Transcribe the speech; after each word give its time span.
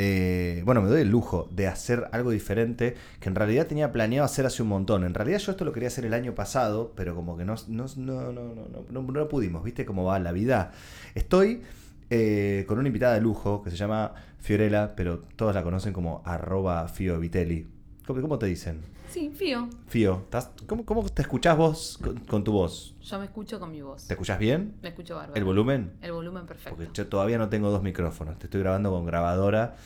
eh, 0.00 0.62
bueno, 0.64 0.80
me 0.80 0.88
doy 0.88 1.00
el 1.00 1.08
lujo 1.08 1.48
de 1.50 1.66
hacer 1.66 2.08
algo 2.12 2.30
diferente 2.30 2.94
que 3.18 3.28
en 3.28 3.34
realidad 3.34 3.66
tenía 3.66 3.90
planeado 3.90 4.24
hacer 4.24 4.46
hace 4.46 4.62
un 4.62 4.68
montón. 4.68 5.02
En 5.02 5.12
realidad 5.12 5.40
yo 5.40 5.50
esto 5.50 5.64
lo 5.64 5.72
quería 5.72 5.88
hacer 5.88 6.04
el 6.04 6.14
año 6.14 6.36
pasado, 6.36 6.92
pero 6.94 7.16
como 7.16 7.36
que 7.36 7.44
no, 7.44 7.56
no, 7.66 7.86
no, 7.96 8.32
no, 8.32 8.54
no, 8.92 9.02
no 9.02 9.28
pudimos, 9.28 9.64
¿viste 9.64 9.84
cómo 9.84 10.04
va 10.04 10.20
la 10.20 10.30
vida? 10.30 10.70
Estoy 11.16 11.62
eh, 12.10 12.64
con 12.68 12.78
una 12.78 12.86
invitada 12.86 13.14
de 13.14 13.20
lujo 13.20 13.60
que 13.60 13.70
se 13.70 13.76
llama 13.76 14.14
Fiorella, 14.38 14.94
pero 14.94 15.18
todos 15.34 15.52
la 15.52 15.64
conocen 15.64 15.92
como 15.92 16.22
arroba 16.24 16.86
Fio 16.86 17.18
Vitelli. 17.18 17.66
¿Cómo, 18.06 18.38
te 18.38 18.46
dicen? 18.46 18.80
Sí, 19.08 19.30
Fío. 19.34 19.68
Fío. 19.86 20.26
¿Cómo, 20.66 20.84
¿Cómo, 20.84 21.08
te 21.08 21.22
escuchás 21.22 21.56
vos 21.56 21.98
con, 22.28 22.44
tu 22.44 22.52
voz? 22.52 22.94
Yo 23.00 23.18
me 23.18 23.24
escucho 23.24 23.58
con 23.58 23.70
mi 23.70 23.80
voz. 23.80 24.06
¿Te 24.06 24.14
escuchás 24.14 24.38
bien? 24.38 24.76
Me 24.82 24.90
escucho 24.90 25.16
bárbaro. 25.16 25.34
¿El 25.34 25.44
volumen? 25.44 25.92
El 26.02 26.12
volumen 26.12 26.46
perfecto. 26.46 26.76
Porque 26.76 26.90
yo 26.92 27.06
todavía 27.06 27.38
no 27.38 27.48
tengo 27.48 27.70
dos 27.70 27.82
micrófonos. 27.82 28.38
Te 28.38 28.46
estoy 28.46 28.60
grabando 28.60 28.90
con 28.90 29.06
grabadora. 29.06 29.76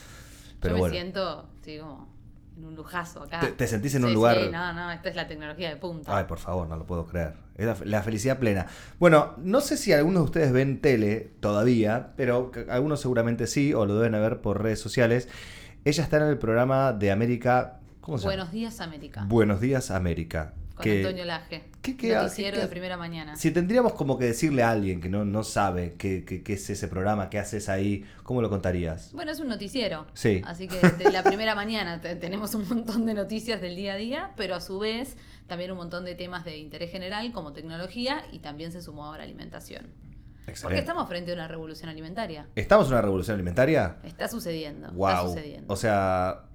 Pero 0.61 0.77
yo 0.77 0.85
me 0.85 0.91
siento, 0.91 1.49
sí, 1.63 1.79
como 1.79 2.09
en 2.57 2.65
un 2.65 2.75
lujazo 2.75 3.23
acá. 3.23 3.41
¿Te, 3.57 3.67
sentís 3.67 3.95
en 3.95 4.05
un 4.05 4.13
lugar? 4.13 4.39
Sí, 4.39 4.51
no, 4.51 4.73
no, 4.73 4.91
esta 4.91 5.09
es 5.09 5.17
la 5.17 5.27
tecnología 5.27 5.69
de 5.71 5.77
punta. 5.77 6.17
Ay, 6.17 6.25
por 6.25 6.39
favor, 6.39 6.69
no 6.69 6.77
lo 6.77 6.87
puedo 6.87 7.07
creer. 7.07 7.35
Es 7.55 7.87
la, 7.87 8.03
felicidad 8.03 8.39
plena. 8.39 8.67
Bueno, 8.99 9.35
no 9.39 9.61
sé 9.61 9.77
si 9.77 9.93
algunos 9.93 10.23
de 10.23 10.25
ustedes 10.25 10.53
ven 10.53 10.81
tele 10.81 11.33
todavía, 11.41 12.13
pero 12.17 12.51
algunos 12.69 13.01
seguramente 13.01 13.47
sí, 13.47 13.73
o 13.75 13.87
lo 13.87 13.99
deben 13.99 14.13
ver 14.21 14.41
por 14.41 14.63
redes 14.63 14.81
sociales. 14.81 15.29
Ella 15.85 16.05
está 16.05 16.19
en 16.19 16.25
el 16.25 16.39
programa 16.39 16.93
de 16.93 17.11
América 17.11 17.81
¿Cómo 18.03 18.19
se 18.19 18.25
Buenos 18.25 18.51
días, 18.51 18.81
América. 18.81 19.25
Buenos 19.29 19.61
días, 19.61 19.93
América. 19.93 20.55
Con 20.75 20.91
Antonio 20.91 21.25
Laje. 21.25 21.63
¿Qué, 21.83 21.97
qué 21.97 22.15
Noticiero 22.15 22.59
de 22.59 22.67
primera 22.67 22.97
mañana. 22.97 23.37
Si 23.37 23.53
tendríamos 23.53 23.93
como 23.93 24.19
que 24.19 24.25
decirle 24.25 24.65
a 24.65 24.73
alguien 24.73 25.01
que 25.01 25.09
no, 25.09 25.25
no 25.25 25.45
sabe 25.45 25.95
qué, 25.97 26.25
qué, 26.25 26.53
es 26.53 26.69
ese 26.69 26.89
programa, 26.89 27.31
qué 27.31 27.39
haces 27.39 27.69
ahí, 27.69 28.05
¿cómo 28.25 28.43
lo 28.43 28.51
contarías? 28.51 29.13
Bueno, 29.13 29.31
es 29.31 29.39
un 29.39 29.47
noticiero. 29.47 30.09
Sí. 30.15 30.43
Así 30.45 30.67
que 30.67 30.81
de 30.81 31.13
la 31.13 31.23
primera 31.23 31.55
mañana 31.55 32.01
tenemos 32.01 32.57
un 32.57 32.69
montón 32.69 33.07
de 33.07 33.15
noticias 33.15 33.61
del 33.61 33.77
día 33.77 33.93
a 33.93 33.97
día, 33.97 34.31
pero 34.37 34.57
a 34.57 34.61
su 34.61 34.81
vez 34.81 35.17
también 35.47 35.71
un 35.71 35.77
montón 35.77 36.05
de 36.05 36.17
temas 36.17 36.45
de 36.45 36.57
interés 36.57 36.91
general 36.91 37.31
como 37.31 37.53
tecnología 37.53 38.25
y 38.33 38.41
también 38.41 38.73
se 38.73 38.83
sumó 38.83 39.05
ahora 39.05 39.23
alimentación. 39.23 39.87
Excelente. 40.49 40.63
Porque 40.63 40.79
estamos 40.81 41.09
frente 41.09 41.31
a 41.31 41.35
una 41.35 41.47
revolución 41.47 41.89
alimentaria. 41.89 42.49
¿Estamos 42.57 42.89
en 42.89 42.95
una 42.95 43.03
revolución 43.03 43.37
alimentaria? 43.37 43.99
Está 44.03 44.27
sucediendo. 44.27 44.91
Wow. 44.91 45.09
Está 45.09 45.23
sucediendo. 45.23 45.73
O 45.73 45.77
sea, 45.77 46.47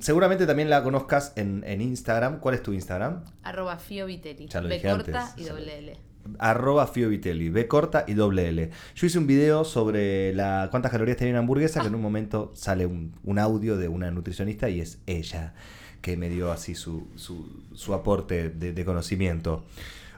seguramente 0.00 0.46
también 0.46 0.70
la 0.70 0.82
conozcas 0.82 1.32
en, 1.36 1.80
Instagram. 1.80 2.40
¿Cuál 2.40 2.54
es 2.54 2.62
tu 2.62 2.72
Instagram? 2.72 3.24
Arroba 3.42 3.78
Fiovitelli. 3.78 4.48
Ya 4.48 4.60
lo 4.60 4.68
B 4.68 4.80
corta 4.80 5.34
y 5.36 5.44
doble 5.44 5.78
L. 5.78 6.08
Arroba 6.38 6.86
Fiovitelli, 6.86 7.48
B 7.48 7.66
corta 7.68 8.04
y 8.06 8.14
doble 8.14 8.48
L. 8.48 8.70
Yo 8.94 9.06
hice 9.06 9.18
un 9.18 9.26
video 9.26 9.64
sobre 9.64 10.34
la 10.34 10.68
cuántas 10.70 10.92
calorías 10.92 11.16
tenía 11.16 11.32
una 11.32 11.40
hamburguesa, 11.40 11.80
que 11.80 11.86
en 11.86 11.94
un 11.94 12.02
momento 12.02 12.52
sale 12.54 12.86
un, 12.86 13.38
audio 13.38 13.76
de 13.76 13.88
una 13.88 14.10
nutricionista 14.10 14.68
y 14.68 14.80
es 14.80 14.98
ella 15.06 15.54
que 16.02 16.16
me 16.16 16.28
dio 16.28 16.52
así 16.52 16.74
su, 16.74 17.08
su, 17.16 17.94
aporte 17.94 18.50
de, 18.50 18.84
conocimiento. 18.84 19.64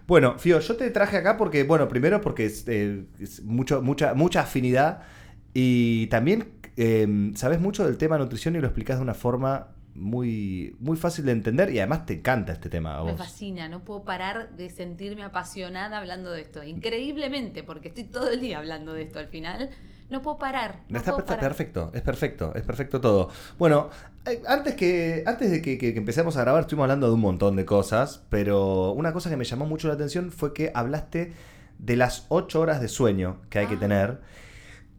Bueno, 0.06 0.38
Fio, 0.38 0.58
yo 0.58 0.76
te 0.76 0.90
traje 0.90 1.16
acá 1.16 1.36
porque, 1.36 1.62
bueno, 1.62 1.88
primero 1.88 2.20
porque 2.20 2.46
es, 2.46 2.64
eh, 2.66 3.04
mucho, 3.44 3.80
mucha, 3.80 4.14
mucha 4.14 4.40
afinidad 4.40 5.02
y 5.54 6.08
también 6.08 6.48
Em, 6.76 7.34
sabes 7.34 7.60
mucho 7.60 7.84
del 7.84 7.98
tema 7.98 8.18
nutrición 8.18 8.56
y 8.56 8.60
lo 8.60 8.66
explicas 8.66 8.96
de 8.96 9.02
una 9.02 9.14
forma 9.14 9.68
muy, 9.94 10.76
muy 10.78 10.96
fácil 10.96 11.26
de 11.26 11.32
entender 11.32 11.70
y 11.70 11.78
además 11.78 12.06
te 12.06 12.14
encanta 12.14 12.52
este 12.52 12.68
tema. 12.68 13.02
Me 13.04 13.16
fascina, 13.16 13.68
no 13.68 13.84
puedo 13.84 14.04
parar 14.04 14.56
de 14.56 14.70
sentirme 14.70 15.22
apasionada 15.22 15.98
hablando 15.98 16.30
de 16.30 16.42
esto. 16.42 16.62
Increíblemente, 16.62 17.62
porque 17.62 17.88
estoy 17.88 18.04
todo 18.04 18.30
el 18.30 18.40
día 18.40 18.58
hablando 18.58 18.92
de 18.92 19.02
esto 19.02 19.18
al 19.18 19.28
final. 19.28 19.70
No 20.08 20.22
puedo 20.22 20.38
parar. 20.38 20.80
No 20.88 20.98
está, 20.98 21.16
está 21.16 21.38
perfecto, 21.38 21.90
es 21.94 22.02
perfecto, 22.02 22.52
es 22.54 22.62
perfecto 22.62 23.00
todo. 23.00 23.30
Bueno, 23.58 23.90
eh, 24.26 24.42
antes, 24.48 24.74
que, 24.74 25.22
antes 25.24 25.50
de 25.50 25.62
que, 25.62 25.78
que, 25.78 25.90
empecemos 25.96 26.36
a 26.36 26.40
grabar 26.40 26.62
estuvimos 26.62 26.84
hablando 26.84 27.06
de 27.06 27.14
un 27.14 27.20
montón 27.20 27.54
de 27.54 27.64
cosas, 27.64 28.24
pero 28.28 28.92
una 28.92 29.12
cosa 29.12 29.30
que 29.30 29.36
me 29.36 29.44
llamó 29.44 29.66
mucho 29.66 29.86
la 29.86 29.94
atención 29.94 30.32
fue 30.32 30.52
que 30.52 30.72
hablaste 30.74 31.32
de 31.78 31.96
las 31.96 32.26
8 32.28 32.60
horas 32.60 32.80
de 32.80 32.88
sueño 32.88 33.40
que 33.50 33.60
hay 33.60 33.66
que 33.66 33.76
ah. 33.76 33.80
tener 33.80 34.20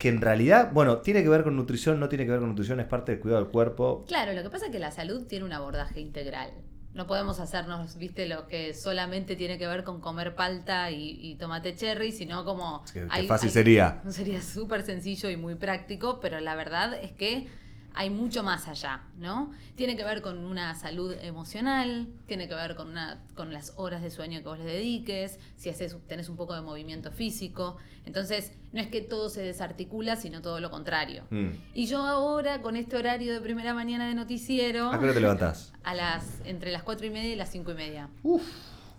que 0.02 0.10
en 0.10 0.20
realidad, 0.20 0.72
bueno, 0.74 0.98
tiene 0.98 1.22
que 1.22 1.30
ver 1.30 1.44
con 1.44 1.56
nutrición, 1.56 2.00
no 2.00 2.10
tiene 2.10 2.26
que 2.26 2.32
ver 2.32 2.40
con 2.40 2.50
nutrición, 2.50 2.80
es 2.80 2.88
parte 2.88 3.12
del 3.12 3.22
cuidado 3.22 3.44
del 3.44 3.52
cuerpo. 3.52 4.04
Claro, 4.08 4.34
lo 4.34 4.42
que 4.42 4.50
pasa 4.50 4.66
es 4.66 4.72
que 4.72 4.80
la 4.80 4.90
salud 4.90 5.28
tiene 5.28 5.46
un 5.46 5.54
abordaje 5.54 6.00
integral. 6.00 6.50
No 6.96 7.06
podemos 7.06 7.40
hacernos, 7.40 8.00
viste, 8.00 8.28
lo 8.28 8.48
que 8.48 8.74
solamente 8.74 9.36
tiene 9.36 9.60
que 9.60 9.68
ver 9.68 9.84
con 9.84 10.02
comer 10.02 10.34
palta 10.34 10.90
y, 10.90 11.36
tomate 11.36 11.76
cherry, 11.76 12.12
sino 12.12 12.44
como... 12.46 12.84
Qué, 12.92 13.06
fácil 13.28 13.52
sería. 13.52 14.02
Sería 14.10 14.42
súper 14.42 14.82
sencillo 14.82 15.30
y 15.30 15.38
muy 15.38 15.54
práctico, 15.54 16.20
pero 16.20 16.40
la 16.40 16.56
verdad 16.56 16.96
es 16.96 17.12
que 17.12 17.48
hay 17.94 18.10
mucho 18.10 18.44
más 18.44 18.68
allá, 18.68 19.02
¿no? 19.18 19.52
Tiene 19.76 19.96
que 19.98 20.04
ver 20.04 20.22
con 20.22 20.38
una 20.38 20.76
salud 20.76 21.14
emocional, 21.22 22.08
tiene 22.26 22.48
que 22.48 22.56
ver 22.56 22.76
con, 22.76 22.90
una, 22.90 23.22
con 23.36 23.52
las 23.52 23.74
horas 23.76 24.02
de 24.02 24.10
sueño 24.10 24.40
que 24.40 24.46
vos 24.46 24.60
le 24.60 24.66
dediques, 24.66 25.40
si 25.58 25.70
haces, 25.70 25.96
tenés 26.08 26.30
un 26.30 26.38
poco 26.38 26.56
de 26.56 26.62
movimiento 26.62 27.12
físico. 27.12 27.78
Entonces, 28.06 28.54
no 28.72 28.82
es 28.82 28.88
que 28.88 29.02
todo 29.02 29.30
se 29.30 29.42
desarticula, 29.42 30.16
sino 30.16 30.42
todo 30.42 30.60
lo 30.60 30.72
contrario. 30.72 31.24
Mm. 31.30 31.50
Y 31.74 31.86
yo 31.88 32.06
ahora, 32.06 32.62
con 32.62 32.76
este 32.76 32.96
horario 32.96 33.34
de 33.34 33.42
primera 33.42 33.74
mañana 33.74 34.08
de 34.08 34.16
noticiero... 34.16 34.92
¿A 34.92 34.98
qué 34.98 35.06
hora 35.06 35.14
te 35.14 35.22
levantás? 35.22 35.74
A 35.84 35.94
las, 35.94 36.42
entre 36.46 36.72
las 36.72 36.84
cuatro 36.84 37.06
y 37.06 37.10
media 37.10 37.34
y 37.34 37.36
las 37.36 37.52
cinco 37.52 37.72
y 37.72 37.76
media. 37.76 38.10
Uf. 38.24 38.44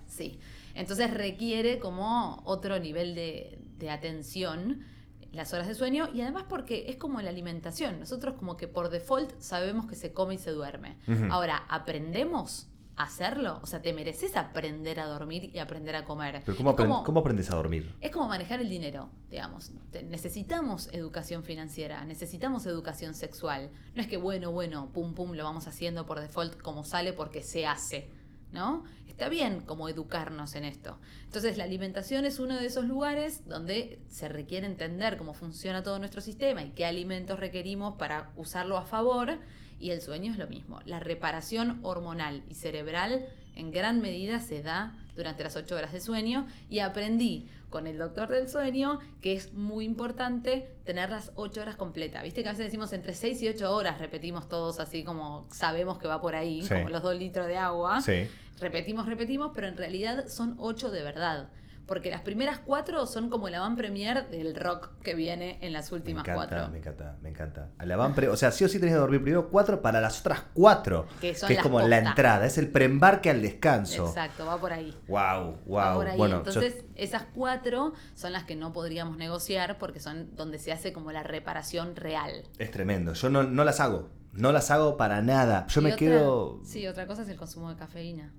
Sí. 0.06 0.38
Entonces 0.74 1.10
requiere 1.12 1.78
como 1.78 2.42
otro 2.44 2.78
nivel 2.78 3.14
de, 3.14 3.58
de 3.78 3.90
atención 3.90 4.84
las 5.32 5.52
horas 5.52 5.66
de 5.66 5.74
sueño 5.74 6.08
y 6.12 6.20
además 6.20 6.44
porque 6.48 6.86
es 6.88 6.96
como 6.96 7.20
la 7.20 7.30
alimentación. 7.30 7.98
Nosotros 8.00 8.34
como 8.38 8.56
que 8.56 8.68
por 8.68 8.90
default 8.90 9.38
sabemos 9.40 9.86
que 9.86 9.94
se 9.94 10.12
come 10.12 10.34
y 10.34 10.38
se 10.38 10.50
duerme. 10.50 10.96
Ahora, 11.30 11.64
¿aprendemos 11.68 12.68
a 12.96 13.04
hacerlo? 13.04 13.58
O 13.62 13.66
sea, 13.66 13.80
¿te 13.80 13.92
mereces 13.92 14.36
aprender 14.36 15.00
a 15.00 15.06
dormir 15.06 15.50
y 15.54 15.58
aprender 15.58 15.96
a 15.96 16.04
comer? 16.04 16.42
¿Pero 16.44 16.56
cómo, 16.56 17.20
aprendes 17.20 17.50
a 17.50 17.56
dormir? 17.56 17.94
Es 18.00 18.10
como 18.10 18.28
manejar 18.28 18.60
el 18.60 18.68
dinero, 18.68 19.08
digamos. 19.30 19.72
necesitamos 20.08 20.88
educación 20.92 21.42
financiera, 21.42 22.04
necesitamos 22.04 22.66
educación 22.66 23.14
sexual. 23.14 23.70
No 23.94 24.02
es 24.02 24.08
que 24.08 24.18
bueno, 24.18 24.52
bueno, 24.52 24.90
pum, 24.92 25.14
pum, 25.14 25.32
lo 25.32 25.44
vamos 25.44 25.66
haciendo 25.66 26.04
por 26.04 26.20
default 26.20 26.60
como 26.60 26.84
sale 26.84 27.12
porque 27.12 27.42
se 27.42 27.66
hace. 27.66 28.10
¿No? 28.52 28.84
Está 29.08 29.28
bien 29.28 29.60
como 29.60 29.88
educarnos 29.88 30.54
en 30.54 30.64
esto. 30.64 30.98
Entonces 31.24 31.56
la 31.56 31.64
alimentación 31.64 32.24
es 32.24 32.38
uno 32.38 32.58
de 32.58 32.66
esos 32.66 32.86
lugares 32.86 33.46
donde 33.46 34.00
se 34.08 34.28
requiere 34.28 34.66
entender 34.66 35.16
cómo 35.16 35.34
funciona 35.34 35.82
todo 35.82 35.98
nuestro 35.98 36.20
sistema 36.20 36.62
y 36.62 36.70
qué 36.70 36.86
alimentos 36.86 37.38
requerimos 37.38 37.96
para 37.96 38.30
usarlo 38.36 38.78
a 38.78 38.84
favor. 38.84 39.38
Y 39.78 39.90
el 39.90 40.00
sueño 40.00 40.32
es 40.32 40.38
lo 40.38 40.46
mismo. 40.46 40.80
La 40.86 41.00
reparación 41.00 41.80
hormonal 41.82 42.42
y 42.48 42.54
cerebral 42.54 43.26
en 43.54 43.70
gran 43.70 44.00
medida 44.00 44.40
se 44.40 44.62
da 44.62 44.96
durante 45.14 45.44
las 45.44 45.56
ocho 45.56 45.76
horas 45.76 45.92
de 45.92 46.00
sueño 46.00 46.46
y 46.70 46.78
aprendí 46.78 47.48
con 47.68 47.86
el 47.86 47.98
doctor 47.98 48.28
del 48.28 48.48
sueño 48.48 49.00
que 49.20 49.32
es 49.34 49.52
muy 49.54 49.84
importante 49.84 50.68
tener 50.84 51.10
las 51.10 51.32
ocho 51.34 51.62
horas 51.62 51.76
completas. 51.76 52.22
Viste 52.22 52.42
que 52.42 52.48
a 52.48 52.52
veces 52.52 52.66
decimos 52.66 52.92
entre 52.92 53.14
seis 53.14 53.42
y 53.42 53.48
ocho 53.48 53.74
horas, 53.74 53.98
repetimos 53.98 54.48
todos 54.48 54.78
así 54.80 55.04
como 55.04 55.46
sabemos 55.50 55.98
que 55.98 56.08
va 56.08 56.20
por 56.20 56.34
ahí, 56.34 56.66
como 56.68 56.88
los 56.88 57.02
dos 57.02 57.16
litros 57.16 57.46
de 57.46 57.56
agua. 57.56 58.00
Sí. 58.00 58.28
Repetimos, 58.60 59.06
repetimos, 59.06 59.52
pero 59.54 59.66
en 59.66 59.76
realidad 59.76 60.28
son 60.28 60.56
ocho 60.58 60.90
de 60.90 61.02
verdad 61.02 61.48
porque 61.86 62.10
las 62.10 62.22
primeras 62.22 62.58
cuatro 62.58 63.06
son 63.06 63.28
como 63.28 63.48
la 63.48 63.60
van 63.60 63.76
premier 63.76 64.28
del 64.30 64.54
rock 64.54 64.90
que 65.02 65.14
viene 65.14 65.58
en 65.60 65.72
las 65.72 65.92
últimas 65.92 66.26
me 66.26 66.32
encanta, 66.32 66.56
cuatro. 66.56 66.72
Me 66.72 66.78
encanta, 66.78 67.16
me 67.20 67.28
encanta. 67.28 67.68
La 67.84 67.96
van 67.96 68.14
o 68.30 68.36
sea, 68.36 68.50
sí 68.50 68.64
o 68.64 68.68
sí 68.68 68.78
tenés 68.78 68.94
que 68.94 68.98
dormir 68.98 69.22
primero 69.22 69.48
cuatro 69.50 69.82
para 69.82 70.00
las 70.00 70.20
otras 70.20 70.42
cuatro, 70.54 71.06
que, 71.20 71.30
es 71.30 71.58
como 71.62 71.80
la 71.80 71.98
entrada, 71.98 72.46
es 72.46 72.58
el 72.58 72.68
preembarque 72.68 73.30
al 73.30 73.42
descanso. 73.42 74.06
Exacto, 74.06 74.46
va 74.46 74.58
por 74.58 74.72
ahí. 74.72 74.96
Wow, 75.08 75.58
wow. 75.66 76.16
Bueno, 76.16 76.38
Entonces, 76.38 76.84
esas 76.94 77.24
cuatro 77.34 77.92
son 78.14 78.32
las 78.32 78.44
que 78.44 78.56
no 78.56 78.72
podríamos 78.72 79.16
negociar 79.16 79.78
porque 79.78 80.00
son 80.00 80.34
donde 80.36 80.58
se 80.58 80.72
hace 80.72 80.92
como 80.92 81.12
la 81.12 81.22
reparación 81.22 81.96
real. 81.96 82.44
Es 82.58 82.70
tremendo. 82.70 83.14
Yo 83.14 83.28
no, 83.28 83.42
no 83.42 83.64
las 83.64 83.80
hago. 83.80 84.08
No 84.32 84.50
las 84.50 84.70
hago 84.70 84.96
para 84.96 85.20
nada. 85.20 85.66
Yo 85.66 85.82
me 85.82 85.94
quedo. 85.94 86.60
Sí, 86.64 86.86
otra 86.86 87.06
cosa 87.06 87.22
es 87.22 87.28
el 87.28 87.36
consumo 87.36 87.68
de 87.68 87.76
cafeína. 87.76 88.32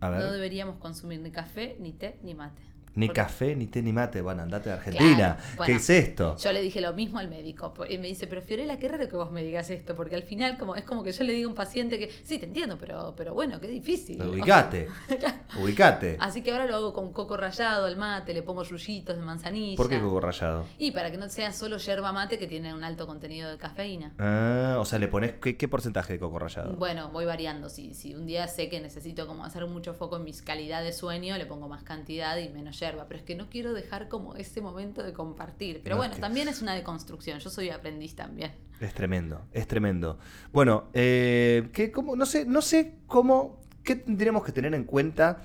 A 0.00 0.10
ver. 0.10 0.20
No 0.20 0.32
deberíamos 0.32 0.76
consumir 0.76 1.20
ni 1.20 1.30
café, 1.30 1.76
ni 1.80 1.92
té, 1.92 2.18
ni 2.22 2.34
mate. 2.34 2.62
Ni 2.94 3.08
café, 3.08 3.54
ni 3.54 3.66
té, 3.66 3.82
ni 3.82 3.92
mate. 3.92 4.20
Bueno, 4.20 4.42
andate 4.42 4.70
de 4.70 4.76
Argentina. 4.76 5.36
Claro, 5.36 5.64
¿Qué 5.64 5.72
es 5.76 5.90
esto? 5.90 6.36
Yo 6.36 6.52
le 6.52 6.62
dije 6.62 6.80
lo 6.80 6.92
mismo 6.94 7.18
al 7.18 7.28
médico. 7.28 7.72
Y 7.88 7.98
me 7.98 8.08
dice, 8.08 8.26
pero 8.26 8.42
Fiorella, 8.42 8.78
qué 8.78 8.88
raro 8.88 9.08
que 9.08 9.16
vos 9.16 9.30
me 9.30 9.42
digas 9.42 9.70
esto, 9.70 9.94
porque 9.94 10.14
al 10.14 10.22
final 10.22 10.58
como, 10.58 10.74
es 10.74 10.84
como 10.84 11.02
que 11.02 11.12
yo 11.12 11.24
le 11.24 11.32
digo 11.32 11.48
a 11.48 11.50
un 11.50 11.56
paciente 11.56 11.98
que, 11.98 12.10
sí, 12.24 12.38
te 12.38 12.46
entiendo, 12.46 12.76
pero, 12.78 13.14
pero 13.16 13.34
bueno, 13.34 13.60
qué 13.60 13.68
difícil. 13.68 14.20
Ubicate. 14.22 14.88
Ubicate. 15.62 16.16
Así 16.20 16.42
que 16.42 16.50
ahora 16.52 16.66
lo 16.66 16.76
hago 16.76 16.92
con 16.92 17.12
coco 17.12 17.36
rallado 17.36 17.86
al 17.86 17.96
mate, 17.96 18.34
le 18.34 18.42
pongo 18.42 18.64
yuyitos 18.64 19.16
de 19.16 19.22
manzanilla. 19.22 19.76
¿Por 19.76 19.88
qué 19.88 20.00
coco 20.00 20.20
rallado? 20.20 20.66
Y 20.78 20.90
para 20.90 21.10
que 21.10 21.18
no 21.18 21.28
sea 21.28 21.52
solo 21.52 21.78
yerba 21.78 22.12
mate 22.12 22.38
que 22.38 22.46
tiene 22.46 22.74
un 22.74 22.84
alto 22.84 23.06
contenido 23.06 23.50
de 23.50 23.58
cafeína. 23.58 24.12
Ah, 24.18 24.76
o 24.80 24.84
sea, 24.84 24.98
le 24.98 25.08
pones. 25.08 25.34
¿Qué, 25.40 25.56
qué 25.56 25.68
porcentaje 25.68 26.14
de 26.14 26.18
coco 26.18 26.38
rallado? 26.38 26.74
Bueno, 26.74 27.10
voy 27.10 27.24
variando. 27.24 27.68
Si, 27.68 27.94
si 27.94 28.14
un 28.14 28.26
día 28.26 28.48
sé 28.48 28.68
que 28.68 28.80
necesito 28.80 29.26
como 29.26 29.44
hacer 29.44 29.66
mucho 29.66 29.94
foco 29.94 30.16
en 30.16 30.24
mis 30.24 30.42
calidad 30.42 30.82
de 30.82 30.92
sueño, 30.92 31.36
le 31.36 31.46
pongo 31.46 31.68
más 31.68 31.82
cantidad 31.82 32.36
y 32.38 32.48
menos 32.48 32.78
yerba. 32.80 32.87
Pero 33.08 33.18
es 33.18 33.24
que 33.24 33.34
no 33.34 33.48
quiero 33.50 33.72
dejar 33.72 34.08
como 34.08 34.34
ese 34.36 34.60
momento 34.60 35.02
de 35.02 35.12
compartir. 35.12 35.80
Pero 35.82 35.96
No, 35.96 36.00
bueno, 36.00 36.14
que- 36.14 36.20
también 36.20 36.48
es 36.48 36.62
una 36.62 36.74
deconstrucción. 36.74 37.38
Yo 37.40 37.50
soy 37.50 37.70
aprendiz 37.70 38.14
también. 38.14 38.52
Es 38.80 38.94
tremendo, 38.94 39.42
es 39.52 39.66
tremendo. 39.66 40.18
Bueno, 40.52 40.88
eh, 40.94 41.68
¿qué, 41.72 41.90
cómo, 41.90 42.14
no 42.16 42.26
sé, 42.26 42.44
no 42.46 42.62
sé 42.62 42.94
cómo, 43.06 43.60
qué 43.82 43.96
tendríamos 43.96 44.44
que 44.44 44.52
tener 44.52 44.74
en 44.74 44.84
cuenta, 44.84 45.42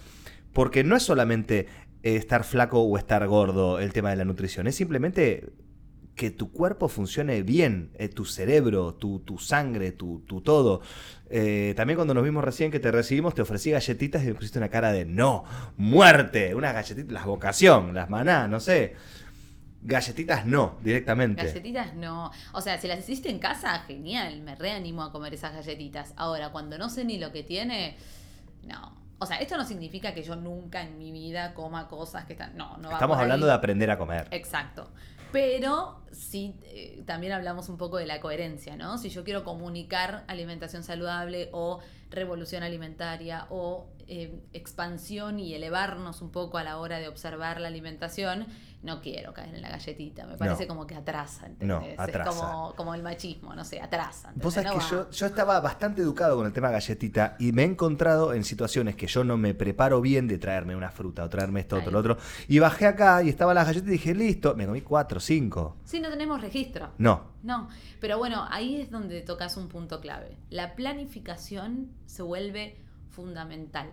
porque 0.54 0.84
no 0.84 0.96
es 0.96 1.04
solamente 1.04 1.68
eh, 2.04 2.16
estar 2.16 2.44
flaco 2.44 2.82
o 2.82 2.98
estar 2.98 3.26
gordo 3.28 3.80
el 3.80 3.92
tema 3.94 4.10
de 4.12 4.18
la 4.18 4.26
nutrición, 4.26 4.68
es 4.68 4.76
simplemente 4.76 5.50
que 6.16 6.32
tu 6.32 6.52
cuerpo 6.52 6.88
funcione 6.88 7.42
bien, 7.44 7.92
eh, 7.96 8.08
tu 8.08 8.26
cerebro, 8.26 8.94
tu, 8.94 9.20
tu 9.20 9.38
sangre, 9.38 9.92
tu, 9.92 10.20
tu 10.28 10.42
todo. 10.42 10.82
Eh, 11.30 11.74
también 11.76 11.98
cuando 11.98 12.14
nos 12.14 12.24
vimos 12.24 12.44
recién 12.44 12.70
que 12.70 12.80
te 12.80 12.92
recibimos, 12.92 13.34
te 13.34 13.42
ofrecí 13.42 13.72
galletitas 13.72 14.24
y 14.24 14.28
me 14.28 14.36
pusiste 14.36 14.60
una 14.60 14.70
cara 14.70 14.92
de 14.92 15.06
no, 15.06 15.44
muerte, 15.78 16.54
unas 16.54 16.74
galletitas, 16.74 17.12
las 17.12 17.26
vocación, 17.26 17.94
las 17.94 18.10
maná, 18.10 18.48
no 18.48 18.60
sé. 18.60 18.96
Galletitas 19.82 20.46
no, 20.46 20.78
direcamente. 20.82 21.44
Galletitas 21.44 21.94
no. 21.96 22.32
O 22.54 22.62
sea, 22.62 22.80
si 22.80 22.88
las 22.88 23.00
hiciste 23.00 23.30
en 23.30 23.40
casa, 23.40 23.80
genial. 23.80 24.42
Me 24.42 24.56
reanimo 24.56 25.04
a 25.04 25.12
comer 25.12 25.34
esas 25.34 25.54
galletitas. 25.54 26.14
Ahora, 26.16 26.52
cuando 26.52 26.78
no 26.78 26.90
sé 26.90 27.04
ni 27.04 27.18
lo 27.18 27.34
que 27.34 27.44
tiene, 27.44 27.98
no. 28.64 29.04
O 29.20 29.26
sea, 29.26 29.38
esto 29.38 29.58
no 29.58 29.66
significa 29.66 30.14
que 30.14 30.24
yo 30.24 30.36
nunca 30.36 30.82
en 30.84 30.98
mi 30.98 31.12
vida 31.12 31.54
coma 31.54 31.88
cosas 31.88 32.26
que 32.26 32.34
están. 32.34 32.56
No, 32.56 32.78
no 32.78 32.90
va 32.90 32.96
Estamos 32.96 33.16
por 33.16 33.24
hablando 33.24 33.46
ahí. 33.46 33.52
de 33.52 33.56
aprender 33.56 33.92
a 33.92 33.98
comer. 33.98 34.28
Exacto. 34.32 34.90
Pero 35.34 36.06
sí, 36.12 36.60
eh, 36.62 37.02
también 37.08 37.34
hablamos 37.34 37.68
un 37.68 37.78
poco 37.78 37.98
de 37.98 38.06
la 38.06 38.22
coherencia, 38.22 38.78
¿no? 38.78 39.00
Si 39.00 39.10
yo 39.10 39.24
quiero 39.24 39.44
comunicar 39.44 40.24
alimentación 40.28 40.84
saludable 40.84 41.50
o 41.54 41.80
revolución 42.12 42.62
alimentaria 42.62 43.48
o 43.50 43.90
eh, 44.08 44.44
expansión 44.54 45.40
y 45.40 45.56
elevarnos 45.56 46.22
un 46.22 46.30
poco 46.30 46.60
a 46.60 46.64
la 46.64 46.78
hora 46.78 47.00
de 47.00 47.08
observar 47.08 47.60
la 47.60 47.70
alimentación, 47.70 48.46
no 48.84 49.02
quiero 49.02 49.34
caer 49.34 49.56
en 49.56 49.62
la 49.62 49.70
galletita. 49.70 50.26
Me 50.28 50.38
parece 50.38 50.64
No. 50.64 50.68
como 50.68 50.86
que 50.88 50.96
atrasa, 50.96 51.48
No. 51.62 51.82
Es 51.82 51.98
como, 52.28 52.74
como 52.76 52.94
el 52.94 53.02
machismo, 53.02 53.56
no 53.56 53.64
sé, 53.64 53.82
atrasa. 53.82 54.32
Vos 54.36 54.54
sabés 54.54 54.72
que 54.74 54.80
yo, 55.12 55.26
estaba 55.26 55.60
bastante 55.62 56.02
educado 56.02 56.36
con 56.36 56.46
el 56.46 56.54
tema 56.54 56.70
galletita 56.70 57.36
y 57.40 57.52
me 57.54 57.64
he 57.64 57.66
encontrado 57.66 58.34
en 58.34 58.44
situaciones 58.44 58.96
que 58.96 59.08
yo 59.08 59.24
no 59.24 59.38
me 59.38 59.54
preparo 59.54 60.02
bien 60.02 60.28
de 60.28 60.38
traerme 60.38 60.76
una 60.76 60.90
fruta 60.92 61.24
o 61.24 61.30
traerme 61.30 61.62
esto, 61.62 61.78
otro, 61.78 61.92
lo 61.92 62.00
otro. 62.00 62.18
Y 62.48 62.60
bajé 62.60 62.86
acá 62.88 63.24
y 63.24 63.30
estaban 63.30 63.56
las 63.56 63.66
galletas 63.68 63.88
y 63.88 63.92
dije, 63.94 64.14
listo, 64.14 64.54
me 64.56 64.66
comí 64.66 64.82
cuatro, 64.82 65.20
cinco. 65.20 65.78
Sí, 65.86 66.00
no 66.00 66.10
tenemos 66.10 66.42
registro. 66.42 66.92
No, 66.98 67.32
No, 67.42 67.70
pero 68.00 68.18
bueno, 68.18 68.46
ahí 68.50 68.82
es 68.82 68.92
donde 68.92 69.22
tocas 69.22 69.56
un 69.58 69.68
punto 69.70 70.02
clave. 70.02 70.38
La 70.50 70.76
planificación 70.76 71.90
se 72.06 72.22
vuelve 72.22 72.78
fundamental. 73.10 73.90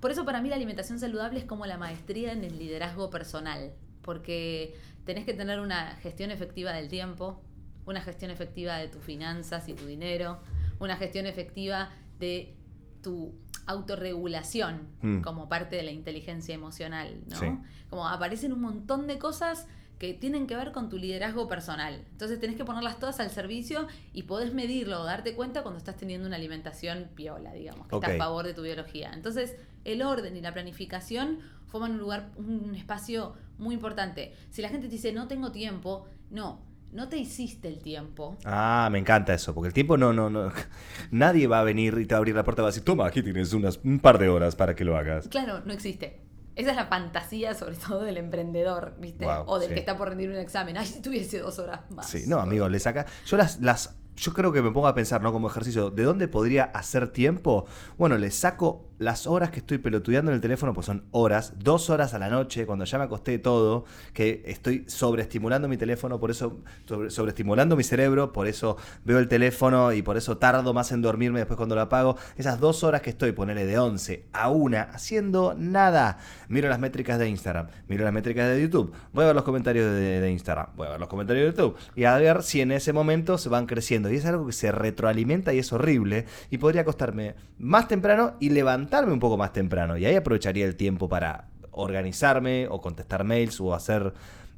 Por 0.00 0.10
eso 0.10 0.24
para 0.24 0.42
mí 0.42 0.48
la 0.50 0.56
alimentación 0.56 0.98
saludable 0.98 1.38
es 1.38 1.44
como 1.46 1.64
la 1.64 1.78
maestría 1.78 2.32
en 2.32 2.44
el 2.44 2.58
liderazgo 2.58 3.08
personal, 3.10 3.72
porque 4.04 4.74
tenés 5.04 5.24
que 5.24 5.34
tener 5.34 5.58
una 5.60 5.96
gestión 5.96 6.30
efectiva 6.30 6.72
del 6.72 6.88
tiempo, 6.88 7.42
una 7.86 8.00
gestión 8.00 8.30
efectiva 8.30 8.76
de 8.76 8.88
tus 8.88 9.02
finanzas 9.02 9.68
y 9.68 9.74
tu 9.74 9.84
dinero, 9.86 10.40
una 10.78 10.96
gestión 10.96 11.26
efectiva 11.26 11.90
de 12.18 12.54
tu 13.02 13.34
autorregulación 13.66 14.88
Mm. 15.02 15.20
como 15.22 15.48
parte 15.48 15.76
de 15.76 15.82
la 15.82 15.90
inteligencia 15.90 16.54
emocional, 16.54 17.20
¿no? 17.28 17.38
Sí. 17.38 17.46
Como 17.90 18.08
aparecen 18.08 18.52
un 18.52 18.60
montón 18.60 19.06
de 19.06 19.18
cosas 19.18 19.66
que 19.98 20.14
tienen 20.14 20.46
que 20.46 20.56
ver 20.56 20.72
con 20.72 20.88
tu 20.88 20.98
liderazgo 20.98 21.48
personal. 21.48 22.04
Entonces 22.12 22.40
tenés 22.40 22.56
que 22.56 22.64
ponerlas 22.64 22.98
todas 22.98 23.20
al 23.20 23.30
servicio 23.30 23.86
y 24.12 24.24
podés 24.24 24.52
medirlo 24.52 25.00
o 25.00 25.04
darte 25.04 25.34
cuenta 25.34 25.62
cuando 25.62 25.78
estás 25.78 25.96
teniendo 25.96 26.26
una 26.26 26.36
alimentación 26.36 27.08
piola, 27.14 27.52
digamos, 27.52 27.86
que 27.88 27.96
está 27.96 28.08
a 28.08 28.16
favor 28.16 28.44
de 28.44 28.54
tu 28.54 28.62
biología. 28.62 29.12
Entonces, 29.14 29.56
el 29.84 30.02
orden 30.02 30.36
y 30.36 30.40
la 30.40 30.52
planificación 30.52 31.38
forman 31.66 31.92
un 31.92 31.98
lugar, 31.98 32.30
un 32.36 32.74
espacio 32.74 33.34
muy 33.58 33.74
importante. 33.74 34.34
Si 34.50 34.62
la 34.62 34.68
gente 34.68 34.88
te 34.88 34.92
dice 34.92 35.12
no 35.12 35.28
tengo 35.28 35.52
tiempo, 35.52 36.06
no, 36.30 36.60
no 36.92 37.08
te 37.08 37.16
hiciste 37.16 37.68
el 37.68 37.80
tiempo. 37.80 38.36
Ah, 38.44 38.88
me 38.90 38.98
encanta 38.98 39.34
eso, 39.34 39.54
porque 39.54 39.68
el 39.68 39.74
tiempo 39.74 39.96
no, 39.96 40.12
no, 40.12 40.30
no. 40.30 40.52
Nadie 41.10 41.46
va 41.46 41.60
a 41.60 41.64
venir 41.64 41.98
y 41.98 42.06
te 42.06 42.14
va 42.14 42.16
a 42.16 42.18
abrir 42.18 42.34
la 42.34 42.44
puerta 42.44 42.62
y 42.62 42.64
va 42.64 42.68
a 42.68 42.70
decir, 42.70 42.84
toma, 42.84 43.06
aquí 43.06 43.22
tienes 43.22 43.52
unas, 43.52 43.80
un 43.82 43.98
par 43.98 44.18
de 44.18 44.28
horas 44.28 44.54
para 44.56 44.74
que 44.74 44.84
lo 44.84 44.96
hagas. 44.96 45.28
Claro, 45.28 45.62
no 45.64 45.72
existe. 45.72 46.23
Esa 46.56 46.70
es 46.70 46.76
la 46.76 46.86
fantasía, 46.86 47.54
sobre 47.54 47.76
todo 47.76 48.02
del 48.02 48.16
emprendedor, 48.16 48.94
¿viste? 48.98 49.26
O 49.46 49.58
del 49.58 49.68
sí. 49.68 49.74
que 49.74 49.80
está 49.80 49.96
por 49.96 50.08
rendir 50.08 50.30
un 50.30 50.36
examen. 50.36 50.76
Ay, 50.76 50.86
si 50.86 51.00
tuviese 51.00 51.40
dos 51.40 51.58
horas 51.58 51.80
más. 51.90 52.08
Sí, 52.08 52.24
no, 52.26 52.38
amigo, 52.38 52.68
le 52.68 52.78
saca. 52.78 53.06
Yo 53.26 53.36
las, 53.36 53.60
las. 53.60 53.96
Yo 54.16 54.32
creo 54.32 54.52
que 54.52 54.62
me 54.62 54.70
pongo 54.70 54.86
a 54.86 54.94
pensar, 54.94 55.22
¿no? 55.22 55.32
Como 55.32 55.48
ejercicio, 55.48 55.90
¿de 55.90 56.04
dónde 56.04 56.28
podría 56.28 56.64
hacer 56.64 57.08
tiempo? 57.08 57.66
Bueno, 57.98 58.16
le 58.16 58.30
saco 58.30 58.88
las 59.04 59.26
horas 59.26 59.50
que 59.50 59.60
estoy 59.60 59.78
pelotudeando 59.78 60.30
en 60.30 60.36
el 60.36 60.40
teléfono, 60.40 60.72
pues 60.74 60.86
son 60.86 61.04
horas, 61.12 61.54
dos 61.58 61.90
horas 61.90 62.14
a 62.14 62.18
la 62.18 62.28
noche, 62.28 62.66
cuando 62.66 62.84
ya 62.84 62.98
me 62.98 63.04
acosté 63.04 63.38
todo, 63.38 63.84
que 64.12 64.42
estoy 64.46 64.84
sobreestimulando 64.88 65.68
mi 65.68 65.76
teléfono, 65.76 66.18
por 66.18 66.30
eso, 66.30 66.58
sobre- 66.86 67.10
sobreestimulando 67.10 67.76
mi 67.76 67.84
cerebro, 67.84 68.32
por 68.32 68.46
eso 68.48 68.76
veo 69.04 69.18
el 69.18 69.28
teléfono 69.28 69.92
y 69.92 70.02
por 70.02 70.16
eso 70.16 70.38
tardo 70.38 70.72
más 70.74 70.90
en 70.92 71.02
dormirme 71.02 71.38
después 71.38 71.56
cuando 71.56 71.74
lo 71.74 71.82
apago. 71.82 72.16
Esas 72.36 72.58
dos 72.58 72.82
horas 72.82 73.00
que 73.02 73.10
estoy, 73.10 73.32
ponerle 73.32 73.66
de 73.66 73.78
11 73.78 74.26
a 74.32 74.48
1, 74.50 74.76
haciendo 74.92 75.54
nada. 75.56 76.18
Miro 76.48 76.68
las 76.68 76.78
métricas 76.78 77.18
de 77.18 77.28
Instagram, 77.28 77.68
miro 77.88 78.04
las 78.04 78.12
métricas 78.12 78.48
de 78.48 78.60
YouTube, 78.62 78.92
voy 79.12 79.24
a 79.24 79.26
ver 79.28 79.36
los 79.36 79.44
comentarios 79.44 79.92
de, 79.92 80.30
Instagram, 80.30 80.68
voy 80.76 80.86
a 80.86 80.90
ver 80.90 81.00
los 81.00 81.08
comentarios 81.08 81.44
de 81.44 81.50
YouTube 81.50 81.76
y 81.94 82.04
a 82.04 82.16
ver 82.16 82.42
si 82.42 82.60
en 82.60 82.72
ese 82.72 82.92
momento 82.92 83.38
se 83.38 83.48
van 83.48 83.66
creciendo. 83.66 84.10
Y 84.10 84.16
es 84.16 84.24
algo 84.26 84.46
que 84.46 84.52
se 84.52 84.72
retroalimenta 84.72 85.52
y 85.52 85.58
es 85.58 85.72
horrible. 85.72 86.26
Y 86.50 86.58
podría 86.58 86.82
acostarme 86.82 87.34
más 87.58 87.88
temprano 87.88 88.34
y 88.40 88.50
levantarme 88.94 89.12
un 89.12 89.20
poco 89.20 89.36
más 89.36 89.52
temprano. 89.52 89.96
Y 89.96 90.04
ahí 90.06 90.14
aprovecharía 90.14 90.64
el 90.66 90.76
tiempo 90.76 91.08
para 91.08 91.48
organizarme 91.72 92.68
o 92.68 92.80
contestar 92.80 93.24
mails 93.24 93.60
o 93.60 93.74
hacer 93.74 94.12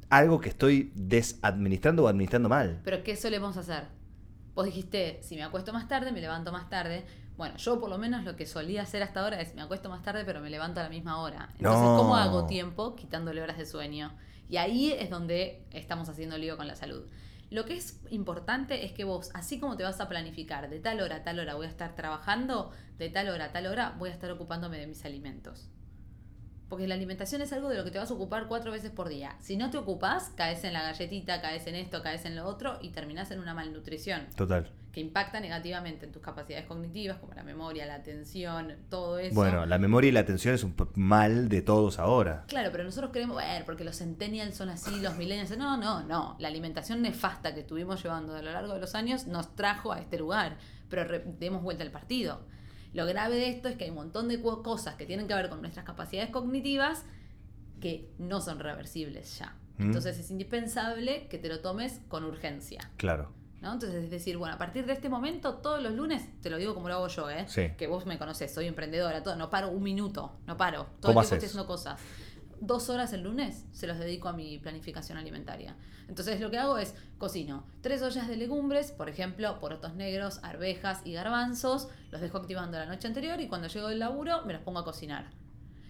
algo 0.09 0.39
que 0.39 0.49
estoy 0.49 0.91
desadministrando 0.95 2.03
o 2.03 2.07
administrando 2.07 2.47
mal. 2.47 2.79
Pero 2.83 3.03
¿qué 3.03 3.15
solemos 3.15 3.57
hacer? 3.57 3.85
Vos 4.53 4.65
dijiste, 4.65 5.19
si 5.23 5.35
me 5.35 5.43
acuesto 5.43 5.73
más 5.73 5.87
tarde, 5.87 6.11
me 6.11 6.21
levanto 6.21 6.51
más 6.51 6.69
tarde. 6.69 7.03
Bueno, 7.35 7.57
yo 7.57 7.79
por 7.79 7.89
lo 7.89 7.97
menos 7.97 8.23
lo 8.23 8.35
que 8.35 8.45
solía 8.45 8.83
hacer 8.83 9.03
hasta 9.03 9.21
ahora 9.23 9.41
es 9.41 9.53
me 9.55 9.61
acuesto 9.61 9.89
más 9.89 10.01
tarde, 10.03 10.23
pero 10.25 10.39
me 10.39 10.49
levanto 10.49 10.79
a 10.79 10.83
la 10.83 10.89
misma 10.89 11.19
hora. 11.21 11.49
Entonces, 11.57 11.81
No. 11.81 11.97
¿cómo 11.97 12.15
hago 12.15 12.45
tiempo 12.45 12.95
quitándole 12.95 13.41
horas 13.41 13.57
de 13.57 13.65
sueño? 13.65 14.11
Y 14.49 14.57
ahí 14.57 14.91
es 14.91 15.09
donde 15.09 15.63
estamos 15.71 16.09
haciendo 16.09 16.37
lío 16.37 16.57
con 16.57 16.67
la 16.67 16.75
salud. 16.75 17.03
Lo 17.49 17.65
que 17.65 17.77
es 17.77 18.01
importante 18.09 18.83
es 18.83 18.91
que 18.91 19.05
vos, 19.05 19.29
así 19.33 19.59
como 19.59 19.77
te 19.77 19.83
vas 19.83 20.01
a 20.01 20.09
planificar, 20.09 20.69
de 20.69 20.79
tal 20.79 20.99
hora 20.99 21.17
a 21.17 21.23
tal 21.23 21.39
hora 21.39 21.55
voy 21.55 21.65
a 21.65 21.69
estar 21.69 21.95
trabajando, 21.95 22.71
de 22.97 23.09
tal 23.09 23.29
hora 23.29 23.45
a 23.45 23.51
tal 23.53 23.67
hora 23.67 23.95
voy 23.97 24.09
a 24.09 24.13
estar 24.13 24.29
ocupándome 24.31 24.79
de 24.79 24.87
mis 24.87 25.05
alimentos. 25.05 25.69
Porque 26.69 26.87
la 26.87 26.95
alimentación 26.95 27.41
es 27.41 27.53
algo 27.53 27.69
de 27.69 27.77
lo 27.77 27.83
que 27.85 27.91
te 27.91 27.97
vas 27.97 28.11
a 28.11 28.13
ocupar 28.13 28.47
cuatro 28.47 28.71
veces 28.71 28.91
por 28.91 29.07
día. 29.07 29.35
Si 29.39 29.55
no 29.55 29.69
te 29.69 29.77
ocupas, 29.77 30.31
caes 30.35 30.63
en 30.65 30.73
la 30.73 30.81
galletita, 30.81 31.41
caes 31.41 31.65
en 31.67 31.75
esto, 31.75 32.03
caes 32.03 32.25
en 32.25 32.35
lo 32.35 32.45
otro 32.45 32.77
y 32.81 32.89
terminás 32.89 33.31
en 33.31 33.39
una 33.39 33.53
malnutrición 33.53 34.27
Total. 34.35 34.69
que 34.91 34.99
impacta 34.99 35.39
negativamente 35.39 36.05
en 36.05 36.11
tus 36.11 36.21
capacidades 36.21 36.65
cognitivas, 36.65 37.19
como 37.19 37.33
la 37.33 37.43
memoria, 37.43 37.85
la 37.85 37.95
atención, 37.95 38.73
todo 38.89 39.17
eso. 39.17 39.33
Bueno, 39.33 39.65
la 39.65 39.77
memoria 39.77 40.09
y 40.09 40.11
la 40.11 40.19
atención 40.19 40.55
es 40.55 40.63
un 40.63 40.75
mal 40.95 41.47
de 41.47 41.61
todos 41.61 41.99
ahora. 41.99 42.43
Claro, 42.47 42.69
pero 42.73 42.83
nosotros 42.83 43.11
queremos, 43.11 43.35
bueno, 43.35 43.65
porque 43.65 43.85
los 43.85 43.97
centennials 43.97 44.55
son 44.55 44.69
así, 44.69 44.99
los 44.99 45.15
millennials, 45.15 45.57
no, 45.57 45.77
no, 45.77 46.03
no. 46.03 46.35
La 46.39 46.49
alimentación 46.49 47.01
nefasta 47.01 47.53
que 47.53 47.61
estuvimos 47.61 48.03
llevando 48.03 48.35
a 48.35 48.41
lo 48.41 48.51
largo 48.51 48.73
de 48.73 48.81
los 48.81 48.93
años 48.93 49.25
nos 49.25 49.55
trajo 49.55 49.93
a 49.93 49.99
este 49.99 50.17
lugar, 50.17 50.57
pero 50.89 51.05
demos 51.39 51.63
vuelta 51.63 51.83
al 51.83 51.91
partido. 51.91 52.41
Lo 52.97 53.05
grave 53.05 53.35
de 53.35 53.49
esto 53.49 53.67
es 53.67 53.75
que 53.75 53.83
hay 53.83 53.91
un 53.91 53.97
montón 53.97 54.27
de 54.27 54.41
cosas 54.41 54.95
que 54.95 55.05
tienen 55.05 55.27
que 55.27 55.35
ver 55.35 55.49
con 55.49 55.61
nuestras 55.61 55.85
capacidades 55.85 56.31
cognitivas 56.31 57.05
que 57.79 58.09
no 58.17 58.41
son 58.41 58.57
reversibles 58.57 59.37
ya. 59.37 59.55
Mm. 59.77 59.83
Entonces 59.83 60.17
es 60.17 60.31
indispensable 60.31 61.27
que 61.27 61.37
te 61.37 61.47
lo 61.47 61.59
tomes 61.59 62.01
con 62.07 62.23
urgencia. 62.23 62.89
Claro. 62.97 63.31
¿no? 63.61 63.73
Entonces, 63.73 64.05
es 64.05 64.09
decir, 64.09 64.37
bueno, 64.37 64.55
a 64.55 64.57
partir 64.57 64.87
de 64.87 64.93
este 64.93 65.09
momento, 65.09 65.57
todos 65.57 65.79
los 65.83 65.93
lunes, 65.93 66.23
te 66.41 66.49
lo 66.49 66.57
digo 66.57 66.73
como 66.73 66.89
lo 66.89 66.95
hago 66.95 67.07
yo, 67.07 67.29
¿eh? 67.29 67.45
Sí. 67.47 67.69
Que 67.77 67.85
vos 67.85 68.07
me 68.07 68.17
conocés, 68.17 68.51
soy 68.51 68.65
emprendedora, 68.65 69.21
todo, 69.21 69.35
no 69.35 69.51
paro 69.51 69.69
un 69.69 69.83
minuto, 69.83 70.31
no 70.47 70.57
paro. 70.57 70.87
Todo 70.99 71.13
¿Cómo 71.13 71.21
el 71.21 71.27
tiempo 71.27 71.35
haces? 71.35 71.43
estoy 71.43 71.47
haciendo 71.49 71.67
cosas. 71.67 71.99
Dos 72.59 72.89
horas 72.89 73.13
el 73.13 73.23
lunes 73.23 73.65
se 73.71 73.87
los 73.87 73.99
dedico 73.99 74.29
a 74.29 74.33
mi 74.33 74.57
planificación 74.57 75.17
alimentaria. 75.17 75.75
Entonces, 76.07 76.39
lo 76.39 76.49
que 76.49 76.57
hago 76.57 76.77
es 76.77 76.95
cocino 77.17 77.65
tres 77.81 78.01
ollas 78.01 78.27
de 78.27 78.37
legumbres, 78.37 78.91
por 78.91 79.09
ejemplo, 79.09 79.59
porotos 79.59 79.93
negros, 79.95 80.39
arvejas 80.43 81.01
y 81.05 81.13
garbanzos, 81.13 81.89
los 82.11 82.21
dejo 82.21 82.37
activando 82.37 82.77
la 82.77 82.85
noche 82.85 83.07
anterior 83.07 83.39
y 83.41 83.47
cuando 83.47 83.67
llego 83.67 83.89
del 83.89 83.99
laburo 83.99 84.45
me 84.45 84.53
los 84.53 84.61
pongo 84.61 84.79
a 84.79 84.85
cocinar. 84.85 85.29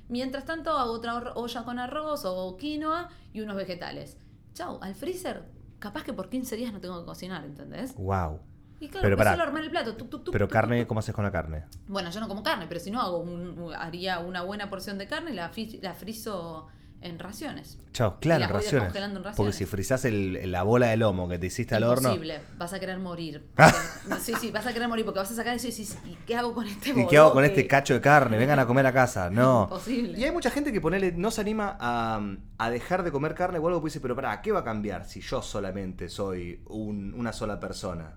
Mientras 0.09 0.45
tanto 0.45 0.71
hago 0.71 0.91
otra 0.91 1.33
olla 1.35 1.63
con 1.63 1.79
arroz 1.79 2.23
o 2.25 2.57
quinoa 2.57 3.09
y 3.33 3.41
unos 3.41 3.55
vegetales. 3.55 4.17
Chau, 4.53 4.79
al 4.81 4.95
freezer, 4.95 5.43
capaz 5.79 6.03
que 6.03 6.13
por 6.13 6.29
15 6.29 6.55
días 6.55 6.73
no 6.73 6.79
tengo 6.79 6.99
que 6.99 7.05
cocinar, 7.05 7.45
¿entendés? 7.45 7.93
Wow. 7.95 8.39
Y 8.79 8.89
claro, 8.89 9.03
Pero 9.05 9.17
pará. 9.17 9.31
solo 9.31 9.43
armar 9.43 9.63
el 9.63 9.71
plato. 9.71 9.95
tuc, 9.95 10.09
tuc, 10.09 10.23
tuc, 10.25 10.31
Pero 10.31 10.47
carne. 10.47 10.85
¿cómo 10.85 10.99
haces 10.99 11.13
con 11.15 11.23
la 11.25 11.31
carne? 11.31 11.63
Bueno, 11.87 12.11
yo 12.11 12.19
no 12.19 12.27
como 12.27 12.43
carne, 12.43 12.65
pero 12.67 12.79
si 12.79 12.91
no 12.91 13.01
hago 13.01 13.17
un- 13.19 13.73
haría 13.77 14.19
una 14.19 14.43
buena 14.43 14.69
porción 14.69 14.97
de 14.97 15.07
carne 15.07 15.31
y 15.31 15.33
la, 15.33 15.51
la 15.81 15.93
frizo 15.95 16.67
en 16.99 17.19
raciones. 17.19 17.77
Chao, 17.93 18.17
claro, 18.19 18.45
voy 18.45 18.53
raciones. 18.53 18.95
en 18.95 19.21
Porque 19.35 19.53
si 19.53 19.65
frizás 19.65 20.03
el- 20.05 20.51
la 20.51 20.63
bola 20.63 20.87
de 20.87 20.97
lomo 20.97 21.27
que 21.29 21.37
te 21.37 21.45
hiciste 21.47 21.75
al 21.75 21.83
horno. 21.83 22.09
Imposible, 22.09 22.39
vas 22.57 22.73
a 22.73 22.79
querer 22.79 22.97
morir. 22.99 23.45
Porque- 23.55 24.19
sí, 24.21 24.33
sí, 24.39 24.49
vas 24.51 24.65
a 24.65 24.73
querer 24.73 24.87
morir 24.87 25.05
porque 25.05 25.19
vas 25.19 25.31
a 25.31 25.35
sacar 25.35 25.55
eso 25.55 25.67
y 25.67 25.71
decís, 25.71 25.97
¿y 26.05 26.15
qué 26.25 26.35
hago 26.35 26.53
con 26.55 26.65
este 26.65 26.89
¿Y 26.99 27.05
qué 27.07 27.17
hago 27.17 27.33
con 27.33 27.45
este 27.45 27.67
cacho 27.67 27.93
de 27.93 28.01
carne? 28.01 28.37
Vengan 28.37 28.57
a 28.59 28.65
comer 28.65 28.85
a 28.87 28.93
casa. 28.93 29.29
No. 29.29 29.63
Imposible. 29.63 30.17
Y 30.19 30.23
hay 30.23 30.31
mucha 30.31 30.49
gente 30.49 30.71
que 30.71 30.81
ponele, 30.81 31.11
no 31.11 31.29
se 31.29 31.41
anima 31.41 31.77
a, 31.79 32.19
a 32.57 32.69
dejar 32.71 33.03
de 33.03 33.11
comer 33.11 33.35
carne 33.35 33.59
o 33.59 33.67
algo, 33.67 33.79
pues 33.81 33.93
dice, 33.93 34.01
pero 34.01 34.15
pará, 34.15 34.41
¿qué 34.41 34.51
va 34.51 34.59
a 34.59 34.63
cambiar 34.63 35.05
si 35.05 35.21
yo 35.21 35.41
solamente 35.43 36.09
soy 36.09 36.61
un- 36.67 37.13
una 37.15 37.31
sola 37.31 37.59
persona? 37.59 38.13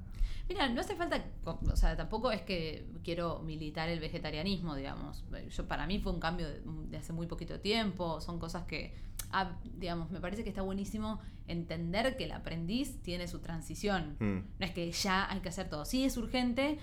Mira, 0.51 0.69
no 0.69 0.81
hace 0.81 0.97
falta, 0.97 1.25
o 1.45 1.77
sea, 1.77 1.97
tampoco 1.97 2.33
es 2.33 2.43
que 2.43 2.85
quiero 3.05 3.39
militar 3.39 3.89
el 3.89 4.01
vegetarianismo, 4.01 4.75
digamos. 4.75 5.25
Yo, 5.49 5.69
para 5.69 5.87
mí 5.87 6.01
fue 6.01 6.11
un 6.13 6.19
cambio 6.19 6.49
de, 6.49 6.61
de 6.89 6.97
hace 6.97 7.13
muy 7.13 7.29
poquito 7.29 7.61
tiempo, 7.61 8.21
son 8.21 8.41
cosas 8.41 8.65
que, 8.65 8.93
ah, 9.31 9.53
digamos, 9.79 10.11
me 10.11 10.21
parece 10.21 10.43
que 10.43 10.49
está 10.49 10.63
buenísimo 10.63 11.21
entender 11.47 12.17
que 12.17 12.25
el 12.25 12.33
aprendiz 12.33 13.01
tiene 13.03 13.29
su 13.29 13.39
transición. 13.39 14.17
Mm. 14.19 14.39
No 14.59 14.67
es 14.67 14.73
que 14.73 14.91
ya 14.91 15.31
hay 15.31 15.39
que 15.39 15.51
hacer 15.51 15.71
todo. 15.71 15.85
Sí 15.85 16.05
es 16.05 16.17
urgente 16.17 16.79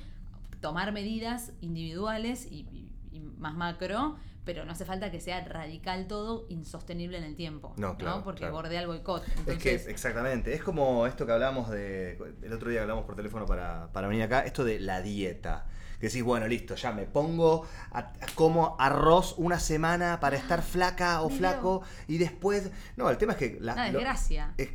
tomar 0.61 0.93
medidas 0.93 1.51
individuales 1.59 2.47
y, 2.49 2.59
y- 2.71 2.89
y 3.11 3.19
más 3.19 3.53
macro, 3.55 4.15
pero 4.47 4.65
no 4.65 4.71
hace 4.71 4.85
falta 4.85 5.11
que 5.11 5.21
sea 5.21 5.45
radical 5.45 6.07
todo, 6.07 6.47
insostenible 6.49 7.19
en 7.19 7.23
el 7.25 7.35
tiempo. 7.35 7.75
No, 7.77 7.95
claro, 7.97 8.23
Porque 8.23 8.39
claro. 8.39 8.53
bordea 8.55 8.81
el 8.81 8.87
boicot. 8.87 9.23
Es 9.45 9.59
que, 9.59 9.75
exactamente, 9.75 10.55
es 10.55 10.63
como 10.63 11.05
esto 11.05 11.27
que 11.27 11.33
hablamos 11.33 11.69
de, 11.69 12.17
el 12.41 12.53
otro 12.53 12.69
día 12.69 12.79
que 12.79 12.83
hablamos 12.83 13.05
por 13.05 13.15
teléfono 13.15 13.45
para, 13.45 13.91
para 13.93 14.07
venir 14.07 14.23
acá, 14.23 14.39
esto 14.41 14.63
de 14.65 14.79
la 14.79 15.03
dieta. 15.03 15.67
Que 15.99 16.07
decís, 16.07 16.23
bueno, 16.23 16.47
listo, 16.47 16.75
ya 16.75 16.91
me 16.91 17.05
pongo, 17.05 17.67
a, 17.91 17.99
a- 17.99 18.11
como 18.35 18.75
arroz 18.79 19.35
una 19.37 19.59
semana 19.59 20.19
para 20.19 20.37
estar 20.37 20.61
flaca 20.61 21.21
o 21.21 21.29
Mira. 21.29 21.37
flaco 21.51 21.81
y 22.07 22.17
después... 22.17 22.71
No, 22.95 23.09
el 23.09 23.17
tema 23.17 23.33
es 23.33 23.39
que... 23.39 23.57
La, 23.59 23.73
una 23.73 23.87
lo- 23.91 23.99
desgracia. 23.99 24.53
es- 24.57 24.69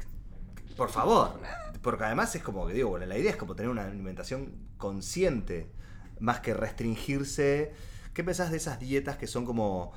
por 0.77 0.91
favor, 0.91 1.39
porque 1.83 2.05
además 2.05 2.35
es 2.35 2.43
como 2.43 2.67
que 2.67 2.73
digo, 2.75 2.91
bueno, 2.91 3.07
la 3.07 3.17
idea 3.19 3.31
es 3.31 3.37
como 3.37 3.55
tener 3.55 3.71
una 3.71 3.85
alimentación 3.87 4.55
consciente, 4.79 5.71
más 6.19 6.41
que 6.41 6.55
restringirse. 6.55 7.73
¿Qué 8.15 8.23
pensás 8.23 8.51
de 8.51 8.59
esas 8.59 8.79
dietas 8.79 9.17
que 9.17 9.27
son 9.27 9.45
como 9.45 9.93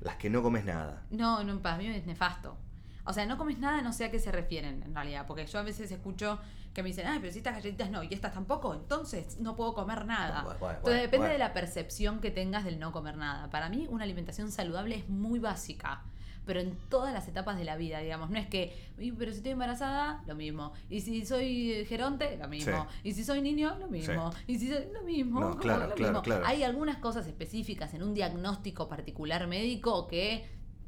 las 0.00 0.16
que 0.16 0.30
no 0.30 0.42
comes 0.42 0.64
nada? 0.64 1.02
No, 1.10 1.44
no, 1.44 1.60
para 1.60 1.76
mí 1.76 1.86
es 1.86 2.06
nefasto. 2.06 2.56
O 3.04 3.12
sea, 3.12 3.26
no 3.26 3.36
comes 3.36 3.58
nada, 3.58 3.82
no 3.82 3.92
sé 3.92 4.04
a 4.04 4.10
qué 4.10 4.18
se 4.18 4.30
refieren 4.30 4.82
en 4.82 4.94
realidad. 4.94 5.26
Porque 5.26 5.46
yo 5.46 5.58
a 5.58 5.62
veces 5.62 5.90
escucho 5.90 6.38
que 6.72 6.82
me 6.82 6.88
dicen, 6.88 7.06
ay, 7.06 7.18
pero 7.20 7.32
si 7.32 7.38
estas 7.38 7.54
galletitas 7.54 7.90
no, 7.90 8.02
y 8.02 8.12
estas 8.12 8.32
tampoco, 8.32 8.74
entonces 8.74 9.38
no 9.40 9.56
puedo 9.56 9.74
comer 9.74 10.06
nada. 10.06 10.42
Bueno, 10.42 10.58
bueno, 10.58 10.78
entonces 10.78 11.02
depende 11.02 11.18
bueno. 11.26 11.32
de 11.32 11.38
la 11.38 11.52
percepción 11.52 12.20
que 12.20 12.30
tengas 12.30 12.64
del 12.64 12.78
no 12.78 12.92
comer 12.92 13.16
nada. 13.16 13.50
Para 13.50 13.68
mí, 13.68 13.86
una 13.90 14.04
alimentación 14.04 14.50
saludable 14.50 14.96
es 14.96 15.08
muy 15.08 15.38
básica. 15.38 16.02
Pero 16.44 16.58
en 16.60 16.76
todas 16.88 17.12
las 17.14 17.28
etapas 17.28 17.56
de 17.56 17.64
la 17.64 17.76
vida, 17.76 18.00
digamos. 18.00 18.28
No 18.30 18.38
es 18.38 18.48
que, 18.48 18.74
"Y, 18.98 19.12
pero 19.12 19.30
si 19.30 19.36
estoy 19.38 19.52
embarazada, 19.52 20.22
lo 20.26 20.34
mismo. 20.34 20.72
Y 20.90 21.00
si 21.00 21.24
soy 21.24 21.84
geronte, 21.88 22.36
lo 22.36 22.48
mismo. 22.48 22.86
Y 23.04 23.12
si 23.12 23.22
soy 23.24 23.40
niño, 23.42 23.76
lo 23.78 23.86
mismo. 23.88 24.30
Y 24.48 24.58
si 24.58 24.68
soy 24.68 24.86
lo 24.92 25.02
mismo. 25.02 25.40
No, 25.40 25.56
claro, 25.58 25.86
lo 25.86 25.94
claro, 25.94 26.12
mismo. 26.12 26.22
claro. 26.22 26.44
Hay 26.46 26.64
algunas 26.64 26.96
cosas 26.98 27.26
específicas 27.28 27.94
en 27.94 28.02
un 28.02 28.12
diagnóstico 28.14 28.88
particular 28.88 29.46
médico 29.46 30.08
que 30.08 30.44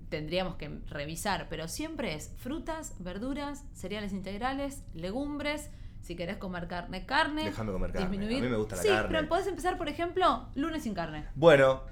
tendríamos 0.09 0.57
que 0.57 0.69
revisar, 0.89 1.49
pero 1.49 1.67
siempre 1.69 2.15
es 2.15 2.33
frutas, 2.39 2.95
verduras, 2.99 3.65
cereales 3.75 4.13
integrales, 4.13 4.83
legumbres. 4.95 5.71
Si 6.03 6.17
querés 6.17 6.37
comer 6.37 6.69
carne, 6.69 7.07
carne. 7.07 7.45
Déjame 7.45 7.73
comer 7.73 7.91
carne. 7.93 8.09
Disminuir. 8.11 8.39
A 8.39 8.43
mí 8.45 8.49
me 8.51 8.57
gusta 8.59 8.77
la 8.77 8.83
sí, 8.83 8.89
carne. 8.89 9.09
pero 9.17 9.29
podés 9.29 9.47
empezar, 9.47 9.79
por 9.79 9.89
ejemplo, 9.89 10.49
lunes 10.55 10.83
sin 10.83 10.95
carne, 10.95 11.25
Bueno, 11.35 11.83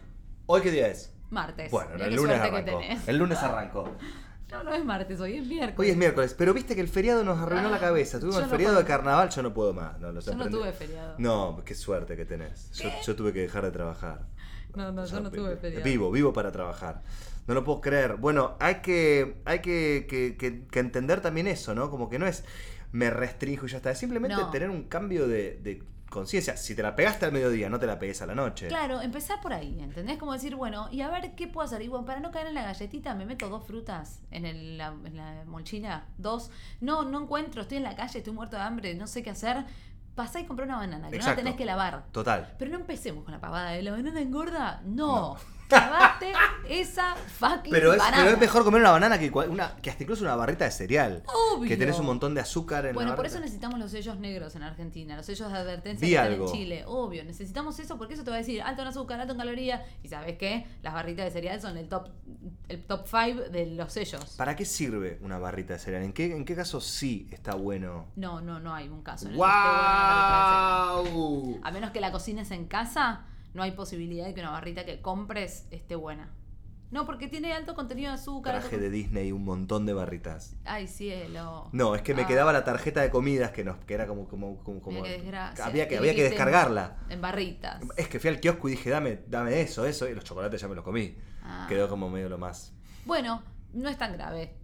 ¿hoy 0.47 0.61
qué 0.61 0.71
día 0.71 0.89
es? 0.89 1.15
Martes. 1.33 1.71
Bueno, 1.71 1.91
Mirá 1.95 2.07
el 2.07 2.15
lunes 2.17 2.39
arrancó. 2.41 2.81
El 3.07 3.17
lunes 3.19 3.39
arrancó. 3.43 3.97
No, 4.51 4.63
no 4.65 4.75
es 4.75 4.85
martes, 4.85 5.19
hoy 5.19 5.39
es 5.39 5.47
miércoles. 5.47 5.79
Hoy 5.79 5.91
es 5.91 5.97
miércoles, 5.97 6.35
pero 6.37 6.53
viste 6.53 6.75
que 6.75 6.83
el 6.83 6.89
feriado 6.89 7.25
nos 7.25 7.39
arruinó 7.41 7.71
la 7.71 7.79
cabeza. 7.81 8.21
Tuvimos 8.21 8.37
el 8.37 8.43
no 8.45 8.51
feriado 8.51 8.75
puedo. 8.75 8.83
de 8.85 8.89
carnaval, 8.89 9.31
yo 9.31 9.43
no 9.43 9.55
puedo 9.55 9.73
más. 9.73 9.99
No, 9.99 10.13
Yo 10.21 10.35
no 10.35 10.49
tuve 10.51 10.73
feriado. 10.73 11.15
No, 11.19 11.63
qué 11.65 11.75
suerte 11.75 12.17
que 12.17 12.27
tenés. 12.27 12.71
Yo, 12.73 12.91
yo 13.03 13.17
tuve 13.17 13.33
que 13.33 13.41
dejar 13.41 13.65
de 13.65 13.71
trabajar. 13.71 14.27
No, 14.77 14.93
no, 14.93 15.07
yo 15.07 15.21
no 15.21 15.31
tuve 15.31 15.57
feriado. 15.57 15.85
Vivo, 15.85 16.11
vivo 16.11 16.33
para 16.35 16.53
trabajar. 16.53 17.03
No 17.47 17.55
lo 17.55 17.65
puedo 17.65 17.81
creer. 17.81 18.17
Bueno, 18.17 18.57
hay 18.61 18.77
que, 18.77 19.41
hay 19.47 19.61
que, 19.61 20.07
que- 20.09 20.37
que- 20.37 20.67
que 20.67 20.79
entender 20.81 21.21
también 21.23 21.47
eso, 21.47 21.75
¿no? 21.75 21.91
Como 21.91 22.09
que 22.11 22.19
no 22.19 22.27
es 22.27 22.45
me 22.93 23.09
restringo 23.09 23.65
y 23.67 23.71
ya 23.71 23.79
está. 23.79 23.91
Es 23.91 23.99
simplemente 23.99 24.37
No. 24.37 24.51
tener 24.51 24.69
un 24.69 24.83
cambio 24.85 25.27
de, 25.27 25.59
de 25.63 25.83
conciencia. 26.13 26.57
Si 26.57 26.75
te 26.77 26.83
la 26.83 26.95
pegaste 26.95 27.25
al 27.27 27.33
mediodía, 27.33 27.69
no 27.69 27.79
te 27.81 27.87
la 27.87 27.99
pegues 27.99 28.23
a 28.23 28.27
la 28.27 28.35
noche. 28.35 28.69
Claro, 28.69 29.01
empezar 29.01 29.41
por 29.41 29.53
ahí, 29.53 29.81
¿entendés? 29.81 30.19
Como 30.19 30.33
decir, 30.33 30.55
bueno, 30.55 30.89
y 30.93 31.01
a 31.01 31.09
ver 31.09 31.35
qué 31.35 31.49
puedo 31.49 31.65
hacer. 31.67 31.83
Y 31.83 31.89
bueno, 31.89 32.05
para 32.05 32.21
no 32.21 32.31
caer 32.31 32.47
en 32.49 32.55
la 32.55 32.63
galletita, 32.63 33.15
me 33.15 33.27
meto 33.27 33.49
dos 33.49 33.65
frutas 33.67 34.21
en, 34.31 34.45
el- 34.47 34.79
la, 34.79 34.95
en 35.05 35.17
la 35.17 35.45
dos. 36.19 36.51
No, 36.81 37.05
no 37.05 37.23
encuentro, 37.23 37.63
estoy 37.63 37.79
en 37.79 37.85
la 37.85 37.97
calle, 37.97 38.19
estoy 38.19 38.33
muerto 38.33 38.57
de 38.57 38.63
hambre, 38.63 38.95
no 38.95 39.07
sé 39.07 39.23
qué 39.23 39.31
hacer. 39.31 39.65
Pasá 40.15 40.41
y 40.41 40.45
compré 40.45 40.67
una 40.67 40.77
banana, 40.77 41.09
que 41.09 41.19
no 41.19 41.25
la 41.25 41.35
tenés 41.37 41.55
que 41.57 41.65
lavar. 41.65 42.05
Total. 42.13 42.55
Pero 42.59 42.71
no 42.71 42.79
empecemos 42.79 43.25
con 43.25 43.33
la 43.33 43.41
pavada 43.41 43.71
de 43.71 43.83
la 43.83 43.93
banana 43.93 44.21
engorda. 44.21 44.83
No. 44.85 45.37
Esa 46.69 47.15
fucking 47.17 47.73
Pero 47.73 47.93
es, 47.93 47.99
banana. 47.99 48.17
pero 48.23 48.31
es 48.35 48.41
mejor 48.41 48.65
comer 48.65 48.81
una 48.81 48.93
banana 48.93 49.19
que, 49.19 49.31
una, 49.31 49.77
que 49.77 49.91
hasta 49.91 50.03
incluso 50.05 50.23
una 50.25 50.37
barrita 50.37 50.65
de 50.65 50.71
cereal. 50.71 51.23
Obvio. 51.55 51.69
Que 51.69 51.77
tenés 51.77 51.99
un 51.99 52.07
montón 52.07 52.35
de 52.35 52.41
azúcar 52.41 52.87
en 52.87 52.95
Bueno, 52.95 53.11
la 53.11 53.17
por 53.17 53.25
barrita. 53.25 53.37
eso 53.39 53.45
necesitamos 53.45 53.79
los 53.79 53.91
sellos 53.91 54.19
negros 54.19 54.55
en 54.57 54.63
Argentina, 54.63 55.17
los 55.17 55.27
sellos 55.27 55.51
de 55.53 55.59
advertencia 55.59 56.07
Vi 56.07 56.13
que 56.15 56.33
están 56.35 56.47
en 56.49 56.53
Chile. 56.53 56.85
Obvio, 56.87 57.25
necesitamos 57.25 57.79
eso 57.79 57.99
porque 57.99 58.15
eso 58.15 58.25
te 58.25 58.31
va 58.31 58.37
a 58.37 58.39
decir 58.39 58.63
alto 58.63 58.83
en 58.83 58.89
azúcar, 58.89 59.21
alto 59.21 59.33
en 59.33 59.39
calorías. 59.39 59.83
Y 60.03 60.09
sabes 60.09 60.39
qué? 60.39 60.67
Las 60.83 60.95
barritas 60.95 61.25
de 61.27 61.31
cereal 61.31 61.61
son 61.61 61.77
el 61.77 61.89
top 61.89 62.09
el 62.69 62.83
top 62.85 63.07
5 63.07 63.51
de 63.51 63.67
los 63.67 63.93
sellos. 63.93 64.25
¿Para 64.39 64.57
qué 64.57 64.65
sirve 64.65 65.19
una 65.23 65.39
barrita 65.39 65.75
de 65.75 65.79
cereal? 65.79 66.03
¿En 66.05 66.13
qué, 66.13 66.35
en 66.35 66.45
qué 66.45 66.55
caso 66.57 66.81
sí 66.81 67.29
está 67.31 67.55
bueno? 67.55 68.07
No, 68.17 68.41
no, 68.41 68.61
no 68.61 68.75
hay 68.75 68.89
un 68.89 69.03
caso 69.03 69.27
en 69.27 69.33
el 69.33 69.39
que 69.39 69.45
esté 69.45 69.53
buena 69.53 69.73
una 69.75 70.23
barrita 70.23 71.03
de 71.03 71.05
cereal. 71.11 71.15
¡Wow! 71.15 71.61
A 71.65 71.71
menos 71.71 71.91
que 71.91 72.01
la 72.01 72.13
cocines 72.13 72.51
en 72.51 72.67
casa, 72.67 73.27
no 73.55 73.63
hay 73.63 73.73
posibilidad 73.73 74.27
de 74.27 74.35
que 74.35 74.41
una 74.41 74.51
barrita 74.51 74.85
que 74.85 75.01
compres 75.01 75.67
esté 75.71 75.95
buena. 75.97 76.31
No, 76.91 77.07
porque 77.07 77.27
tiene 77.27 77.55
alto 77.55 77.75
contenido 77.75 78.11
de 78.11 78.17
azúcar. 78.17 78.55
alto 78.55 78.69
Traje 78.69 78.83
de 78.83 78.91
Disney 78.91 79.33
un 79.33 79.45
montón 79.47 79.87
de 79.87 79.95
barritas. 79.95 80.57
Ay, 80.67 80.87
cielo. 80.87 81.71
No, 81.73 81.95
es 81.95 82.03
que 82.03 82.15
me 82.15 82.23
Ah. 82.23 82.27
quedaba 82.27 82.53
la 82.53 82.65
tarjeta 82.65 83.01
de 83.01 83.09
comidas 83.09 83.51
que 83.51 83.65
nos 83.65 83.79
que 83.87 83.95
era 83.95 84.07
como 84.07 84.29
como 84.29 84.59
como, 84.63 84.83
como- 84.83 84.99
había 85.03 85.89
que 85.89 85.97
había 85.97 86.15
que 86.15 86.25
en- 86.25 86.31
descargarla. 86.31 86.99
En 87.09 87.23
barritas. 87.23 87.81
Es 87.97 88.09
que 88.09 88.21
fui 88.21 88.29
al 88.29 88.41
kiosco 88.41 88.69
y 88.69 88.73
dije, 88.73 88.91
"Dame 88.91 89.21
dame 89.27 89.63
eso, 89.63 89.87
eso" 89.87 90.07
y 90.07 90.15
los 90.15 90.23
chocolates 90.25 90.61
ya 90.61 90.69
me 90.69 90.75
los 90.75 90.85
comí. 90.85 91.17
Ah. 91.43 91.65
Quedó 91.67 91.89
como 91.89 92.11
medio 92.11 92.29
lo 92.29 92.37
más. 92.37 92.75
Bueno, 93.07 93.43
no 93.73 93.89
es 93.89 93.97
tan 93.97 94.13
grave. 94.13 94.55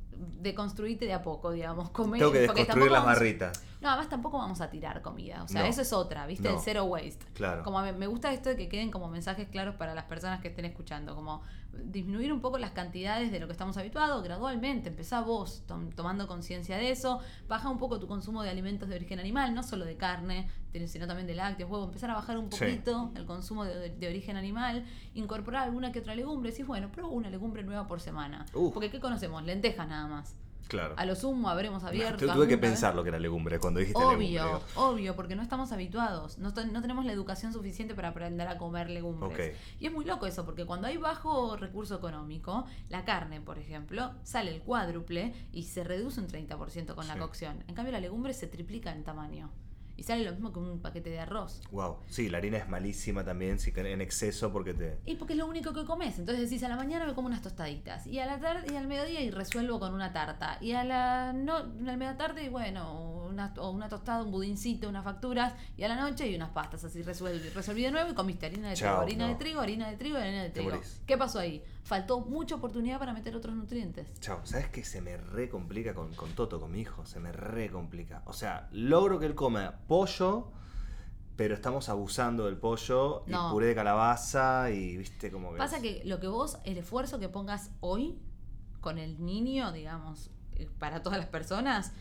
Deconstruirte 0.41 1.07
de 1.07 1.15
a 1.15 1.23
poco, 1.23 1.53
digamos. 1.53 1.91
Comer, 1.91 2.19
Tengo 2.19 2.33
que 2.33 2.45
porque 2.47 2.61
desconstruir 2.61 2.91
las 2.93 3.03
vamos- 3.05 3.17
barritas. 3.19 3.63
No, 3.81 3.89
además 3.91 4.09
tampoco 4.09 4.39
vamos 4.39 4.61
a 4.61 4.71
tirar 4.71 5.03
comida. 5.03 5.43
O 5.45 5.49
sea, 5.49 5.63
No. 5.63 5.69
eso 5.69 5.83
es 5.83 5.93
otra, 5.93 6.27
¿viste? 6.27 6.49
No. 6.49 6.57
El 6.57 6.61
zero 6.61 6.85
waste. 6.85 7.25
Claro. 7.35 7.63
Como 7.63 7.81
me, 7.81 7.93
me 7.93 8.07
gusta 8.09 8.33
esto 8.33 8.49
de 8.49 8.57
que 8.57 8.69
queden 8.69 8.91
como 8.91 9.09
mensajes 9.09 9.49
claros 9.49 9.77
para 9.77 9.95
las 9.95 10.05
personas 10.05 10.41
que 10.41 10.49
estén 10.49 10.65
escuchando. 10.65 11.15
Como 11.15 11.43
disminuir 11.85 12.33
un 12.33 12.41
poco 12.41 12.59
las 12.59 12.73
cantidades 12.73 13.31
de 13.31 13.39
lo 13.39 13.47
que 13.47 13.53
estamos 13.53 13.77
habituados 13.77 14.25
gradualmente. 14.25 14.89
Empezá 14.89 15.21
vos 15.21 15.63
tom- 15.67 15.91
tomando 15.91 16.27
conciencia 16.27 16.77
de 16.77 16.91
eso. 16.91 17.21
Baja 17.47 17.69
un 17.69 17.79
poco 17.79 18.01
tu 18.01 18.09
consumo 18.09 18.43
de 18.43 18.51
alimentos 18.51 18.89
de 18.89 18.97
origen 18.97 19.21
animal, 19.21 19.55
no 19.55 19.63
solo 19.63 19.85
de 19.85 19.97
carne, 19.97 20.49
sino 20.87 21.07
también 21.07 21.27
de 21.29 21.35
lácteos, 21.37 21.71
huevos. 21.71 21.87
Empezar 21.87 22.11
a 22.11 22.15
bajar 22.15 22.37
un 22.39 22.51
Sí. 22.51 22.59
poquito 22.59 23.13
el 23.15 23.27
consumo 23.27 23.65
de, 23.65 23.77
de- 23.77 23.91
de 23.91 24.09
origen 24.09 24.37
animal. 24.37 24.85
Incorporar 25.15 25.63
alguna 25.65 25.93
que 25.93 26.01
otra 26.01 26.17
legumbre. 26.17 26.51
Decís, 26.51 26.67
bueno, 26.67 26.91
pruebo 26.91 27.11
una 27.11 27.31
legumbre 27.31 27.63
nueva 27.63 27.87
por 27.87 28.01
semana. 28.01 28.45
Uf. 28.55 28.75
Porque 28.75 28.91
¿qué 28.91 28.99
conocemos? 28.99 29.45
Lentejas 29.45 29.87
nada 29.87 30.09
más. 30.09 30.35
Claro. 30.67 30.95
A 30.99 31.07
lo 31.07 31.15
sumo 31.15 31.49
habremos 31.49 31.83
abierto. 31.85 32.27
Tu- 32.27 32.33
Tuve 32.33 32.47
que 32.47 32.57
vez. 32.57 32.71
pensar 32.71 32.95
lo 32.95 33.03
que 33.03 33.09
era 33.09 33.19
legumbre 33.19 33.59
cuando 33.59 33.81
dijiste 33.81 34.03
Obvio, 34.03 34.45
legumbre. 34.45 34.65
obvio, 34.77 35.17
porque 35.17 35.35
no 35.35 35.43
estamos 35.43 35.73
habituados. 35.73 36.37
No, 36.39 36.51
no 36.51 36.81
tenemos 36.83 37.05
la 37.07 37.13
educación 37.13 37.53
suficiente 37.53 37.95
para 37.95 38.09
aprender 38.09 38.47
a 38.49 38.59
comer 38.59 38.91
legumbres. 38.91 39.57
Y 39.81 39.87
es 39.87 39.93
muy 39.93 40.05
loco 40.05 40.27
eso, 40.27 40.45
porque 40.45 40.67
cuando 40.67 40.87
hay 40.89 40.97
bajo 40.99 41.57
recurso 41.57 41.95
económico, 41.95 42.67
la 42.91 43.05
carne, 43.05 43.41
por 43.41 43.59
ejemplo, 43.59 44.13
sale 44.25 44.55
el 44.55 44.61
cuádruple 44.63 45.33
y 45.53 45.63
se 45.63 45.85
reduce 45.85 46.21
un 46.21 46.29
30% 46.29 46.95
con 46.95 47.09
la 47.09 47.17
cocción. 47.19 47.65
En 47.67 47.75
cambio, 47.75 47.93
la 47.93 48.01
legumbre 48.01 48.35
se 48.35 48.47
triplica 48.47 48.93
en 48.93 49.05
tamaño. 49.05 49.51
Y 49.99 50.05
sale 50.05 50.23
lo 50.25 50.31
mismo 50.31 50.53
que 50.53 50.61
un 50.61 50.81
paquete 50.81 51.11
de 51.11 51.19
arroz. 51.19 51.61
Wow. 51.73 51.97
Sí, 52.07 52.29
la 52.29 52.39
harina 52.39 52.57
es 52.57 52.69
malísima 52.69 53.25
también 53.25 53.59
si 53.59 53.73
en 53.75 54.01
exceso 54.01 54.53
porque 54.53 54.73
te 54.73 55.01
Y 55.05 55.17
porque 55.17 55.33
es 55.33 55.39
lo 55.41 55.47
único 55.47 55.75
que 55.75 55.85
comes. 55.85 56.21
Entonces 56.21 56.49
decís, 56.49 56.63
a 56.63 56.69
la 56.69 56.77
mañana 56.77 57.05
me 57.05 57.15
como 57.15 57.27
unas 57.27 57.43
tostaditas. 57.43 58.07
Y 58.07 58.21
a 58.21 58.27
la 58.27 58.39
tarde 58.39 58.73
y 58.73 58.77
al 58.77 58.87
mediodía 58.87 59.21
y 59.23 59.33
resuelvo 59.33 59.81
con 59.81 59.93
una 59.93 60.13
tarta. 60.13 60.57
Y 60.61 60.71
a 60.71 60.85
la 60.85 61.33
no, 61.33 61.57
a 61.57 61.67
la 61.83 61.97
media 61.97 62.17
tarde, 62.17 62.45
y 62.45 62.49
bueno, 62.49 63.27
una, 63.29 63.53
o 63.59 63.71
una 63.71 63.89
tostada, 63.89 64.23
un 64.23 64.31
budincito, 64.31 64.89
unas 64.89 65.03
facturas, 65.03 65.55
y 65.77 65.83
a 65.83 65.89
la 65.89 65.97
noche 65.97 66.29
y 66.29 66.37
unas 66.37 66.51
pastas, 66.51 66.85
así 66.85 67.03
resuelve. 67.03 67.51
Resolví 67.51 67.83
de 67.83 67.91
nuevo 67.91 68.13
y 68.13 68.15
comiste 68.15 68.47
harina 68.47 68.69
de 68.69 68.77
trigo, 68.77 69.01
harina 69.01 69.27
de 69.27 69.35
trigo, 69.35 69.61
harina 69.61 69.91
de 69.91 69.97
trigo, 69.97 70.17
harina 70.17 70.43
de 70.45 70.51
trigo. 70.51 70.81
¿Qué 71.07 71.19
pasó 71.19 71.41
ahí? 71.41 71.65
Faltó 71.89 72.21
mucha 72.21 72.57
oportunidad 72.57 72.99
para 72.99 73.15
meter 73.15 73.35
otros 73.35 73.55
nutrientes. 73.57 74.07
Chao, 74.21 74.41
¿sabes 74.45 74.69
qué 74.69 74.85
se 74.85 75.01
me 75.01 75.17
re 75.17 75.49
complica 75.49 75.95
con, 75.95 76.13
con 76.15 76.33
Toto, 76.35 76.61
con 76.61 76.71
mi 76.71 76.81
hijo? 76.81 77.07
Se 77.07 77.19
me 77.19 77.33
re 77.33 77.71
complica. 77.71 78.23
O 78.27 78.35
sea, 78.35 78.69
logro 78.73 79.19
que 79.19 79.25
él 79.25 79.35
coma 79.35 79.79
pollo, 79.89 80.49
pero 81.37 81.55
estamos 81.55 81.89
abusando 81.89 82.45
del 82.45 82.59
pollo 82.59 83.25
y 83.27 83.31
No. 83.31 83.51
puré 83.53 83.69
de 83.69 83.75
calabaza 83.75 84.71
y 84.71 84.99
viste 84.99 85.31
como 85.33 85.53
que. 85.53 85.57
Pasa 85.57 85.81
que 85.81 86.03
lo 86.05 86.21
que 86.21 86.29
vos, 86.29 86.59
el 86.65 86.77
esfuerzo 86.77 87.19
que 87.19 87.31
pongas 87.31 87.71
hoy 87.81 88.19
con 88.83 88.99
el 88.99 89.25
niño, 89.25 89.73
digamos, 89.73 90.31
eh, 90.57 90.69
para 90.79 91.03
todas 91.03 91.19
las 91.19 91.29
personas, 91.29 91.93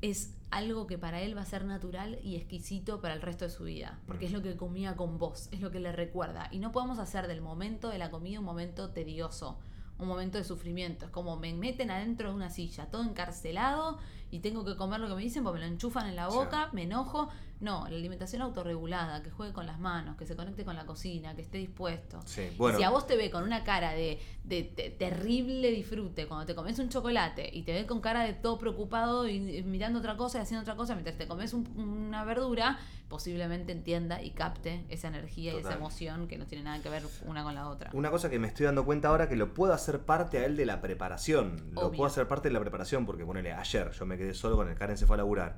es 0.00 0.37
algo 0.50 0.86
que 0.86 0.96
para 0.98 1.20
él 1.20 1.36
va 1.36 1.42
a 1.42 1.46
ser 1.46 1.64
natural 1.64 2.18
y 2.22 2.36
exquisito 2.36 3.00
para 3.00 3.14
el 3.14 3.22
resto 3.22 3.44
de 3.44 3.50
su 3.50 3.64
vida. 3.64 3.98
Porque 4.06 4.24
Mm. 4.24 4.28
es 4.28 4.32
lo 4.32 4.42
que 4.42 4.56
comía 4.56 4.96
con 4.96 5.18
vos, 5.18 5.48
es 5.52 5.60
lo 5.60 5.70
que 5.70 5.80
le 5.80 5.92
recuerda. 5.92 6.48
Y 6.50 6.58
no 6.58 6.72
podemos 6.72 6.98
hacer 6.98 7.26
del 7.26 7.40
momento 7.42 7.90
de 7.90 7.98
la 7.98 8.10
comida 8.10 8.38
un 8.38 8.44
momento 8.46 8.90
tedioso, 8.90 9.58
un 9.98 10.08
momento 10.08 10.38
de 10.38 10.44
sufrimiento. 10.44 11.06
Es 11.06 11.10
como 11.10 11.36
me 11.36 11.52
meten 11.54 11.90
adentro 11.90 12.30
de 12.30 12.34
una 12.36 12.50
silla, 12.50 12.86
todo 12.86 13.02
encarcelado 13.04 13.98
y 14.30 14.40
tengo 14.40 14.64
que 14.64 14.76
comer 14.76 15.00
lo 15.00 15.08
que 15.08 15.14
me 15.14 15.22
dicen 15.22 15.42
porque 15.44 15.60
me 15.60 15.66
lo 15.66 15.72
enchufan 15.72 16.08
en 16.08 16.16
la 16.16 16.28
Sí. 16.30 16.36
boca, 16.36 16.68
me 16.72 16.82
enojo. 16.84 17.28
No, 17.60 17.88
la 17.88 17.96
alimentación 17.96 18.40
autorregulada, 18.42 19.20
que 19.24 19.30
juegue 19.32 19.52
con 19.52 19.66
las 19.66 19.80
manos, 19.80 20.16
que 20.16 20.26
se 20.26 20.36
conecte 20.36 20.64
con 20.64 20.76
la 20.76 20.86
cocina, 20.86 21.34
que 21.34 21.42
esté 21.42 21.58
dispuesto. 21.58 22.20
Sí, 22.24 22.42
Y 22.52 22.56
bueno. 22.56 22.78
Si 22.78 22.84
a 22.84 22.90
vos 22.90 23.04
te 23.08 23.16
ve 23.16 23.32
con 23.32 23.42
una 23.42 23.64
cara 23.64 23.92
de, 23.94 24.20
de- 24.44 24.72
de 24.76 24.90
terrible 24.90 25.72
disfrute 25.72 26.26
cuando 26.28 26.46
te 26.46 26.54
comes 26.54 26.78
un 26.78 26.88
chocolate 26.88 27.50
y 27.52 27.62
te 27.62 27.72
ve 27.72 27.84
con 27.86 28.00
cara 28.00 28.22
de 28.22 28.32
todo 28.34 28.58
preocupado 28.58 29.26
y, 29.28 29.40
mirando 29.64 29.98
otra 29.98 30.16
cosa 30.16 30.38
y 30.38 30.42
haciendo 30.42 30.62
otra 30.62 30.76
cosa 30.76 30.94
mientras 30.94 31.16
te 31.18 31.26
comes 31.26 31.52
un- 31.52 31.66
una 31.80 32.22
verdura, 32.24 32.78
posiblemente 33.08 33.72
entienda 33.72 34.22
y 34.22 34.30
capte 34.30 34.84
esa 34.90 35.08
energía 35.08 35.54
y 35.54 35.56
esa 35.56 35.74
emoción 35.74 36.28
que 36.28 36.36
no 36.38 36.46
tiene 36.46 36.62
nada 36.64 36.80
que 36.82 36.90
ver 36.90 37.02
una 37.26 37.42
con 37.42 37.54
la 37.56 37.68
otra. 37.68 37.90
Una 37.94 38.10
cosa 38.10 38.28
que 38.30 38.38
me 38.38 38.46
estoy 38.46 38.66
dando 38.66 38.84
cuenta 38.84 39.08
ahora 39.08 39.28
que 39.28 39.34
lo 39.36 39.54
puedo 39.54 39.72
hacer 39.72 40.00
parte 40.02 40.38
a 40.38 40.44
él 40.44 40.56
de 40.56 40.66
la 40.66 40.80
preparación. 40.80 41.70
Lo 41.72 41.90
puedo 41.90 42.04
hacer 42.04 42.28
parte 42.28 42.48
de 42.48 42.52
la 42.54 42.60
preparación 42.60 43.06
porque, 43.06 43.24
ponele, 43.24 43.52
ayer 43.52 43.90
yo 43.92 44.04
me 44.06 44.17
quedé 44.18 44.34
solo 44.34 44.56
con 44.56 44.68
el 44.68 44.74
Karen 44.74 44.98
se 44.98 45.06
fue 45.06 45.14
a 45.14 45.18
laburar. 45.18 45.56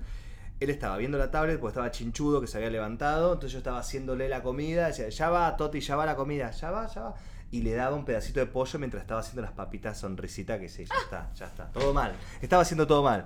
Él 0.60 0.68
estaba 0.68 0.98
viendo 0.98 1.16
la 1.16 1.30
tablet 1.30 1.58
porque 1.58 1.70
estaba 1.70 1.90
chinchudo 1.90 2.40
que 2.40 2.46
se 2.46 2.58
había 2.58 2.70
levantado. 2.70 3.32
Entonces 3.32 3.52
yo 3.52 3.58
estaba 3.58 3.78
haciéndole 3.78 4.28
la 4.28 4.42
comida. 4.42 4.88
Decía, 4.88 5.08
ya 5.08 5.30
va, 5.30 5.56
Toti, 5.56 5.80
ya 5.80 5.96
va 5.96 6.04
la 6.04 6.16
comida, 6.16 6.50
ya 6.50 6.70
va, 6.70 6.86
ya 6.86 7.00
va. 7.00 7.14
Y 7.50 7.62
le 7.62 7.72
daba 7.72 7.96
un 7.96 8.04
pedacito 8.04 8.38
de 8.38 8.46
pollo 8.46 8.78
mientras 8.78 9.00
estaba 9.02 9.20
haciendo 9.20 9.42
las 9.42 9.52
papitas 9.52 9.98
sonrisita 9.98 10.60
que 10.60 10.68
sí, 10.68 10.84
ya 10.84 10.94
está, 11.02 11.32
ya 11.34 11.46
está. 11.46 11.72
Todo 11.72 11.92
mal. 11.92 12.12
Estaba 12.42 12.62
haciendo 12.62 12.86
todo 12.86 13.02
mal. 13.02 13.24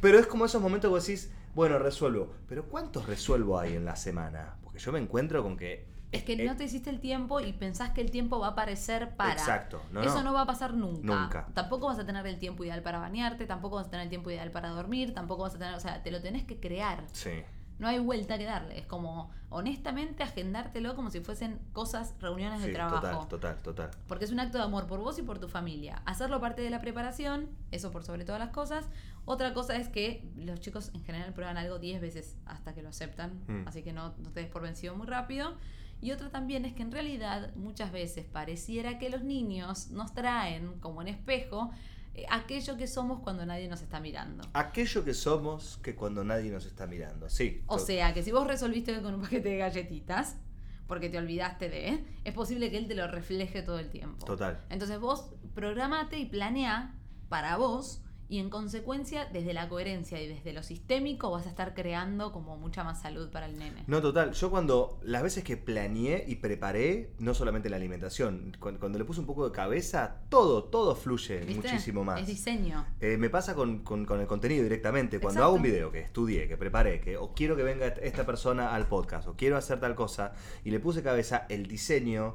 Pero 0.00 0.18
es 0.18 0.26
como 0.26 0.46
esos 0.46 0.62
momentos 0.62 0.88
que 0.88 0.92
vos 0.92 1.06
decís, 1.06 1.30
bueno, 1.54 1.78
resuelvo. 1.78 2.32
Pero 2.48 2.66
¿cuántos 2.66 3.06
resuelvo 3.06 3.58
hay 3.58 3.74
en 3.74 3.84
la 3.84 3.96
semana? 3.96 4.56
Porque 4.62 4.78
yo 4.78 4.92
me 4.92 5.00
encuentro 5.00 5.42
con 5.42 5.56
que... 5.56 5.95
Es 6.12 6.22
que 6.22 6.34
eh, 6.34 6.44
no 6.46 6.56
te 6.56 6.64
hiciste 6.64 6.90
el 6.90 7.00
tiempo 7.00 7.40
y 7.40 7.52
pensás 7.52 7.90
que 7.90 8.00
el 8.00 8.10
tiempo 8.10 8.38
va 8.38 8.48
a 8.48 8.50
aparecer 8.50 9.16
para. 9.16 9.32
Exacto, 9.32 9.82
no, 9.92 10.02
Eso 10.02 10.18
no. 10.18 10.24
no 10.24 10.34
va 10.34 10.42
a 10.42 10.46
pasar 10.46 10.74
nunca. 10.74 11.02
Nunca. 11.02 11.46
Tampoco 11.54 11.86
vas 11.86 11.98
a 11.98 12.06
tener 12.06 12.26
el 12.26 12.38
tiempo 12.38 12.64
ideal 12.64 12.82
para 12.82 12.98
bañarte, 12.98 13.46
tampoco 13.46 13.76
vas 13.76 13.88
a 13.88 13.90
tener 13.90 14.04
el 14.04 14.10
tiempo 14.10 14.30
ideal 14.30 14.50
para 14.50 14.70
dormir, 14.70 15.12
tampoco 15.14 15.42
vas 15.42 15.54
a 15.54 15.58
tener, 15.58 15.74
o 15.74 15.80
sea, 15.80 16.02
te 16.02 16.10
lo 16.10 16.20
tenés 16.20 16.44
que 16.44 16.58
crear. 16.60 17.04
Sí. 17.12 17.42
No 17.78 17.88
hay 17.88 17.98
vuelta 17.98 18.38
que 18.38 18.44
darle. 18.44 18.78
Es 18.78 18.86
como, 18.86 19.30
honestamente, 19.50 20.22
agendártelo 20.22 20.96
como 20.96 21.10
si 21.10 21.20
fuesen 21.20 21.60
cosas, 21.74 22.14
reuniones 22.20 22.62
de 22.62 22.72
trabajo. 22.72 23.26
total, 23.26 23.28
total, 23.28 23.62
total. 23.62 23.90
Porque 24.08 24.24
es 24.24 24.30
un 24.30 24.40
acto 24.40 24.56
de 24.56 24.64
amor 24.64 24.86
por 24.86 25.00
vos 25.00 25.18
y 25.18 25.22
por 25.22 25.38
tu 25.38 25.48
familia. 25.48 26.00
Hacerlo 26.06 26.40
parte 26.40 26.62
de 26.62 26.70
la 26.70 26.80
preparación, 26.80 27.50
eso 27.72 27.90
por 27.90 28.02
sobre 28.02 28.24
todas 28.24 28.40
las 28.40 28.50
cosas. 28.50 28.86
Otra 29.26 29.52
cosa 29.52 29.76
es 29.76 29.88
que 29.88 30.26
los 30.36 30.60
chicos 30.60 30.90
en 30.94 31.04
general 31.04 31.34
prueban 31.34 31.58
algo 31.58 31.78
10 31.78 32.00
veces 32.00 32.36
hasta 32.46 32.72
que 32.72 32.80
lo 32.80 32.88
aceptan. 32.88 33.42
Mm. 33.46 33.68
Así 33.68 33.82
que 33.82 33.92
no, 33.92 34.14
no 34.18 34.30
te 34.30 34.40
des 34.40 34.48
por 34.48 34.62
vencido 34.62 34.94
muy 34.94 35.06
rápido. 35.06 35.54
Y 36.00 36.12
otra 36.12 36.30
también 36.30 36.64
es 36.64 36.74
que 36.74 36.82
en 36.82 36.92
realidad 36.92 37.54
muchas 37.56 37.92
veces 37.92 38.24
pareciera 38.24 38.98
que 38.98 39.10
los 39.10 39.22
niños 39.22 39.90
nos 39.90 40.12
traen 40.12 40.78
como 40.80 41.02
en 41.02 41.08
espejo 41.08 41.70
eh, 42.14 42.24
aquello 42.30 42.76
que 42.76 42.86
somos 42.86 43.20
cuando 43.20 43.44
nadie 43.44 43.68
nos 43.68 43.82
está 43.82 44.00
mirando. 44.00 44.46
Aquello 44.54 45.04
que 45.04 45.14
somos 45.14 45.78
que 45.82 45.94
cuando 45.94 46.24
nadie 46.24 46.50
nos 46.50 46.64
está 46.66 46.86
mirando. 46.86 47.28
Sí. 47.28 47.62
O 47.66 47.78
sea, 47.78 48.14
que 48.14 48.22
si 48.22 48.32
vos 48.32 48.46
resolviste 48.46 49.00
con 49.02 49.14
un 49.14 49.20
paquete 49.22 49.50
de 49.50 49.56
galletitas, 49.58 50.36
porque 50.86 51.08
te 51.08 51.18
olvidaste 51.18 51.68
de, 51.68 52.04
es 52.24 52.32
posible 52.32 52.70
que 52.70 52.78
él 52.78 52.86
te 52.86 52.94
lo 52.94 53.06
refleje 53.08 53.62
todo 53.62 53.78
el 53.78 53.90
tiempo. 53.90 54.24
Total. 54.24 54.64
Entonces 54.70 54.98
vos 54.98 55.30
programate 55.54 56.18
y 56.18 56.26
planea 56.26 56.94
para 57.28 57.56
vos 57.56 58.02
y 58.28 58.38
en 58.40 58.50
consecuencia 58.50 59.26
desde 59.32 59.52
la 59.54 59.68
coherencia 59.68 60.20
y 60.20 60.26
desde 60.26 60.52
lo 60.52 60.62
sistémico 60.62 61.30
vas 61.30 61.46
a 61.46 61.48
estar 61.48 61.74
creando 61.74 62.32
como 62.32 62.56
mucha 62.56 62.82
más 62.82 63.00
salud 63.00 63.30
para 63.30 63.46
el 63.46 63.56
nene. 63.58 63.84
No, 63.86 64.02
total. 64.02 64.32
Yo 64.32 64.50
cuando, 64.50 64.98
las 65.02 65.22
veces 65.22 65.44
que 65.44 65.56
planeé 65.56 66.24
y 66.26 66.36
preparé, 66.36 67.12
no 67.20 67.34
solamente 67.34 67.70
la 67.70 67.76
alimentación, 67.76 68.56
cuando, 68.58 68.80
cuando 68.80 68.98
le 68.98 69.04
puse 69.04 69.20
un 69.20 69.26
poco 69.26 69.46
de 69.48 69.52
cabeza, 69.54 70.22
todo, 70.28 70.64
todo 70.64 70.96
fluye 70.96 71.38
¿Viste? 71.44 71.54
muchísimo 71.68 72.02
más. 72.04 72.20
Es 72.20 72.26
diseño. 72.26 72.84
Eh, 73.00 73.16
me 73.16 73.30
pasa 73.30 73.54
con, 73.54 73.84
con- 73.84 74.04
con 74.04 74.20
el 74.20 74.26
contenido 74.26 74.62
directamente. 74.64 75.20
Cuando 75.20 75.40
Exacto. 75.40 75.44
hago 75.46 75.54
un 75.56 75.62
video 75.62 75.92
que 75.92 76.00
estudié, 76.00 76.48
que 76.48 76.56
preparé, 76.56 77.00
que 77.00 77.16
o 77.16 77.32
quiero 77.32 77.54
que 77.56 77.62
venga 77.62 77.86
esta 77.86 78.26
persona 78.26 78.74
al 78.74 78.88
podcast, 78.88 79.28
o 79.28 79.36
quiero 79.36 79.56
hacer 79.56 79.78
tal 79.78 79.94
cosa, 79.94 80.32
y 80.64 80.70
le 80.72 80.80
puse 80.80 81.02
cabeza, 81.02 81.46
el 81.48 81.66
diseño 81.68 82.34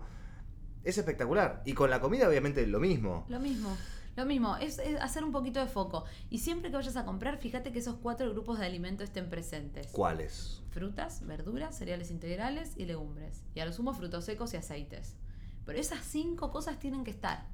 es 0.83 0.97
espectacular. 0.97 1.61
Y 1.65 1.73
con 1.73 1.89
la 1.89 1.99
comida, 1.99 2.27
obviamente, 2.29 2.65
lo 2.65 2.79
mismo. 2.79 3.25
Lo 3.27 3.39
mismo. 3.39 3.75
Lo 4.15 4.25
mismo, 4.25 4.57
es, 4.57 4.79
es 4.79 4.99
hacer 4.99 5.23
un 5.23 5.31
poquito 5.31 5.59
de 5.59 5.67
foco. 5.67 6.03
Y 6.29 6.39
siempre 6.39 6.69
que 6.69 6.77
vayas 6.77 6.97
a 6.97 7.05
comprar, 7.05 7.37
fíjate 7.37 7.71
que 7.71 7.79
esos 7.79 7.95
cuatro 7.95 8.29
grupos 8.31 8.59
de 8.59 8.65
alimentos 8.65 9.05
estén 9.05 9.29
presentes. 9.29 9.87
¿Cuáles? 9.87 10.61
frutas, 10.71 11.25
verduras, 11.25 11.77
cereales 11.77 12.09
integrales 12.09 12.73
y 12.77 12.85
legumbres. 12.85 13.43
Y 13.53 13.59
a 13.59 13.65
lo 13.65 13.73
sumo 13.73 13.93
frutos 13.93 14.25
secos 14.25 14.53
y 14.53 14.57
aceites. 14.57 15.15
Pero 15.65 15.77
esas 15.77 16.03
cinco 16.03 16.49
cosas 16.51 16.79
tienen 16.79 17.03
que 17.03 17.11
estar. 17.11 17.45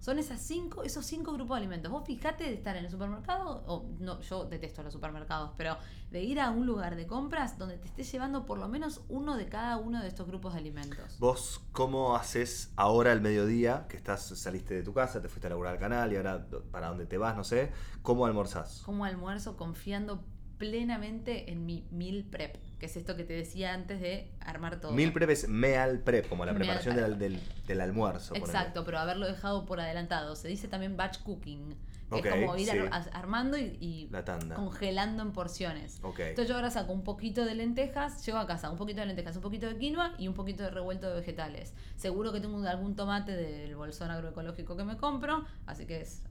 Son 0.00 0.18
esas 0.18 0.40
cinco, 0.40 0.82
esos 0.84 1.04
cinco 1.04 1.32
grupos 1.32 1.56
de 1.56 1.62
alimentos. 1.62 1.90
Vos 1.90 2.04
fijate 2.06 2.44
de 2.44 2.54
estar 2.54 2.76
en 2.76 2.84
el 2.84 2.90
supermercado, 2.90 3.64
o 3.66 3.86
no, 3.98 4.20
yo 4.20 4.44
detesto 4.44 4.82
los 4.82 4.92
supermercados, 4.92 5.50
pero 5.56 5.76
de 6.10 6.22
ir 6.22 6.40
a 6.40 6.50
un 6.50 6.66
lugar 6.66 6.96
de 6.96 7.06
compras 7.06 7.58
donde 7.58 7.78
te 7.78 7.88
estés 7.88 8.10
llevando 8.12 8.46
por 8.46 8.58
lo 8.58 8.68
menos 8.68 9.02
uno 9.08 9.36
de 9.36 9.46
cada 9.46 9.78
uno 9.78 10.00
de 10.00 10.08
estos 10.08 10.26
grupos 10.26 10.52
de 10.52 10.60
alimentos. 10.60 11.18
¿Vos 11.18 11.62
cómo 11.72 12.16
haces 12.16 12.72
ahora 12.76 13.12
al 13.12 13.20
mediodía, 13.20 13.86
que 13.88 13.96
estás 13.96 14.22
saliste 14.22 14.74
de 14.74 14.82
tu 14.82 14.92
casa, 14.92 15.20
te 15.20 15.28
fuiste 15.28 15.48
a 15.48 15.50
laburar 15.50 15.74
al 15.74 15.80
canal 15.80 16.12
y 16.12 16.16
ahora 16.16 16.46
para 16.70 16.88
dónde 16.88 17.06
te 17.06 17.18
vas, 17.18 17.36
no 17.36 17.44
sé, 17.44 17.72
cómo 18.02 18.26
almorzás? 18.26 18.82
Como 18.84 19.04
almuerzo 19.04 19.56
confiando 19.56 20.24
plenamente 20.58 21.50
en 21.50 21.66
mi 21.66 21.84
meal 21.90 22.24
prep, 22.30 22.56
que 22.78 22.86
es 22.86 22.96
esto 22.96 23.16
que 23.16 23.24
te 23.24 23.32
decía 23.34 23.72
antes 23.74 24.00
de 24.00 24.30
armar 24.40 24.80
todo. 24.80 24.92
Meal 24.92 25.12
prep 25.12 25.30
es 25.30 25.48
meal 25.48 26.00
prep, 26.00 26.28
como 26.28 26.44
la 26.44 26.52
Meal 26.52 26.60
preparación 26.62 26.94
prep. 26.96 27.06
del, 27.08 27.18
del, 27.18 27.40
del 27.66 27.80
almuerzo. 27.80 28.34
Exacto, 28.34 28.84
pero 28.84 28.98
haberlo 28.98 29.26
dejado 29.26 29.66
por 29.66 29.80
adelantado. 29.80 30.36
Se 30.36 30.48
dice 30.48 30.68
también 30.68 30.96
batch 30.96 31.18
cooking, 31.22 31.74
que 32.10 32.18
es 32.20 32.34
como 32.34 32.56
ir 32.56 32.68
sí. 32.68 32.78
armando 33.12 33.58
y, 33.58 33.76
y 33.80 34.08
La 34.12 34.24
tanda. 34.24 34.54
congelando 34.54 35.22
en 35.22 35.32
porciones. 35.32 35.98
Ok. 36.02 36.20
Entonces 36.20 36.48
yo 36.48 36.54
ahora 36.54 36.70
saco 36.70 36.92
un 36.92 37.02
poquito 37.02 37.44
de 37.44 37.54
lentejas, 37.54 38.24
llego 38.24 38.38
a 38.38 38.46
casa, 38.46 38.70
un 38.70 38.76
poquito 38.78 39.00
de 39.00 39.06
lentejas, 39.06 39.34
un 39.36 39.42
poquito 39.42 39.66
de 39.66 39.76
quinoa 39.76 40.14
y 40.18 40.28
un 40.28 40.34
poquito 40.34 40.62
de 40.62 40.70
revuelto 40.70 41.08
de 41.08 41.16
vegetales. 41.16 41.74
Seguro 41.96 42.32
que 42.32 42.40
tengo 42.40 42.64
algún 42.66 42.94
tomate 42.94 43.32
del 43.36 43.74
bolsón 43.74 44.10
agroecológico 44.10 44.76
que 44.76 44.84
me 44.84 44.96
compro, 44.96 45.44
así 45.66 45.84
que 45.86 46.02
es, 46.02 46.22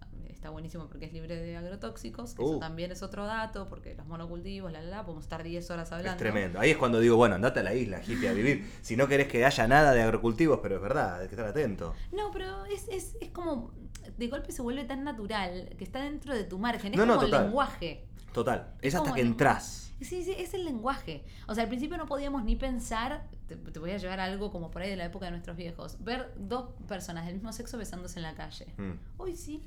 está 0.46 0.52
buenísimo 0.52 0.88
porque 0.88 1.06
es 1.06 1.14
libre 1.14 1.36
de 1.38 1.58
agrotóxicos, 1.58 2.36
que 2.36 2.44
eso 2.44 2.58
Uh. 2.58 2.60
también 2.60 2.92
es 2.92 3.02
otro 3.02 3.26
dato, 3.26 3.68
porque 3.68 3.96
los 3.96 4.06
monocultivos, 4.06 4.72
la 4.72 4.84
la 4.84 4.98
la, 4.98 5.04
podemos 5.04 5.24
estar 5.26 5.42
10 5.42 5.72
horas 5.72 5.92
hablando. 5.92 6.12
Es 6.12 6.18
tremendo. 6.18 6.60
Ahí 6.60 6.70
es 6.70 6.78
cuando 6.78 7.00
digo, 7.00 7.16
bueno, 7.16 7.34
andate 7.34 7.62
a 7.62 7.64
la 7.64 7.74
isla, 7.74 8.00
hippie, 8.06 8.30
a 8.30 8.34
vivir. 8.34 8.70
Si 8.84 8.96
no 8.96 9.08
querés 9.08 9.28
que 9.28 9.44
haya 9.44 9.68
nada 9.68 9.92
de 9.94 10.04
agrocultivos, 10.04 10.60
pero 10.62 10.76
es 10.76 10.82
verdad, 10.84 11.22
hay 11.22 11.28
que 11.28 11.34
estar 11.34 11.48
atento. 11.48 11.96
No, 12.12 12.30
pero 12.32 12.64
es, 12.66 12.88
es, 12.90 13.18
es 13.20 13.30
como, 13.32 13.72
de 14.18 14.28
golpe 14.28 14.52
se 14.52 14.62
vuelve 14.62 14.84
tan 14.84 15.04
natural 15.04 15.74
que 15.80 15.84
está 15.84 16.04
dentro 16.04 16.36
de 16.36 16.44
tu 16.44 16.60
margen, 16.60 16.94
es 16.94 17.00
No, 17.00 17.08
no, 17.08 17.16
como 17.16 17.26
el 17.26 17.32
lenguaje. 17.32 18.06
Total. 18.32 18.76
Es 18.84 18.94
hasta 18.94 19.14
que 19.14 19.22
entras. 19.22 19.94
Sí, 20.02 20.24
sí, 20.24 20.36
es 20.38 20.54
el 20.54 20.66
lenguaje. 20.66 21.24
O 21.48 21.56
sea, 21.56 21.64
al 21.64 21.70
principio 21.70 21.98
no 21.98 22.06
podíamos 22.06 22.44
ni 22.44 22.56
pensar, 22.56 23.28
te, 23.48 23.56
te 23.56 23.80
voy 23.80 23.92
a 23.92 23.98
llevar 23.98 24.20
algo 24.20 24.52
como 24.52 24.70
por 24.70 24.82
ahí 24.84 24.90
de 24.90 24.98
la 24.98 25.06
época 25.06 25.26
de 25.26 25.32
nuestros 25.32 25.56
viejos, 25.56 26.04
ver 26.04 26.32
dos 26.38 26.70
personas 26.88 27.26
del 27.26 27.36
mismo 27.36 27.52
sexo 27.54 27.78
besándose 27.78 28.20
en 28.20 28.24
la 28.24 28.36
calle. 28.36 28.68
Mm. 28.78 28.92
Hoy 29.18 29.36
sí. 29.36 29.64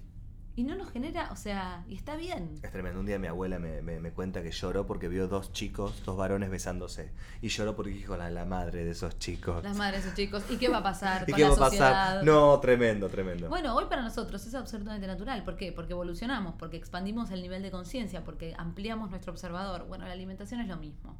Y 0.58 0.64
no 0.64 0.74
nos 0.74 0.90
genera, 0.90 1.28
o 1.30 1.36
sea, 1.36 1.84
y 1.88 1.94
está 1.94 2.16
bien. 2.16 2.56
Es 2.64 2.72
tremendo. 2.72 2.98
Un 2.98 3.06
día 3.06 3.16
mi 3.20 3.28
abuela 3.28 3.60
me, 3.60 3.80
me- 3.80 4.00
me 4.00 4.10
cuenta 4.10 4.42
que 4.42 4.50
lloró 4.50 4.88
porque 4.88 5.06
vio 5.06 5.28
dos 5.28 5.52
chicos, 5.52 6.02
dos 6.04 6.16
varones 6.16 6.50
besándose. 6.50 7.12
Y 7.40 7.46
lloró 7.46 7.76
porque 7.76 7.92
dijo 7.92 8.16
la, 8.16 8.28
la 8.28 8.44
madre 8.44 8.84
de 8.84 8.90
esos 8.90 9.20
chicos. 9.20 9.62
Las 9.62 9.76
madres 9.76 10.02
de 10.02 10.08
sus 10.10 10.16
chicos. 10.16 10.42
¿Y 10.50 10.56
qué 10.56 10.68
va 10.68 10.78
a 10.78 10.82
pasar 10.82 11.22
¿Y 11.28 11.30
con 11.30 11.36
qué 11.36 11.42
la 11.44 11.50
va 11.50 11.54
a 11.54 11.70
pasar? 11.70 12.24
No, 12.24 12.58
tremendo, 12.58 13.08
tremendo. 13.08 13.48
Bueno, 13.48 13.76
hoy 13.76 13.84
para 13.88 14.02
nosotros 14.02 14.44
es 14.44 14.54
absolutamente 14.56 15.06
natural. 15.06 15.44
¿Por 15.44 15.56
qué? 15.56 15.70
Porque 15.70 15.92
evolucionamos, 15.92 16.56
porque 16.58 16.76
expandimos 16.76 17.30
el 17.30 17.40
nivel 17.40 17.62
de 17.62 17.70
conciencia, 17.70 18.24
porque 18.24 18.56
ampliamos 18.58 19.10
nuestro 19.10 19.30
observador. 19.30 19.86
Bueno, 19.86 20.06
la 20.06 20.12
alimentación 20.12 20.60
es 20.60 20.66
lo 20.66 20.76
mismo. 20.76 21.16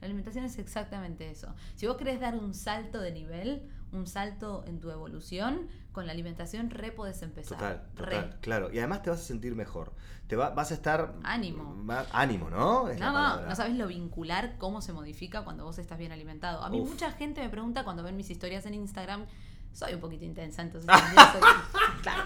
La 0.00 0.06
alimentación 0.06 0.44
es 0.46 0.58
exactamente 0.58 1.30
eso. 1.30 1.54
Si 1.76 1.86
vos 1.86 1.96
querés 1.96 2.18
dar 2.18 2.34
un 2.34 2.52
salto 2.54 3.00
de 3.00 3.12
nivel, 3.12 3.70
un 3.94 4.06
salto 4.06 4.64
en 4.66 4.80
tu 4.80 4.90
evolución, 4.90 5.68
con 5.92 6.06
la 6.06 6.12
alimentación 6.12 6.70
re 6.70 6.90
podés 6.92 7.22
empezar. 7.22 7.56
Total, 7.58 7.82
Re. 7.96 8.16
total, 8.16 8.36
claro. 8.40 8.72
Y 8.72 8.78
además 8.78 9.02
te 9.02 9.10
vas 9.10 9.20
a 9.20 9.22
sentir 9.22 9.54
mejor. 9.54 9.92
Te 10.26 10.36
va- 10.36 10.50
vas 10.50 10.70
a 10.70 10.74
estar... 10.74 11.14
Ánimo. 11.22 11.62
más- 11.74 12.06
ánimo, 12.12 12.50
¿no? 12.50 12.88
Es 12.88 12.98
No, 12.98 13.12
no, 13.12 13.42
no 13.46 13.54
sabes 13.56 13.74
lo 13.76 13.86
vincular, 13.86 14.56
cómo 14.58 14.80
se 14.82 14.92
modifica 14.92 15.42
cuando 15.44 15.64
vos 15.64 15.78
estás 15.78 15.98
bien 15.98 16.12
alimentado. 16.12 16.62
A 16.64 16.70
mí 16.70 16.80
Uf. 16.80 16.88
mucha 16.90 17.10
gente 17.12 17.40
me 17.42 17.48
pregunta 17.48 17.84
cuando 17.84 18.02
ven 18.02 18.16
mis 18.16 18.30
historias 18.30 18.64
en 18.66 18.74
Instagram, 18.74 19.26
soy 19.72 19.94
un 19.94 20.00
poquito 20.00 20.24
intensa, 20.24 20.62
entonces 20.62 20.86
también 20.88 21.26
soy, 21.32 21.40
claro. 22.02 22.22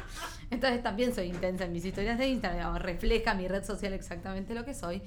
Entonces 0.50 0.82
también 0.82 1.14
soy 1.14 1.26
intensa 1.26 1.64
en 1.64 1.72
mis 1.72 1.84
historias 1.84 2.18
de 2.18 2.28
Instagram, 2.28 2.76
refleja 2.76 3.34
mi 3.34 3.48
red 3.48 3.64
social 3.64 3.92
exactamente 3.92 4.54
lo 4.54 4.64
que 4.64 4.74
soy. 4.74 5.02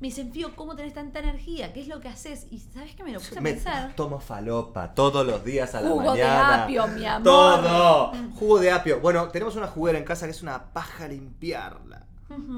Me 0.00 0.08
dicen, 0.08 0.30
Fío, 0.32 0.54
¿cómo 0.54 0.76
tenés 0.76 0.94
tanta 0.94 1.18
energía? 1.18 1.72
¿Qué 1.72 1.80
es 1.80 1.88
lo 1.88 1.98
que 2.00 2.06
haces? 2.08 2.46
Y 2.50 2.58
¿sabes 2.60 2.94
qué 2.94 3.02
me 3.02 3.12
lo 3.12 3.18
puse 3.18 3.38
a 3.38 3.40
Me 3.40 3.54
pensar? 3.54 3.94
tomo 3.96 4.20
falopa 4.20 4.94
todos 4.94 5.26
los 5.26 5.44
días 5.44 5.74
a 5.74 5.80
la 5.80 5.88
Jugo 5.88 6.02
de 6.02 6.08
mañana. 6.08 6.64
apio, 6.64 6.86
mi 6.86 7.04
amor. 7.04 7.24
Todo. 7.24 8.12
Jugo 8.38 8.60
de 8.60 8.70
apio. 8.70 9.00
Bueno, 9.00 9.28
tenemos 9.28 9.56
una 9.56 9.66
juguera 9.66 9.98
en 9.98 10.04
casa 10.04 10.26
que 10.26 10.30
es 10.30 10.42
una 10.42 10.72
paja 10.72 11.08
limpiarla. 11.08 12.06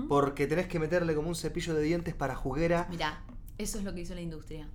Porque 0.08 0.46
tenés 0.48 0.66
que 0.66 0.78
meterle 0.80 1.14
como 1.14 1.28
un 1.28 1.34
cepillo 1.36 1.74
de 1.74 1.82
dientes 1.82 2.14
para 2.14 2.34
juguera. 2.34 2.86
Mirá, 2.90 3.22
eso 3.56 3.78
es 3.78 3.84
lo 3.84 3.94
que 3.94 4.00
hizo 4.00 4.14
la 4.14 4.20
industria. 4.20 4.68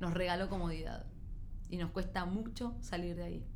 Nos 0.00 0.12
regaló 0.12 0.48
comodidad. 0.50 1.06
Y 1.70 1.78
nos 1.78 1.90
cuesta 1.92 2.24
mucho 2.26 2.74
salir 2.80 3.16
de 3.16 3.22
ahí. 3.24 3.46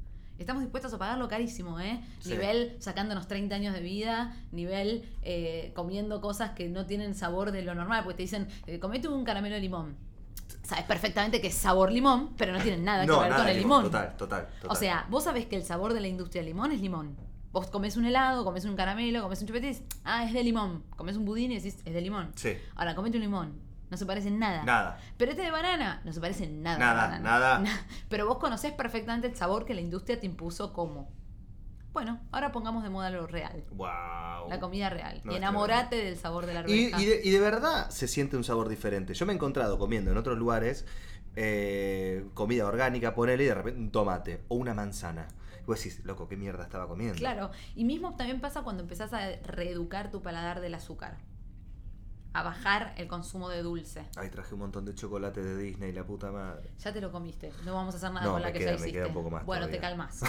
Estamos 0.41 0.63
dispuestos 0.63 0.93
a 0.95 0.99
pagarlo 0.99 1.29
carísimo, 1.29 1.79
¿eh? 1.81 2.01
Sí. 2.21 2.31
Nivel 2.31 2.75
sacándonos 2.79 3.29
30 3.29 3.55
años 3.55 3.75
de 3.75 3.81
vida, 3.81 4.35
nivel 4.53 5.05
eh, 5.21 5.71
comiendo 5.75 6.23
cosas 6.23 6.53
que 6.53 6.67
no 6.71 6.87
tienen 6.87 7.15
sabor 7.15 7.53
de 7.53 7.61
lo 7.61 7.75
normal, 7.75 8.05
porque 8.05 8.17
te 8.17 8.23
dicen, 8.23 8.49
eh, 8.67 8.81
comete 8.81 9.07
un 9.07 9.23
caramelo 9.23 9.57
de 9.57 9.61
limón. 9.61 9.97
Sabes 10.63 10.85
perfectamente 10.85 11.43
que 11.43 11.49
es 11.49 11.55
sabor 11.55 11.93
limón, 11.93 12.31
pero 12.39 12.55
no 12.55 12.61
tienen 12.61 12.85
nada 12.85 13.05
que 13.05 13.13
ver 13.13 13.35
con 13.35 13.49
el 13.49 13.59
limón. 13.59 13.85
Total, 13.85 14.17
total, 14.17 14.49
total. 14.63 14.71
O 14.71 14.75
sea, 14.75 15.07
vos 15.11 15.25
sabés 15.25 15.45
que 15.45 15.57
el 15.57 15.63
sabor 15.63 15.93
de 15.93 16.01
la 16.01 16.09
industria 16.09 16.41
del 16.41 16.49
limón 16.49 16.73
es 16.73 16.81
limón. 16.81 17.19
Vos 17.53 17.67
comes 17.67 17.99
un 17.99 18.07
helado, 18.07 18.43
comes 18.43 18.65
un 18.65 18.77
caramelo, 18.77 19.21
comes 19.23 19.43
un 19.43 19.47
chupete 19.47 19.67
y 19.67 19.71
dices, 19.71 19.85
ah, 20.05 20.25
es 20.25 20.33
de 20.33 20.43
limón. 20.43 20.85
Comes 20.97 21.17
un 21.17 21.27
budín 21.27 21.53
y 21.53 21.57
decís, 21.57 21.83
es 21.85 21.93
de 21.93 22.01
limón. 22.01 22.33
Sí. 22.37 22.57
Ahora, 22.77 22.95
comete 22.95 23.19
un 23.19 23.23
limón. 23.25 23.70
No 23.91 23.97
se 23.97 24.07
parece 24.07 24.29
en 24.29 24.39
nada. 24.39 24.63
Nada. 24.65 24.99
Pero 25.17 25.33
este 25.33 25.43
de 25.43 25.51
banana 25.51 26.01
no 26.05 26.13
se 26.13 26.21
parece 26.21 26.45
en 26.45 26.63
nada. 26.63 26.79
Nada, 26.79 27.19
nada. 27.61 27.63
Pero 28.09 28.27
vos 28.27 28.39
conocés 28.39 28.73
perfectamente 28.73 29.27
el 29.27 29.37
sabor 29.37 29.65
que 29.65 29.75
la 29.75 29.81
industria 29.81 30.19
te 30.21 30.27
impuso 30.27 30.73
como. 30.73 31.11
Bueno, 31.93 32.21
ahora 32.31 32.53
pongamos 32.53 32.85
de 32.85 32.91
moda 32.91 33.11
lo 33.11 33.27
real. 33.27 33.65
Wow. 33.73 34.49
La 34.49 34.59
comida 34.61 34.91
real. 34.91 35.21
No, 35.25 35.33
y 35.33 35.37
enamorate 35.37 35.97
del 35.97 36.17
sabor 36.17 36.47
de 36.47 36.55
la 36.55 36.61
Y, 36.61 36.93
arveja. 36.93 37.03
y 37.03 37.05
de, 37.05 37.21
y 37.25 37.31
de 37.31 37.41
verdad 37.41 37.91
se 37.91 38.07
siente 38.07 38.37
un 38.37 38.45
sabor 38.45 38.69
diferente. 38.69 39.13
Yo 39.13 39.27
me 39.27 39.33
he 39.33 39.35
encontrado 39.37 39.77
comiendo 39.77 40.13
en 40.13 40.17
otros 40.17 40.39
lugares 40.39 40.87
eh, 41.35 42.25
comida 42.35 42.67
orgánica, 42.67 43.15
ponele 43.15 43.43
y 43.43 43.47
de 43.47 43.55
repente 43.55 43.81
un 43.81 43.91
tomate 43.91 44.45
o 44.47 44.55
una 44.55 44.73
manzana. 44.73 45.27
Y 45.63 45.65
vos 45.67 45.79
decís, 45.83 46.01
loco, 46.05 46.29
¿qué 46.29 46.37
mierda 46.37 46.63
estaba 46.63 46.87
comiendo? 46.87 47.17
Claro. 47.19 47.51
Y 47.75 47.85
mismo 47.85 48.15
también 48.15 48.41
pasa 48.41 48.63
cuando 48.63 48.83
empezás 48.85 49.13
a 49.13 49.27
reeducar 49.45 50.13
tu 50.13 50.23
paladar 50.23 50.61
del 50.61 50.75
azúcar. 50.75 51.17
A 52.33 52.45
bajar 52.45 52.95
el 52.97 53.09
consumo 53.09 53.49
de 53.49 53.61
dulce. 53.63 54.07
Ay, 54.17 54.31
traje 54.31 54.55
un 54.55 54.61
montón 54.61 54.85
de 54.85 54.95
chocolate 54.95 55.43
de 55.43 55.57
Disney, 55.57 55.91
la 55.93 56.05
puta 56.05 56.31
madre. 56.31 56.71
Ya 56.79 56.93
te 56.93 57.01
lo 57.01 57.11
comiste. 57.11 57.53
No 57.65 57.75
vamos 57.75 57.95
a 57.95 57.97
hacer 57.97 58.13
nada 58.13 58.25
No, 58.27 58.33
con 58.35 58.43
la 58.43 58.53
que 58.53 58.61
ya 58.61 58.67
me 58.67 58.73
hiciste. 58.75 58.93
queda 58.93 59.07
un 59.09 59.15
poco 59.15 59.31
más 59.31 59.45
bueno, 59.45 59.67
todavía. 59.67 59.81
te 59.81 59.87
calmas. 59.89 60.21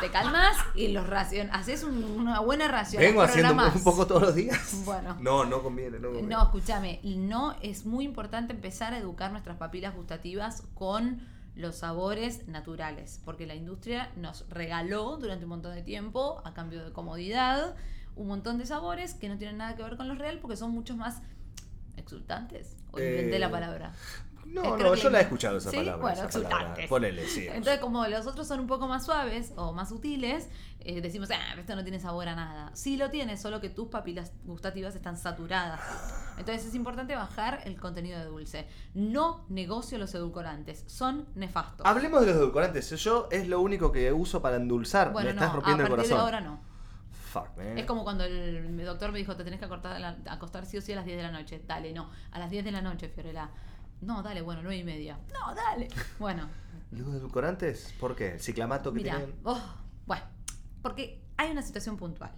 te 0.00 0.10
calmas 0.10 0.56
y 0.74 0.88
los 0.88 1.06
racion 1.06 1.50
haces 1.52 1.82
un- 1.84 2.02
una 2.04 2.40
buena 2.40 2.68
ración. 2.68 3.02
Vengo 3.02 3.20
haciendo 3.20 3.52
un 3.52 3.84
poco 3.84 4.06
todos 4.06 4.22
los 4.22 4.34
días. 4.34 4.82
Bueno. 4.86 5.16
No, 5.20 5.44
no 5.44 5.62
conviene, 5.62 5.98
no 5.98 6.08
conviene. 6.08 6.28
No, 6.28 6.42
escúchame, 6.44 7.00
no 7.04 7.54
es 7.60 7.84
muy 7.84 8.04
importante 8.06 8.54
empezar 8.54 8.94
a 8.94 8.98
educar 8.98 9.30
nuestras 9.30 9.58
papilas 9.58 9.94
gustativas 9.94 10.62
con 10.74 11.20
los 11.54 11.76
sabores 11.76 12.48
naturales, 12.48 13.20
porque 13.24 13.46
la 13.46 13.54
industria 13.54 14.10
nos 14.16 14.48
regaló 14.48 15.18
durante 15.18 15.44
un 15.44 15.50
montón 15.50 15.74
de 15.74 15.82
tiempo, 15.82 16.40
a 16.44 16.52
cambio 16.54 16.82
de 16.84 16.92
comodidad, 16.92 17.76
un 18.16 18.26
montón 18.28 18.58
de 18.58 18.66
sabores 18.66 19.14
que 19.14 19.28
no 19.28 19.36
tienen 19.38 19.58
nada 19.58 19.76
que 19.76 19.82
ver 19.82 19.96
con 19.96 20.08
los 20.08 20.18
real, 20.18 20.38
porque 20.40 20.56
son 20.56 20.70
mucho 20.70 20.96
más 20.96 21.20
exultantes. 21.96 22.76
O 22.92 22.98
inventé 23.00 23.36
Eh, 23.36 23.38
la 23.38 23.50
palabra. 23.50 23.92
No, 24.46 24.76
Eh, 24.76 24.82
no, 24.82 24.94
yo 24.94 25.08
la- 25.08 25.20
he 25.20 25.22
escuchado 25.22 25.56
esa 25.56 25.70
¿Sí? 25.70 25.76
palabra. 25.78 26.02
Bueno, 26.02 26.18
esa 26.20 26.28
palabra. 26.28 26.56
exultantes. 26.58 26.88
Ponele, 26.88 27.26
sí. 27.26 27.46
Entonces, 27.48 27.78
como 27.80 28.06
los 28.06 28.26
otros 28.26 28.46
son 28.46 28.60
un 28.60 28.66
poco 28.66 28.86
más 28.86 29.04
suaves 29.06 29.52
o 29.56 29.72
más 29.72 29.88
sutiles, 29.88 30.48
eh, 30.80 31.00
decimos, 31.00 31.30
ah, 31.30 31.54
esto 31.58 31.74
no 31.74 31.82
tiene 31.82 31.98
sabor 31.98 32.28
a 32.28 32.34
nada. 32.36 32.70
Sí 32.74 32.98
lo 32.98 33.08
tiene, 33.10 33.38
solo 33.38 33.62
que 33.62 33.70
tus 33.70 33.88
papilas 33.88 34.32
gustativas 34.44 34.94
están 34.94 35.16
saturadas. 35.16 35.80
Entonces 36.38 36.66
es 36.66 36.74
importante 36.74 37.16
bajar 37.16 37.62
el 37.64 37.80
contenido 37.80 38.18
de 38.18 38.26
dulce. 38.26 38.68
No 38.92 39.46
negocio 39.48 39.96
los 39.96 40.14
edulcorantes, 40.14 40.84
son 40.88 41.26
nefastos. 41.34 41.86
Hablemos 41.86 42.20
de 42.20 42.26
los 42.26 42.36
edulcorantes. 42.36 42.90
Yo 43.02 43.28
es 43.30 43.48
lo 43.48 43.60
único 43.62 43.92
que 43.92 44.12
uso 44.12 44.42
para 44.42 44.56
endulzar. 44.56 45.10
bueno, 45.10 45.28
me 45.28 45.30
estás 45.32 45.46
no, 45.46 45.52
a 45.52 45.54
rompiendo 45.54 45.82
el 45.84 45.88
partir 45.88 46.10
corazón. 46.10 46.18
de 46.18 46.22
ahora 46.36 46.40
no. 46.42 46.73
Fuck, 47.34 47.56
man. 47.56 47.76
Es 47.76 47.84
como 47.84 48.04
cuando 48.04 48.22
el 48.24 48.84
doctor 48.84 49.10
me 49.10 49.18
dijo, 49.18 49.34
te 49.34 49.42
tenés 49.42 49.58
que 49.58 49.66
acostar, 49.66 50.18
acostar 50.28 50.66
sí 50.66 50.76
o 50.78 50.80
sí 50.80 50.92
a 50.92 50.96
las 50.96 51.04
10 51.04 51.16
de 51.16 51.22
la 51.24 51.32
noche. 51.32 51.60
Dale, 51.66 51.92
no. 51.92 52.08
A 52.30 52.38
las 52.38 52.48
10 52.48 52.64
de 52.64 52.70
la 52.70 52.80
noche, 52.80 53.08
Fiorella. 53.08 53.50
No, 54.02 54.22
dale, 54.22 54.40
bueno, 54.40 54.62
9 54.62 54.76
y 54.76 54.84
media. 54.84 55.18
No, 55.32 55.52
dale. 55.52 55.88
Bueno, 56.20 56.48
¿Los 56.92 57.08
edulcorantes? 57.08 57.92
¿Por 57.98 58.14
qué? 58.14 58.34
¿El 58.34 58.40
ciclamato 58.40 58.92
que 58.92 59.00
Mira, 59.00 59.16
tienen? 59.16 59.34
oh, 59.42 59.60
bueno, 60.06 60.22
porque 60.80 61.24
hay 61.36 61.50
una 61.50 61.62
situación 61.62 61.96
puntual. 61.96 62.30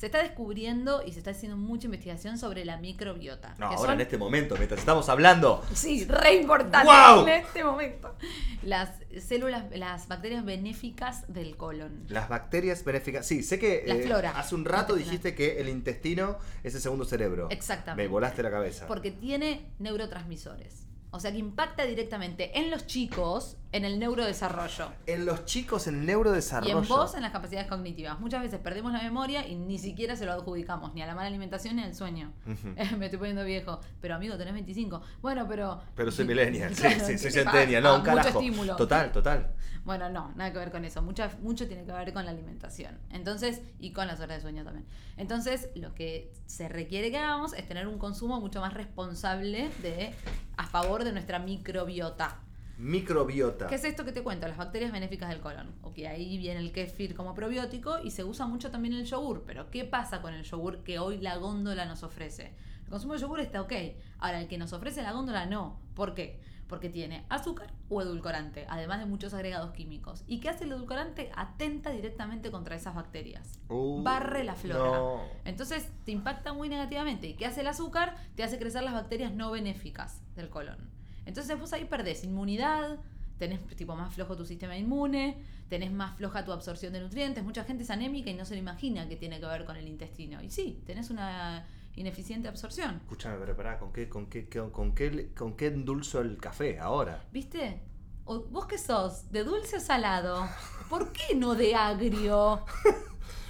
Se 0.00 0.06
está 0.06 0.22
descubriendo 0.22 1.02
y 1.04 1.12
se 1.12 1.18
está 1.18 1.32
haciendo 1.32 1.58
mucha 1.58 1.84
investigación 1.84 2.38
sobre 2.38 2.64
la 2.64 2.78
microbiota. 2.78 3.50
No, 3.58 3.68
que 3.68 3.74
ahora 3.74 3.78
son- 3.90 3.90
en 3.96 4.00
este 4.00 4.16
momento, 4.16 4.56
mientras 4.56 4.80
estamos 4.80 5.10
hablando. 5.10 5.62
Sí, 5.74 6.06
re 6.06 6.36
importante 6.36 6.86
¡Guau! 6.86 7.24
en 7.24 7.28
este 7.28 7.62
momento. 7.62 8.16
Las 8.62 8.88
células, 9.20 9.66
las 9.74 10.08
bacterias 10.08 10.42
benéficas 10.42 11.30
del 11.30 11.54
colon. 11.58 12.06
Las 12.08 12.30
bacterias 12.30 12.82
benéficas. 12.82 13.26
Sí, 13.26 13.42
sé 13.42 13.58
que 13.58 13.84
La 13.86 13.96
eh, 13.96 14.02
flora 14.04 14.30
hace 14.38 14.54
un 14.54 14.64
rato 14.64 14.94
dijiste 14.94 15.34
que 15.34 15.60
el 15.60 15.68
intestino 15.68 16.38
es 16.64 16.74
el 16.74 16.80
segundo 16.80 17.04
cerebro. 17.04 17.48
Exactamente. 17.50 18.02
Me 18.02 18.08
volaste 18.08 18.42
la 18.42 18.50
cabeza. 18.50 18.86
Porque 18.86 19.10
tiene 19.10 19.66
neurotransmisores. 19.80 20.86
O 21.10 21.20
sea 21.20 21.30
que 21.30 21.36
impacta 21.36 21.84
directamente 21.84 22.58
en 22.58 22.70
los 22.70 22.86
chicos 22.86 23.58
en 23.72 23.84
el 23.84 23.98
neurodesarrollo. 23.98 24.92
En 25.06 25.24
los 25.24 25.44
chicos, 25.44 25.86
en 25.86 25.96
el 25.96 26.02
Y 26.02 26.06
neurodesarrollo. 26.06 26.78
en 26.82 26.88
vos 26.88 27.14
en 27.14 27.22
las 27.22 27.30
capacidades 27.32 27.68
cognitivas. 27.68 28.18
Muchas 28.18 28.42
veces 28.42 28.58
perdemos 28.58 28.92
la 28.92 29.02
memoria 29.02 29.46
y 29.46 29.54
ni 29.56 29.78
siquiera 29.78 30.16
se 30.16 30.26
lo 30.26 30.32
adjudicamos 30.32 30.92
ni 30.94 31.02
a 31.02 31.06
la 31.06 31.14
mala 31.14 31.28
alimentación 31.28 31.76
ni 31.76 31.82
al 31.82 31.94
sueño. 31.94 32.32
Me 32.98 33.06
estoy 33.06 33.18
poniendo 33.18 33.44
viejo. 33.44 33.80
Pero 34.00 34.16
amigo, 34.16 34.36
tenés 34.36 34.54
25. 34.54 35.00
Bueno, 35.22 35.46
pero. 35.48 35.80
Pero 35.94 36.10
soy 36.10 36.24
millennial, 36.26 36.74
sí, 36.74 36.82
Claro, 36.82 37.04
sí, 37.06 37.12
¿qué 37.12 37.18
soy 37.18 37.30
te 37.32 37.42
centennial, 37.42 37.82
no, 37.82 37.96
un 37.96 38.02
carajo. 38.02 38.28
Mucho 38.28 38.38
estímulo. 38.40 38.76
Total, 38.76 39.12
total. 39.12 39.52
Bueno, 39.84 40.10
no, 40.10 40.32
nada 40.36 40.52
que 40.52 40.58
ver 40.58 40.70
con 40.70 40.84
eso. 40.84 41.00
Mucha, 41.00 41.30
mucho 41.40 41.66
tiene 41.66 41.84
que 41.84 41.92
ver 41.92 42.12
con 42.12 42.24
la 42.24 42.32
alimentación. 42.32 42.98
Entonces, 43.10 43.62
y 43.78 43.92
con 43.92 44.06
las 44.08 44.20
horas 44.20 44.36
de 44.38 44.42
sueño 44.42 44.62
también. 44.64 44.86
Entonces, 45.16 45.70
lo 45.74 45.94
que 45.94 46.32
se 46.46 46.68
requiere 46.68 47.10
que 47.10 47.18
hagamos 47.18 47.54
es 47.54 47.66
tener 47.66 47.86
un 47.86 47.98
consumo 47.98 48.40
mucho 48.40 48.60
más 48.60 48.74
responsable 48.74 49.70
de 49.80 50.12
a 50.56 50.66
favor 50.66 51.04
de 51.04 51.12
nuestra 51.12 51.38
microbiota. 51.38 52.40
Microbiota. 52.80 53.66
¿Qué 53.66 53.74
es 53.74 53.84
esto 53.84 54.04
que 54.04 54.12
te 54.12 54.22
cuento? 54.22 54.48
Las 54.48 54.56
bacterias 54.56 54.90
benéficas 54.90 55.28
del 55.28 55.40
colon. 55.40 55.74
Ok, 55.82 55.98
ahí 55.98 56.38
viene 56.38 56.60
el 56.60 56.72
kéfir 56.72 57.14
como 57.14 57.34
probiótico 57.34 57.98
y 58.02 58.10
se 58.10 58.24
usa 58.24 58.46
mucho 58.46 58.70
también 58.70 58.94
el 58.94 59.04
yogur. 59.04 59.44
Pero 59.46 59.70
¿qué 59.70 59.84
pasa 59.84 60.22
con 60.22 60.32
el 60.32 60.44
yogur 60.44 60.82
que 60.82 60.98
hoy 60.98 61.18
la 61.18 61.36
góndola 61.36 61.84
nos 61.84 62.02
ofrece? 62.02 62.54
El 62.84 62.90
consumo 62.90 63.12
de 63.14 63.20
yogur 63.20 63.40
está 63.40 63.60
ok. 63.60 63.72
Ahora, 64.18 64.40
el 64.40 64.48
que 64.48 64.56
nos 64.56 64.72
ofrece 64.72 65.02
la 65.02 65.12
góndola 65.12 65.44
no. 65.46 65.78
¿Por 65.94 66.14
qué? 66.14 66.40
Porque 66.68 66.88
tiene 66.88 67.26
azúcar 67.28 67.72
o 67.88 68.00
edulcorante, 68.00 68.64
además 68.68 69.00
de 69.00 69.06
muchos 69.06 69.34
agregados 69.34 69.72
químicos. 69.72 70.22
¿Y 70.26 70.38
qué 70.40 70.48
hace 70.48 70.64
el 70.64 70.72
edulcorante? 70.72 71.30
Atenta 71.34 71.90
directamente 71.90 72.50
contra 72.50 72.76
esas 72.76 72.94
bacterias. 72.94 73.58
Uh, 73.68 74.02
Barre 74.02 74.44
la 74.44 74.54
flora. 74.54 74.98
no. 74.98 75.20
Entonces 75.44 75.90
te 76.04 76.12
impacta 76.12 76.52
muy 76.52 76.68
negativamente. 76.68 77.26
¿Y 77.26 77.34
qué 77.34 77.44
hace 77.46 77.60
el 77.60 77.66
azúcar? 77.66 78.16
Te 78.36 78.42
hace 78.44 78.58
crecer 78.58 78.84
las 78.84 78.94
bacterias 78.94 79.32
no 79.34 79.50
benéficas 79.50 80.22
del 80.36 80.48
colon. 80.48 80.88
Entonces 81.26 81.58
vos 81.58 81.72
ahí 81.72 81.84
perdés 81.84 82.24
inmunidad, 82.24 82.98
tenés 83.38 83.60
tipo 83.76 83.94
más 83.96 84.12
flojo 84.14 84.36
tu 84.36 84.44
sistema 84.44 84.76
inmune, 84.76 85.42
tenés 85.68 85.92
más 85.92 86.16
floja 86.16 86.44
tu 86.44 86.52
absorción 86.52 86.92
de 86.92 87.00
nutrientes. 87.00 87.42
Mucha 87.44 87.64
gente 87.64 87.84
es 87.84 87.90
anémica 87.90 88.30
y 88.30 88.34
no 88.34 88.44
se 88.44 88.54
lo 88.54 88.60
imagina 88.60 89.08
que 89.08 89.16
tiene 89.16 89.40
que 89.40 89.46
ver 89.46 89.64
con 89.64 89.76
el 89.76 89.86
intestino. 89.88 90.42
Y 90.42 90.50
sí, 90.50 90.82
tenés 90.86 91.10
una 91.10 91.66
ineficiente 91.96 92.48
absorción. 92.48 92.96
Escúchame, 92.96 93.36
pero 93.38 93.56
pará, 93.56 93.78
¿con 93.78 93.92
qué, 93.92 94.08
con 94.08 94.26
qué, 94.26 94.48
con, 94.48 94.70
con 94.70 94.94
qué, 94.94 95.32
con 95.34 95.56
qué 95.56 95.66
endulzo 95.68 96.20
el 96.20 96.38
café 96.38 96.78
ahora? 96.78 97.24
¿Viste? 97.32 97.80
O- 98.24 98.40
¿Vos 98.44 98.66
qué 98.66 98.78
sos? 98.78 99.30
¿De 99.30 99.44
dulce 99.44 99.76
o 99.76 99.80
salado? 99.80 100.46
¿Por 100.88 101.12
qué 101.12 101.34
no 101.34 101.54
de 101.54 101.74
agrio? 101.74 102.64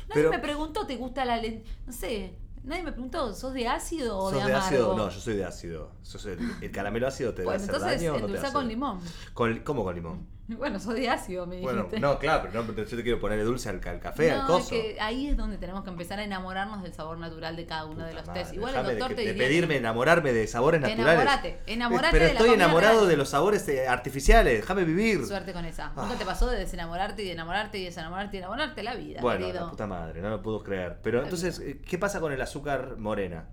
Nadie 0.08 0.14
Pero- 0.14 0.30
me 0.30 0.38
preguntó, 0.38 0.86
¿te 0.86 0.96
gusta 0.96 1.24
la 1.24 1.36
len- 1.40 1.62
No 1.86 1.92
sé, 1.92 2.34
nadie 2.64 2.82
me 2.82 2.92
preguntó, 2.92 3.32
¿sos 3.34 3.52
de 3.54 3.66
ácido 3.68 4.18
o 4.18 4.30
¿Sos 4.30 4.32
de 4.32 4.42
amargo? 4.42 4.58
ácido? 4.66 4.96
No, 4.96 5.08
yo 5.10 5.20
soy 5.20 5.36
de 5.36 5.44
ácido. 5.44 5.92
Sos 6.02 6.24
el, 6.26 6.38
el 6.60 6.70
caramelo 6.70 7.06
ácido 7.06 7.34
te 7.34 7.44
Bueno, 7.44 7.56
hacer 7.62 7.74
entonces 7.74 8.00
daño 8.00 8.12
te 8.14 8.18
endulzá 8.20 8.52
con 8.52 8.68
limón. 8.68 9.00
Con- 9.34 9.58
¿Cómo 9.60 9.84
con 9.84 9.94
limón? 9.94 10.26
Bueno, 10.58 10.78
sos 10.80 10.94
de 10.94 11.08
ácido, 11.08 11.46
me 11.46 11.60
Bueno, 11.60 11.84
dijiste. 11.84 12.00
no, 12.00 12.18
claro, 12.18 12.42
pero 12.50 12.62
no, 12.64 12.72
pero 12.74 12.86
yo 12.88 12.96
te 12.96 13.02
quiero 13.02 13.20
ponerle 13.20 13.44
dulce 13.44 13.68
al, 13.68 13.80
al 13.86 14.00
café, 14.00 14.30
al 14.32 14.38
No, 14.42 14.46
coso. 14.48 14.74
es 14.74 14.82
que 14.94 15.00
ahí 15.00 15.28
es 15.28 15.36
donde 15.36 15.58
tenemos 15.58 15.84
que 15.84 15.90
empezar 15.90 16.18
a 16.18 16.24
enamorarnos 16.24 16.82
del 16.82 16.92
sabor 16.92 17.18
natural 17.18 17.56
de 17.56 17.66
cada 17.66 17.84
uno 17.86 18.04
de 18.04 18.14
los 18.14 18.26
madre, 18.26 18.44
Igual 18.52 18.74
el 18.74 18.86
doctor 18.86 19.08
de, 19.10 19.14
te 19.14 19.22
que- 19.22 19.26
de 19.28 19.32
diría 19.34 19.48
pedirme 19.48 19.74
que- 19.74 19.78
enamorarme 19.78 20.32
de 20.32 20.46
sabores 20.46 20.80
naturales. 20.80 21.12
Enamorate, 21.22 21.58
enamorate 21.66 22.12
Pero 22.12 22.24
de 22.26 22.32
la 22.34 22.38
estoy 22.40 22.54
enamorado 22.54 22.98
real. 23.00 23.08
de 23.08 23.16
los 23.16 23.28
sabores 23.28 23.68
eh, 23.68 23.86
artificiales, 23.88 24.54
déjame 24.60 24.84
vivir. 24.84 25.24
Suerte 25.26 25.52
con 25.52 25.64
esa. 25.64 25.92
Ah. 25.96 26.02
Nunca 26.02 26.16
te 26.18 26.24
pasó 26.24 26.48
de 26.48 26.58
desenamorarte 26.58 27.22
y 27.22 27.26
de 27.26 27.32
enamorarte 27.32 27.78
y 27.78 27.84
desenamorarte 27.84 28.36
y 28.36 28.38
enamorarte 28.40 28.82
la 28.82 28.94
vida, 28.96 29.20
Bueno, 29.20 29.46
querido. 29.46 29.64
la 29.66 29.70
puta 29.70 29.86
madre, 29.86 30.20
no 30.20 30.30
lo 30.30 30.42
puedo 30.42 30.62
creer. 30.62 30.98
Pero 31.02 31.22
entonces, 31.22 31.58
eh, 31.60 31.80
¿qué 31.86 31.96
pasa 31.98 32.20
con 32.20 32.32
el 32.32 32.40
azúcar 32.42 32.96
morena? 32.98 33.48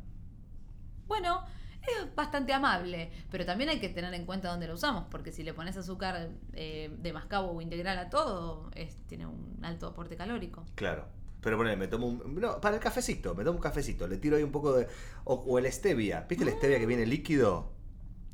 Bueno, 1.07 1.43
es 1.87 2.15
bastante 2.15 2.53
amable, 2.53 3.11
pero 3.31 3.45
también 3.45 3.69
hay 3.69 3.79
que 3.79 3.89
tener 3.89 4.13
en 4.13 4.25
cuenta 4.25 4.49
dónde 4.49 4.67
lo 4.67 4.73
usamos, 4.73 5.05
porque 5.09 5.31
si 5.31 5.43
le 5.43 5.53
pones 5.53 5.77
azúcar 5.77 6.29
eh, 6.53 6.91
de 6.97 7.13
mascabo 7.13 7.51
o 7.51 7.61
integral 7.61 7.97
a 7.97 8.09
todo, 8.09 8.69
es, 8.75 8.95
tiene 9.07 9.25
un 9.25 9.59
alto 9.63 9.87
aporte 9.87 10.15
calórico. 10.15 10.65
Claro. 10.75 11.05
Pero 11.41 11.55
ponele, 11.55 11.77
me 11.77 11.87
tomo 11.87 12.07
un. 12.07 12.35
No, 12.41 12.59
para 12.59 12.75
el 12.75 12.81
cafecito, 12.81 13.35
me 13.35 13.43
tomo 13.43 13.57
un 13.57 13.61
cafecito, 13.61 14.07
le 14.07 14.17
tiro 14.17 14.37
ahí 14.37 14.43
un 14.43 14.51
poco 14.51 14.73
de. 14.73 14.87
O, 15.23 15.35
o 15.35 15.59
el 15.59 15.71
stevia. 15.71 16.25
¿Viste 16.27 16.43
el 16.43 16.51
stevia 16.51 16.79
que 16.79 16.85
viene 16.85 17.05
líquido? 17.05 17.71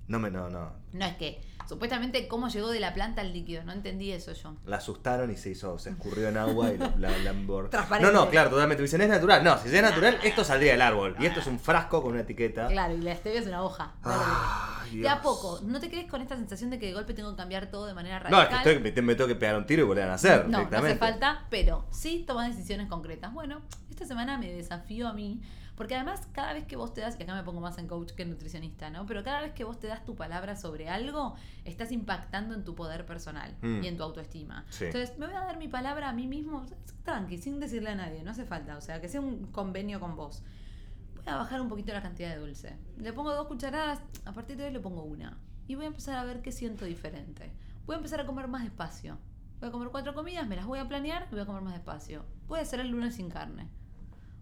No 0.08 0.20
me, 0.20 0.32
no, 0.32 0.50
no. 0.50 0.74
No 0.94 1.06
es 1.06 1.16
que, 1.18 1.42
supuestamente, 1.68 2.28
cómo 2.28 2.48
llegó 2.50 2.70
de 2.70 2.80
la 2.80 2.94
planta 2.94 3.22
al 3.22 3.34
líquido, 3.34 3.64
no 3.64 3.72
entendí 3.72 4.12
eso 4.12 4.34
yo. 4.34 4.56
La 4.66 4.78
asustaron 4.78 5.32
y 5.32 5.38
se 5.38 5.50
hizo, 5.52 5.78
se 5.80 5.90
escurrió 5.92 6.28
en 6.30 6.38
agua 6.38 6.72
y 6.72 6.78
la, 6.78 6.94
la, 6.98 7.18
la. 7.18 7.34
No, 7.34 8.12
no, 8.12 8.30
claro, 8.30 8.50
totalmente. 8.50 8.82
Me 8.82 8.86
dicen, 8.88 9.02
es 9.02 9.10
natural. 9.10 9.44
No, 9.44 9.58
si 9.58 9.74
es 9.76 9.82
natural, 9.82 10.18
esto 10.24 10.44
saldría 10.44 10.74
del 10.74 10.82
árbol. 10.82 11.16
Y 11.20 11.26
esto 11.26 11.40
es 11.40 11.48
un 11.48 11.60
frasco 11.60 12.02
con 12.02 12.12
una 12.14 12.22
etiqueta. 12.22 12.68
Claro, 12.68 12.94
y 12.96 13.02
la 13.02 13.16
stevia 13.16 13.40
es 13.40 13.48
una 13.48 13.64
hoja. 13.64 13.94
Ay, 14.04 15.00
de 15.00 15.10
a 15.10 15.22
poco, 15.22 15.60
no 15.64 15.80
te 15.80 15.90
quedes 15.90 16.06
con 16.10 16.22
esta 16.22 16.36
sensación 16.36 16.70
de 16.70 16.78
que 16.80 16.88
de 16.88 16.94
golpe 16.94 17.14
tengo 17.14 17.32
que 17.32 17.38
cambiar 17.38 17.68
todo 17.72 17.86
de 17.88 17.94
manera 17.94 18.20
No, 18.20 18.38
radical. 18.38 18.44
es 18.44 18.50
que 18.50 18.70
estoy, 18.70 18.84
me, 18.84 18.92
te- 18.92 19.02
me 19.02 19.16
tengo 19.16 19.28
que 19.28 19.36
pegar 19.36 19.56
un 19.58 19.66
tiro 19.66 19.82
y 19.82 19.86
volver 19.86 20.04
a 20.04 20.08
nacer. 20.08 20.48
No, 20.48 20.70
no 20.70 20.78
hace 20.78 20.96
falta, 20.98 21.46
pero 21.50 21.86
sí 21.92 22.24
toma 22.28 22.48
decisiones 22.48 22.88
concretas. 22.88 23.34
Bueno, 23.34 23.62
esta 23.90 24.06
semana 24.06 24.38
me 24.38 24.52
desafió 24.52 25.08
a 25.08 25.14
mí, 25.14 25.42
porque 25.76 25.96
además 25.96 26.28
cada 26.34 26.54
vez 26.54 26.66
que 26.66 26.76
vos 26.76 26.94
te 26.94 27.02
das, 27.02 27.18
y 27.20 27.24
acá 27.24 27.34
me 27.36 27.44
pongo 27.44 27.60
más 27.62 27.78
en 27.78 27.88
coach 27.88 28.12
que 28.12 28.24
en 28.24 28.30
nutricionista, 28.30 28.90
¿no? 28.90 29.06
Pero 29.06 29.24
cada 29.24 29.42
vez 29.42 29.54
que 29.54 29.64
vos 29.64 29.80
te 29.80 29.88
das 29.88 30.06
tu 30.06 30.16
palabra 30.16 30.56
sobre 30.56 30.90
algo, 30.90 31.36
estás 31.66 31.92
impactando 31.92 32.54
en 32.54 32.64
tu 32.64 32.76
poder 32.76 33.06
personal 33.06 33.56
Mm. 33.62 33.84
y 33.84 33.88
en 33.88 33.98
tu 33.98 34.04
autoestima. 34.04 34.66
Sí. 34.70 34.86
Entonces, 34.86 35.18
me 35.18 35.26
voy 35.28 35.36
a 35.36 35.40
dar 35.42 35.58
mi 35.58 35.68
palabra 35.68 36.10
a 36.10 36.14
mí 36.14 36.28
mismo, 36.28 36.66
tranqui, 37.04 37.38
sin 37.38 37.60
decirle 37.60 37.90
a 37.90 37.96
nadie, 37.96 38.24
no 38.24 38.32
hace 38.32 38.46
falta, 38.46 38.78
o 38.78 38.82
sea, 38.82 39.02
que 39.02 39.10
sea 39.10 39.20
un 39.22 39.48
convenio 39.48 40.00
con 40.00 40.16
vos. 40.16 40.44
Voy 41.16 41.24
a 41.34 41.38
bajar 41.38 41.62
un 41.62 41.70
poquito 41.70 41.94
la 41.94 42.02
cantidad 42.02 42.30
de 42.30 42.38
dulce. 42.38 42.78
Le 42.98 43.14
pongo 43.14 43.34
dos 43.34 43.48
cucharadas, 43.48 44.00
a 44.26 44.32
partir 44.34 44.58
de 44.58 44.66
hoy 44.66 44.72
le 44.72 44.80
pongo 44.80 45.04
una. 45.04 45.38
Y 45.68 45.76
voy 45.76 45.86
a 45.86 45.88
empezar 45.88 46.18
a 46.18 46.24
ver 46.26 46.42
qué 46.42 46.52
siento 46.52 46.84
diferente. 46.86 47.52
Voy 47.86 47.94
a 47.96 47.98
empezar 47.98 48.20
a 48.20 48.26
comer 48.26 48.48
más 48.48 48.64
despacio. 48.64 49.18
Voy 49.62 49.70
a 49.70 49.72
comer 49.72 49.88
cuatro 49.90 50.14
comidas, 50.14 50.46
me 50.48 50.58
las 50.58 50.66
voy 50.66 50.80
a 50.80 50.88
planear 50.88 51.26
y 51.30 51.32
voy 51.32 51.40
a 51.40 51.46
comer 51.46 51.62
más 51.62 51.74
despacio. 51.74 52.26
Voy 52.48 52.60
a 52.60 52.64
hacer 52.64 52.82
el 52.82 52.90
lunes 52.90 53.16
sin 53.16 53.30
carne. 53.30 53.70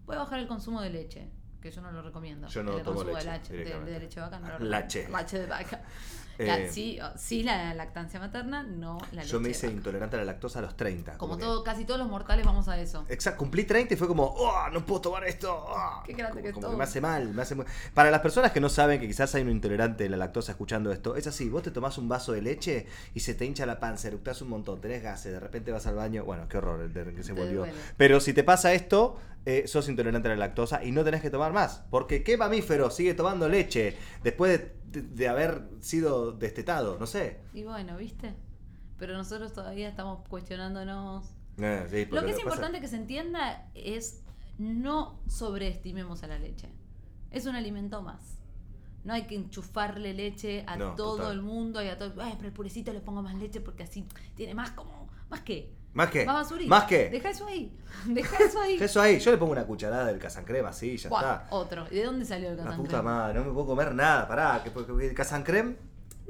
A 0.08 0.16
bajar 0.16 0.38
el 0.40 0.46
consumo 0.48 0.80
de 0.82 0.90
leche, 0.90 1.28
que 1.60 1.70
yo 1.70 1.80
no 1.80 1.92
lo 1.92 2.02
recomiendo. 2.02 2.48
Yo 2.48 2.62
no 2.62 2.76
el 2.76 2.82
tomo 2.82 2.96
consumo 3.04 3.18
leche, 3.18 3.52
de, 3.52 3.64
leche, 3.64 3.74
de, 3.80 3.90
de 3.92 4.00
leche 4.00 4.20
de 4.20 4.26
vaca 4.26 4.38
no 4.40 4.58
Lache. 4.58 5.08
Lache 5.08 5.38
de 5.38 5.46
vaca. 5.46 5.82
Eh, 6.38 6.70
sí, 6.72 6.98
sí, 7.16 7.42
la 7.42 7.74
lactancia 7.74 8.18
materna, 8.18 8.62
no 8.62 8.98
la 9.12 9.20
leche 9.22 9.28
Yo 9.32 9.38
me 9.38 9.44
de 9.44 9.50
hice 9.50 9.66
vaca. 9.66 9.76
intolerante 9.76 10.16
a 10.16 10.20
la 10.20 10.24
lactosa 10.24 10.58
a 10.60 10.62
los 10.62 10.76
30. 10.76 11.18
Como 11.18 11.36
que- 11.36 11.44
todo, 11.44 11.62
casi 11.62 11.84
todos 11.84 12.00
los 12.00 12.08
mortales 12.08 12.44
vamos 12.44 12.68
a 12.68 12.80
eso. 12.80 13.04
Exacto, 13.10 13.38
cumplí 13.38 13.64
30 13.64 13.94
y 13.94 13.96
fue 13.98 14.08
como, 14.08 14.24
oh, 14.24 14.68
no 14.72 14.84
puedo 14.84 15.02
tomar 15.02 15.24
esto. 15.24 15.54
oh". 15.54 16.02
Qué 16.04 16.14
grande 16.14 16.30
como, 16.40 16.42
que 16.42 16.48
es 16.48 16.54
como 16.54 16.66
todo. 16.68 16.76
me 16.78 16.84
hace 16.84 17.02
mal, 17.02 17.32
me 17.34 17.42
hace 17.42 17.54
muy... 17.54 17.66
Para 17.94 18.10
las 18.10 18.22
personas 18.22 18.50
que 18.50 18.60
no 18.60 18.70
saben 18.70 18.98
que 18.98 19.06
quizás 19.06 19.32
hay 19.34 19.42
un 19.42 19.50
intolerante 19.50 20.04
de 20.04 20.10
la 20.10 20.16
lactosa 20.16 20.52
escuchando 20.52 20.90
esto, 20.90 21.16
es 21.16 21.26
así, 21.26 21.50
vos 21.50 21.62
te 21.62 21.70
tomás 21.70 21.98
un 21.98 22.08
vaso 22.08 22.32
de 22.32 22.40
leche 22.40 22.86
y 23.14 23.20
se 23.20 23.34
te 23.34 23.44
hincha 23.44 23.66
la 23.66 23.78
panza, 23.78 24.08
eructás 24.08 24.40
un 24.40 24.48
montón, 24.48 24.80
tenés 24.80 25.02
gases, 25.02 25.32
de 25.32 25.38
repente 25.38 25.70
vas 25.70 25.86
al 25.86 25.96
baño, 25.96 26.24
bueno, 26.24 26.48
qué 26.48 26.56
horror 26.56 26.80
el 26.80 27.14
que 27.14 27.22
se 27.22 27.34
volvió. 27.34 27.66
Pero 27.98 28.20
si 28.20 28.32
te 28.32 28.42
pasa 28.42 28.72
esto, 28.72 29.18
eh, 29.46 29.66
sos 29.66 29.88
intolerante 29.88 30.28
a 30.28 30.32
la 30.32 30.36
lactosa 30.36 30.84
y 30.84 30.92
no 30.92 31.02
tenés 31.04 31.20
que 31.22 31.30
tomar 31.30 31.52
más, 31.52 31.84
porque 31.90 32.22
¿qué 32.22 32.36
mamífero 32.36 32.90
sigue 32.90 33.14
tomando 33.14 33.48
leche 33.48 33.96
después 34.22 34.58
de, 34.58 35.00
de- 35.00 35.08
de 35.08 35.28
haber 35.28 35.62
sido 35.80 36.32
destetado? 36.32 36.96
No 36.98 37.06
sé. 37.06 37.40
Y 37.52 37.64
bueno, 37.64 37.96
¿viste? 37.96 38.34
Pero 38.98 39.14
nosotros 39.16 39.52
todavía 39.52 39.88
estamos 39.88 40.26
cuestionándonos. 40.28 41.26
Eh, 41.58 41.86
sí, 41.90 42.06
Lo 42.14 42.24
que 42.24 42.30
es 42.30 42.38
importante 42.38 42.80
que 42.80 42.88
se 42.88 42.96
entienda 42.96 43.68
es 43.74 44.22
no 44.58 45.20
sobreestimemos 45.28 46.22
a 46.22 46.28
la 46.28 46.38
leche. 46.38 46.68
Es 47.30 47.46
un 47.46 47.56
alimento 47.56 48.00
más. 48.02 48.38
No 49.04 49.14
hay 49.14 49.26
que 49.26 49.34
enchufarle 49.34 50.14
leche 50.14 50.62
a 50.68 50.76
No, 50.76 50.94
todo 50.94 51.16
total. 51.16 51.32
el 51.32 51.42
mundo 51.42 51.82
y 51.82 51.88
a 51.88 51.98
todo. 51.98 52.22
Ay, 52.22 52.34
pero 52.36 52.46
el 52.48 52.54
purecito 52.54 52.92
le 52.92 53.00
pongo 53.00 53.22
más 53.22 53.34
leche 53.34 53.60
porque 53.60 53.82
así 53.82 54.06
tiene 54.36 54.54
más 54.54 54.70
como. 54.70 55.08
¿Más 55.28 55.40
qué? 55.40 55.74
¿Más 55.94 56.10
qué? 56.10 56.24
Más 56.24 56.34
basurita. 56.36 56.68
¿Más 56.70 56.84
qué? 56.84 57.08
Deja 57.10 57.30
eso 57.30 57.46
ahí. 57.46 57.76
Deja 58.06 58.36
eso 58.44 58.60
ahí. 58.60 58.76
Eso 58.80 59.00
ahí, 59.00 59.18
yo 59.18 59.30
le 59.30 59.36
pongo 59.36 59.52
una 59.52 59.64
cucharada 59.66 60.06
del 60.06 60.18
casancrema, 60.18 60.70
así, 60.70 60.96
ya 60.96 61.08
Buah, 61.10 61.20
está. 61.20 61.46
Otro. 61.50 61.86
¿Y 61.90 61.96
de 61.96 62.04
dónde 62.04 62.24
salió 62.24 62.48
el 62.50 62.56
La 62.56 62.62
casancrem? 62.64 62.86
puta 62.86 63.02
madre, 63.02 63.38
no 63.38 63.44
me 63.44 63.52
puedo 63.52 63.66
comer 63.66 63.94
nada, 63.94 64.26
pará. 64.26 64.60
¿qué, 64.64 64.70
qué, 64.72 64.84
qué- 65.08 65.14
casancrem? 65.14 65.76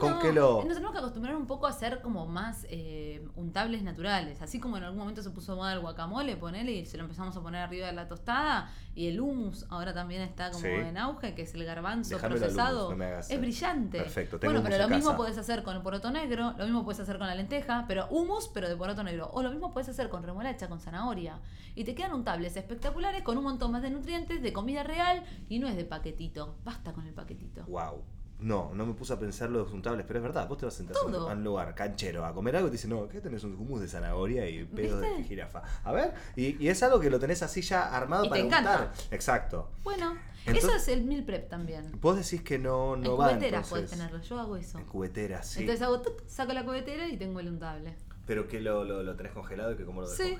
¿Con 0.02 0.12
No, 0.12 0.18
qué 0.20 0.32
lo.? 0.32 0.64
Nos 0.64 0.74
tenemos 0.74 0.92
que 0.92 0.98
acostumbrar 0.98 1.34
un 1.36 1.46
poco 1.46 1.66
a 1.66 1.72
ser 1.72 2.00
como 2.02 2.26
más 2.26 2.66
eh, 2.68 3.26
untables 3.36 3.82
naturales. 3.82 4.42
Así 4.42 4.60
como 4.60 4.76
en 4.76 4.84
algún 4.84 4.98
momento 4.98 5.22
se 5.22 5.30
puso 5.30 5.56
moda 5.56 5.72
el 5.72 5.80
guacamole, 5.80 6.36
ponele, 6.36 6.72
y 6.72 6.86
se 6.86 6.96
lo 6.96 7.04
empezamos 7.04 7.36
a 7.36 7.40
poner 7.40 7.62
arriba 7.62 7.86
de 7.86 7.92
la 7.92 8.08
tostada. 8.08 8.70
Y 8.94 9.08
el 9.08 9.20
hummus 9.20 9.64
ahora 9.70 9.94
también 9.94 10.20
está 10.20 10.50
como 10.50 10.64
Sí. 10.64 10.68
en 10.68 10.98
auge, 10.98 11.34
que 11.34 11.42
es 11.42 11.54
el 11.54 11.64
garbanzo 11.64 12.18
procesado. 12.18 12.88
hummus, 12.88 12.90
no 12.90 12.96
me 12.98 13.06
hagas- 13.06 13.30
es 13.30 13.40
brillante. 13.40 13.98
Perfecto, 13.98 14.38
tengo 14.38 14.52
Bueno, 14.52 14.68
pero 14.68 14.82
lo 14.82 14.94
mismo 14.94 15.16
puedes 15.16 15.38
hacer 15.38 15.62
con 15.62 15.74
el 15.76 15.82
poroto 15.82 16.10
negro, 16.10 16.54
lo 16.58 16.64
mismo 16.64 16.84
puedes 16.84 17.00
hacer 17.00 17.16
con 17.16 17.26
la 17.26 17.34
lenteja, 17.34 17.86
pero 17.88 18.06
hummus, 18.10 18.48
pero 18.52 18.68
de 18.68 18.76
poroto 18.76 19.02
negro. 19.02 19.30
O 19.32 19.42
lo 19.42 19.50
mismo 19.50 19.72
puedes 19.72 19.88
hacer 19.88 20.08
con 20.10 20.22
remolacha, 20.22 20.68
con 20.68 20.78
zanahoria. 20.80 21.40
Y 21.74 21.84
te 21.84 21.94
quedan 21.94 22.12
untables 22.12 22.54
espectaculares 22.56 23.22
con 23.22 23.38
un 23.38 23.44
montón 23.44 23.72
más 23.72 23.80
de 23.80 23.88
nutrientes, 23.90 24.42
de 24.42 24.52
comida 24.52 24.82
real, 24.82 25.22
y 25.48 25.58
no 25.58 25.68
es 25.68 25.76
de 25.76 25.84
paquetito. 25.86 26.56
Basta 26.64 26.92
con 26.92 27.06
el 27.06 27.14
paquetito. 27.14 27.64
Wow. 27.66 28.02
No, 28.42 28.72
no 28.74 28.84
me 28.86 28.92
puse 28.94 29.12
a 29.12 29.18
pensar 29.18 29.48
los 29.50 29.72
untables, 29.72 30.04
pero 30.06 30.18
es 30.18 30.22
verdad, 30.24 30.48
vos 30.48 30.58
te 30.58 30.64
vas 30.66 30.74
a 30.74 30.76
sentar 30.78 30.96
Todo. 30.96 31.28
a 31.30 31.32
un 31.32 31.44
lugar 31.44 31.74
canchero 31.74 32.24
a 32.26 32.34
comer 32.34 32.56
algo 32.56 32.68
y 32.68 32.70
te 32.70 32.76
dicen, 32.76 32.90
no, 32.90 33.08
¿qué 33.08 33.20
tenés 33.20 33.44
un 33.44 33.54
hummus 33.54 33.80
de 33.80 33.88
zanahoria 33.88 34.48
y 34.48 34.64
pedos 34.64 35.00
de 35.00 35.08
¿Viste? 35.08 35.24
jirafa? 35.24 35.62
A 35.84 35.92
ver, 35.92 36.12
y, 36.36 36.62
y 36.62 36.68
es 36.68 36.82
algo 36.82 36.98
que 37.00 37.08
lo 37.08 37.18
tenés 37.20 37.42
así 37.42 37.62
ya 37.62 37.94
armado 37.96 38.24
Y 38.24 38.28
te 38.28 38.30
para 38.30 38.40
encanta. 38.42 38.70
untar. 38.72 38.92
Exacto. 39.12 39.70
Bueno, 39.84 40.16
Entonces- 40.44 40.64
eso 40.64 40.74
es 40.76 40.88
el 40.88 41.04
meal 41.04 41.24
prep 41.24 41.48
también. 41.48 41.92
Vos 42.00 42.16
decís 42.16 42.42
que 42.42 42.58
no, 42.58 42.96
no 42.96 43.12
en 43.14 43.20
va 43.20 43.28
cubetera 43.28 43.46
entonces. 43.58 43.70
puedes 43.70 43.90
tenerlo, 43.90 44.20
yo 44.20 44.40
hago 44.40 44.56
eso. 44.56 44.78
En 44.78 44.84
cubetera, 44.86 45.42
sí. 45.42 45.60
Entonces 45.60 45.82
hago 45.82 46.00
tuc, 46.02 46.26
saco 46.26 46.52
la 46.52 46.64
cubetera 46.64 47.06
y 47.08 47.16
tengo 47.16 47.38
el 47.40 47.48
untable. 47.48 47.94
Pero 48.26 48.48
que 48.48 48.60
lo, 48.60 48.84
lo, 48.84 49.02
lo 49.02 49.14
tenés 49.16 49.32
congelado 49.32 49.72
y 49.72 49.76
que 49.76 49.84
cómo 49.84 50.00
lo 50.00 50.06
Sí. 50.08 50.36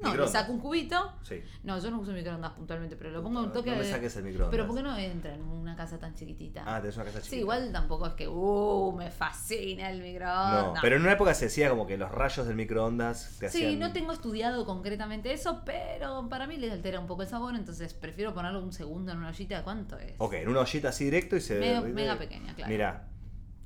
No, 0.00 0.14
le 0.14 0.28
saco 0.28 0.52
un 0.52 0.60
cubito. 0.60 1.12
Sí. 1.22 1.42
No, 1.64 1.78
yo 1.80 1.90
no 1.90 1.98
uso 1.98 2.12
microondas 2.12 2.52
puntualmente, 2.52 2.94
pero 2.96 3.10
lo 3.10 3.22
pongo 3.22 3.40
un 3.40 3.52
toque 3.52 3.70
No 3.72 3.78
me 3.78 3.84
saques 3.84 4.16
el 4.16 4.24
microondas. 4.24 4.50
Pero 4.50 4.66
¿por 4.66 4.76
qué 4.76 4.82
no 4.82 4.96
entra 4.96 5.34
en 5.34 5.42
una 5.42 5.74
casa 5.74 5.98
tan 5.98 6.14
chiquitita? 6.14 6.62
Ah, 6.66 6.80
tenés 6.80 6.94
una 6.96 7.04
casa 7.06 7.18
chiquita. 7.18 7.34
Sí, 7.34 7.40
igual 7.40 7.72
tampoco 7.72 8.06
es 8.06 8.12
que, 8.12 8.28
uh, 8.28 8.94
me 8.96 9.10
fascina 9.10 9.90
el 9.90 9.98
No, 9.98 10.04
microondas. 10.04 10.82
pero 10.82 10.96
en 10.96 11.02
una 11.02 11.12
época 11.12 11.34
se 11.34 11.46
decía 11.46 11.68
como 11.70 11.86
que 11.86 11.96
los 11.96 12.10
rayos 12.12 12.46
del 12.46 12.54
microondas 12.56 13.36
te 13.40 13.48
Sí, 13.50 13.64
hacían... 13.64 13.78
no 13.80 13.92
tengo 13.92 14.12
estudiado 14.12 14.64
concretamente 14.66 15.32
eso, 15.32 15.62
pero 15.64 16.28
para 16.28 16.46
mí 16.46 16.56
le 16.58 16.70
altera 16.70 17.00
un 17.00 17.06
poco 17.06 17.22
el 17.22 17.28
sabor, 17.28 17.54
entonces 17.56 17.92
prefiero 17.94 18.32
ponerlo 18.34 18.60
un 18.62 18.72
segundo 18.72 19.12
en 19.12 19.18
una 19.18 19.28
ollita. 19.30 19.64
¿Cuánto 19.64 19.98
es? 19.98 20.14
Ok, 20.18 20.34
en 20.34 20.48
una 20.48 20.60
ollita 20.60 20.90
así 20.90 21.04
directo 21.04 21.34
y 21.36 21.40
se... 21.40 21.58
Mega- 21.58 21.80
mega 21.80 22.16
pequeña, 22.18 22.54
claro. 22.54 22.70
Mira, 22.70 23.08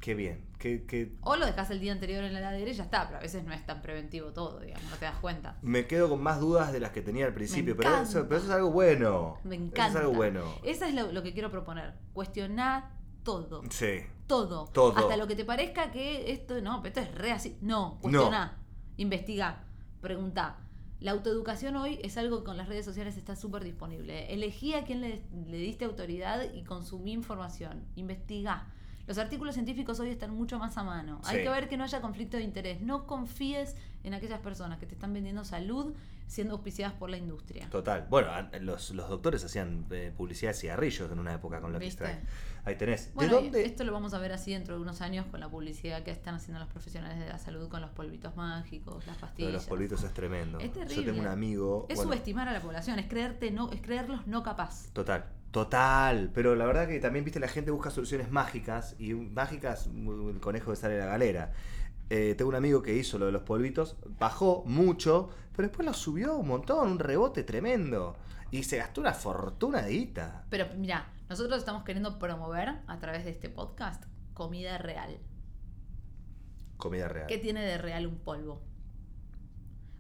qué 0.03 0.15
bien. 0.15 0.45
Qué, 0.59 0.85
qué- 0.87 1.17
O 1.23 1.37
lo 1.37 1.47
dejas 1.47 1.71
el 1.71 1.81
día 1.81 1.93
anterior 1.93 2.23
en 2.25 2.33
la 2.35 2.41
heladera 2.41 2.71
y 2.71 2.75
ya 2.75 2.83
está, 2.85 3.07
pero 3.07 3.19
a 3.19 3.23
veces 3.23 3.43
no 3.45 3.53
es 3.53 3.65
tan 3.65 3.81
preventivo 3.83 4.33
todo, 4.33 4.61
digamos, 4.61 4.89
no 4.91 4.97
te 4.97 5.07
das 5.07 5.17
cuenta. 5.17 5.57
Me 5.63 5.87
quedo 5.87 6.09
con 6.11 6.23
más 6.23 6.39
dudas 6.41 6.73
de 6.73 6.81
las 6.81 6.91
que 6.93 7.01
tenía 7.03 7.25
al 7.27 7.33
principio, 7.35 7.77
pero 7.77 8.03
eso, 8.03 8.25
pero 8.29 8.37
eso 8.37 8.47
es 8.47 8.53
algo 8.53 8.71
bueno. 8.71 9.39
Me 9.45 9.55
Eso 9.57 9.65
encanta. 9.65 9.89
es 9.89 9.97
algo 10.05 10.13
bueno. 10.13 10.45
Eso 10.63 10.85
es 10.85 10.95
lo, 10.95 11.11
lo 11.13 11.23
que 11.23 11.33
quiero 11.33 11.51
proponer. 11.51 11.95
Cuestionar 12.13 12.91
todo. 13.25 13.63
Sí. 13.71 14.01
Todo. 14.27 14.67
Todo. 14.73 14.97
Hasta 14.99 15.17
lo 15.17 15.27
que 15.27 15.35
te 15.37 15.45
parezca 15.45 15.91
que 15.91 16.31
esto, 16.33 16.61
no, 16.61 16.83
pero 16.83 17.01
esto 17.01 17.13
es 17.13 17.19
re 17.19 17.33
así. 17.33 17.57
No, 17.61 17.99
cuestiona, 18.01 18.59
investiga, 18.97 19.65
pregunta. 20.01 20.59
La 21.01 21.11
autoeducación 21.11 21.75
hoy 21.77 21.99
es 22.03 22.17
algo 22.17 22.39
que 22.39 22.45
con 22.45 22.57
las 22.57 22.69
redes 22.69 22.85
sociales 22.85 23.17
está 23.17 23.35
súper 23.35 23.65
disponible. 23.65 24.33
Elegí 24.33 24.75
a 24.75 24.85
quién 24.85 25.01
le, 25.01 25.23
le 25.47 25.57
diste 25.57 25.85
autoridad 25.85 26.53
y 26.55 26.63
consumí 26.63 27.13
información. 27.13 27.85
Investiga. 27.97 28.69
Los 29.07 29.19
artículos 29.19 29.55
científicos 29.55 29.99
hoy 30.01 30.11
están 30.11 30.35
mucho 30.35 30.59
más 30.59 30.77
a 30.79 30.85
mano. 30.85 31.21
Hay 31.25 31.43
que 31.43 31.49
ver 31.49 31.69
que 31.69 31.77
no 31.77 31.85
haya 31.85 32.01
conflicto 32.01 32.37
de 32.37 32.45
interés. 32.45 32.81
No 32.81 33.07
confíes 33.07 33.75
en 34.05 34.15
aquellas 34.15 34.41
personas 34.41 34.79
que 34.79 34.87
te 34.87 34.95
están 34.95 35.13
vendiendo 35.13 35.45
salud 35.45 35.95
siendo 36.33 36.55
auspiciadas 36.55 36.95
por 36.95 37.11
la 37.11 37.19
industria. 37.19 37.69
Total. 37.69 38.07
Bueno, 38.09 38.31
los, 38.63 38.91
los 38.93 39.09
doctores 39.11 39.45
hacían 39.45 39.85
eh, 39.91 40.13
publicidad 40.17 40.53
de 40.53 40.59
cigarrillos 40.59 41.13
en 41.13 41.19
una 41.19 41.35
época 41.35 41.61
con 41.61 41.73
Lucky 41.73 41.85
¿Viste? 41.85 42.05
Strike. 42.05 42.27
Ahí 42.65 42.77
tenés. 42.77 43.11
Bueno, 43.13 43.37
¿De 43.37 43.43
dónde? 43.43 43.65
esto 43.67 43.85
lo 43.85 43.93
vamos 43.93 44.15
a 44.15 44.19
ver 44.19 44.33
así 44.33 44.53
dentro 44.53 44.77
de 44.77 44.81
unos 44.81 45.03
años 45.03 45.27
con 45.27 45.41
la 45.41 45.51
publicidad 45.51 46.03
que 46.05 46.11
están 46.11 46.37
haciendo 46.37 46.59
los 46.59 46.69
profesionales 46.71 47.19
de 47.19 47.29
la 47.29 47.39
salud 47.39 47.69
con 47.69 47.83
los 47.83 47.91
polvitos 47.91 48.35
mágicos, 48.35 49.07
las 49.07 49.09
Lo 49.09 49.13
de 49.15 49.21
pastillas. 49.21 49.53
los 49.53 49.67
polvitos 49.67 50.03
es 50.05 50.15
tremendo. 50.15 50.59
Es 50.59 50.69
Yo 50.69 50.73
terrible. 50.73 51.05
tengo 51.05 51.21
un 51.21 51.27
amigo. 51.27 51.87
Es 51.91 51.97
bueno, 51.97 52.13
subestimar 52.13 52.49
a 52.49 52.53
la 52.53 52.61
población, 52.61 52.99
es 52.99 53.09
creerte 53.09 53.51
no, 53.51 53.71
es 53.71 53.83
creerlos 53.83 54.27
no 54.27 54.43
capaz. 54.43 54.91
Total, 54.95 55.27
total. 55.53 56.31
Pero 56.35 56.57
la 56.57 56.67
verdad 56.67 56.89
que 56.89 56.99
también, 56.99 57.25
viste, 57.25 57.39
la 57.39 57.49
gente 57.49 57.71
busca 57.71 57.91
soluciones 57.91 58.33
mágicas 58.33 58.97
y 58.99 59.15
mágicas, 59.15 59.87
el 59.87 60.41
conejo 60.41 60.73
que 60.73 60.77
sale 60.77 60.95
de 60.95 61.01
la 61.01 61.07
galera. 61.07 61.53
Eh, 62.11 62.35
tengo 62.37 62.49
un 62.49 62.57
amigo 62.57 62.83
que 62.83 62.95
hizo 62.95 63.19
lo 63.19 63.27
de 63.27 63.33
los 63.33 63.43
polvitos, 63.43 63.97
bajó 64.19 64.65
mucho, 64.67 65.31
pero 65.55 65.69
después 65.69 65.87
lo 65.87 65.95
subió 65.95 66.37
un 66.37 66.49
montón, 66.49 66.93
un 66.93 66.99
rebote 66.99 67.45
tremendo. 67.45 68.17
Y 68.51 68.65
se 68.65 68.79
gastó 68.79 69.01
una 69.01 69.15
fortunadita. 69.15 70.45
Pero 70.51 70.67
mira, 70.77 71.11
nosotros 71.31 71.59
estamos 71.59 71.85
queriendo 71.85 72.19
promover 72.19 72.81
a 72.87 72.99
través 72.99 73.25
de 73.25 73.31
este 73.31 73.49
podcast 73.49 74.05
comida 74.35 74.77
real. 74.79 75.19
Comida 76.77 77.09
real. 77.09 77.29
¿Qué 77.29 77.39
tiene 77.39 77.63
de 77.63 77.79
real 77.79 78.07
un 78.07 78.19
polvo? 78.19 78.61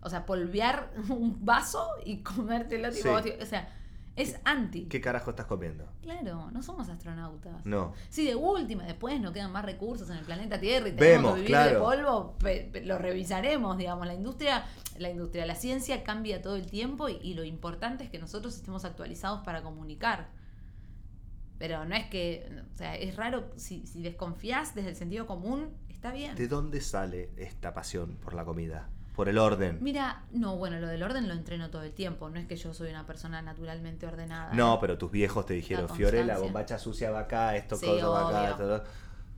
O 0.02 0.10
sea, 0.10 0.26
polvear 0.26 0.92
un 1.08 1.44
vaso 1.44 1.88
y 2.04 2.22
comértelo 2.22 2.90
tipo. 2.90 3.22
Sí. 3.22 3.30
O 3.40 3.46
sea, 3.46 3.68
es 4.14 4.38
anti. 4.44 4.86
¿Qué 4.86 5.00
carajo 5.00 5.30
estás 5.30 5.46
comiendo? 5.46 5.86
Claro, 6.02 6.50
no 6.50 6.62
somos 6.62 6.88
astronautas. 6.88 7.64
No. 7.64 7.94
Si 8.10 8.26
de 8.26 8.34
última, 8.34 8.84
después 8.84 9.20
no 9.20 9.32
quedan 9.32 9.50
más 9.52 9.64
recursos 9.64 10.10
en 10.10 10.16
el 10.18 10.24
planeta 10.24 10.60
Tierra 10.60 10.88
y 10.88 10.92
tenemos 10.92 11.00
Vemos, 11.22 11.30
que 11.34 11.40
vivir 11.40 11.48
claro. 11.50 11.70
de 11.72 11.78
polvo, 11.78 12.38
pe- 12.38 12.68
pe- 12.72 12.84
lo 12.84 12.98
revisaremos, 12.98 13.78
digamos. 13.78 14.06
La 14.06 14.14
industria, 14.14 14.64
la 14.98 15.08
industria, 15.10 15.46
la 15.46 15.54
ciencia 15.54 16.04
cambia 16.04 16.42
todo 16.42 16.56
el 16.56 16.66
tiempo 16.66 17.08
y, 17.08 17.18
y 17.22 17.34
lo 17.34 17.44
importante 17.44 18.04
es 18.04 18.10
que 18.10 18.18
nosotros 18.18 18.54
estemos 18.54 18.84
actualizados 18.84 19.40
para 19.44 19.62
comunicar. 19.62 20.28
Pero 21.58 21.84
no 21.84 21.94
es 21.94 22.06
que, 22.06 22.50
o 22.72 22.76
sea, 22.76 22.96
es 22.96 23.14
raro, 23.16 23.48
si, 23.56 23.86
si 23.86 24.02
desconfías 24.02 24.74
desde 24.74 24.90
el 24.90 24.96
sentido 24.96 25.26
común, 25.26 25.70
está 25.88 26.12
bien. 26.12 26.34
¿De 26.34 26.48
dónde 26.48 26.80
sale 26.80 27.30
esta 27.36 27.72
pasión 27.72 28.16
por 28.16 28.34
la 28.34 28.44
comida? 28.44 28.90
Por 29.14 29.28
el 29.28 29.36
orden. 29.38 29.78
Mira, 29.82 30.22
no, 30.32 30.56
bueno, 30.56 30.80
lo 30.80 30.86
del 30.86 31.02
orden 31.02 31.28
lo 31.28 31.34
entreno 31.34 31.68
todo 31.70 31.82
el 31.82 31.92
tiempo. 31.92 32.30
No 32.30 32.40
es 32.40 32.46
que 32.46 32.56
yo 32.56 32.72
soy 32.72 32.88
una 32.90 33.04
persona 33.06 33.42
naturalmente 33.42 34.06
ordenada. 34.06 34.54
No, 34.54 34.78
pero 34.80 34.96
tus 34.96 35.10
viejos 35.10 35.44
te 35.44 35.52
dijeron, 35.54 35.86
La 35.88 35.94
Fiore, 35.94 36.18
la 36.18 36.34
constancia. 36.34 36.44
bombacha 36.44 36.78
sucia 36.78 37.10
va 37.10 37.20
acá, 37.20 37.56
esto 37.56 37.76
Sí, 37.76 37.86
cosa 37.86 38.08
va 38.08 38.28
acá, 38.28 38.50
esto, 38.50 38.62
todo. 38.62 38.84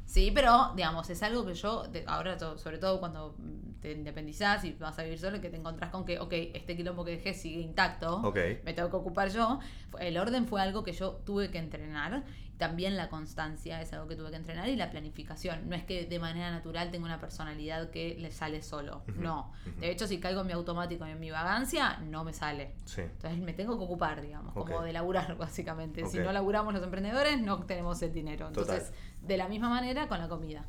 Sí, 0.06 0.30
pero, 0.34 0.72
digamos, 0.76 1.08
es 1.10 1.22
algo 1.22 1.44
que 1.46 1.54
yo, 1.54 1.84
ahora 2.06 2.36
to- 2.36 2.58
sobre 2.58 2.78
todo 2.78 3.00
cuando 3.00 3.34
te 3.80 3.92
independizás 3.92 4.64
y 4.64 4.72
vas 4.72 4.98
a 4.98 5.02
vivir 5.02 5.18
solo, 5.18 5.40
que 5.40 5.50
te 5.50 5.56
encontrás 5.56 5.90
con 5.90 6.04
que, 6.04 6.18
ok, 6.20 6.32
este 6.54 6.76
quilombo 6.76 7.04
que 7.04 7.12
dejé 7.12 7.34
sigue 7.34 7.60
intacto, 7.60 8.16
Ok. 8.22 8.36
me 8.64 8.72
tengo 8.74 8.90
que 8.90 8.96
ocupar 8.96 9.28
yo. 9.30 9.58
El 9.98 10.16
orden 10.18 10.46
fue 10.46 10.60
algo 10.62 10.84
que 10.84 10.92
yo 10.92 11.12
tuve 11.24 11.50
que 11.50 11.58
entrenar. 11.58 12.24
También 12.58 12.96
la 12.96 13.08
constancia 13.08 13.82
es 13.82 13.92
algo 13.92 14.06
que 14.06 14.14
tuve 14.14 14.30
que 14.30 14.36
entrenar 14.36 14.68
y 14.68 14.76
la 14.76 14.88
planificación. 14.90 15.68
No 15.68 15.74
es 15.74 15.82
que 15.82 16.06
de 16.06 16.18
manera 16.20 16.52
natural 16.52 16.92
tengo 16.92 17.04
una 17.04 17.18
personalidad 17.18 17.90
que 17.90 18.14
le 18.18 18.30
sale 18.30 18.62
solo. 18.62 19.02
No. 19.16 19.52
De 19.80 19.90
hecho, 19.90 20.06
si 20.06 20.20
caigo 20.20 20.42
en 20.42 20.46
mi 20.46 20.52
automático 20.52 21.04
y 21.06 21.10
en 21.10 21.18
mi 21.18 21.30
vagancia, 21.32 21.98
no 22.04 22.22
me 22.22 22.32
sale. 22.32 22.74
Sí. 22.84 23.00
Entonces 23.00 23.40
me 23.40 23.54
tengo 23.54 23.76
que 23.76 23.84
ocupar, 23.84 24.22
digamos, 24.22 24.54
como 24.54 24.82
de 24.82 24.92
laburar, 24.92 25.36
básicamente. 25.36 26.06
Si 26.06 26.18
no 26.18 26.30
laburamos 26.32 26.72
los 26.72 26.82
emprendedores, 26.84 27.40
no 27.40 27.58
tenemos 27.64 28.00
el 28.02 28.12
dinero. 28.12 28.46
Entonces, 28.46 28.92
de 29.26 29.36
la 29.36 29.48
misma 29.48 29.68
manera 29.68 30.08
con 30.08 30.18
la 30.18 30.28
comida. 30.28 30.64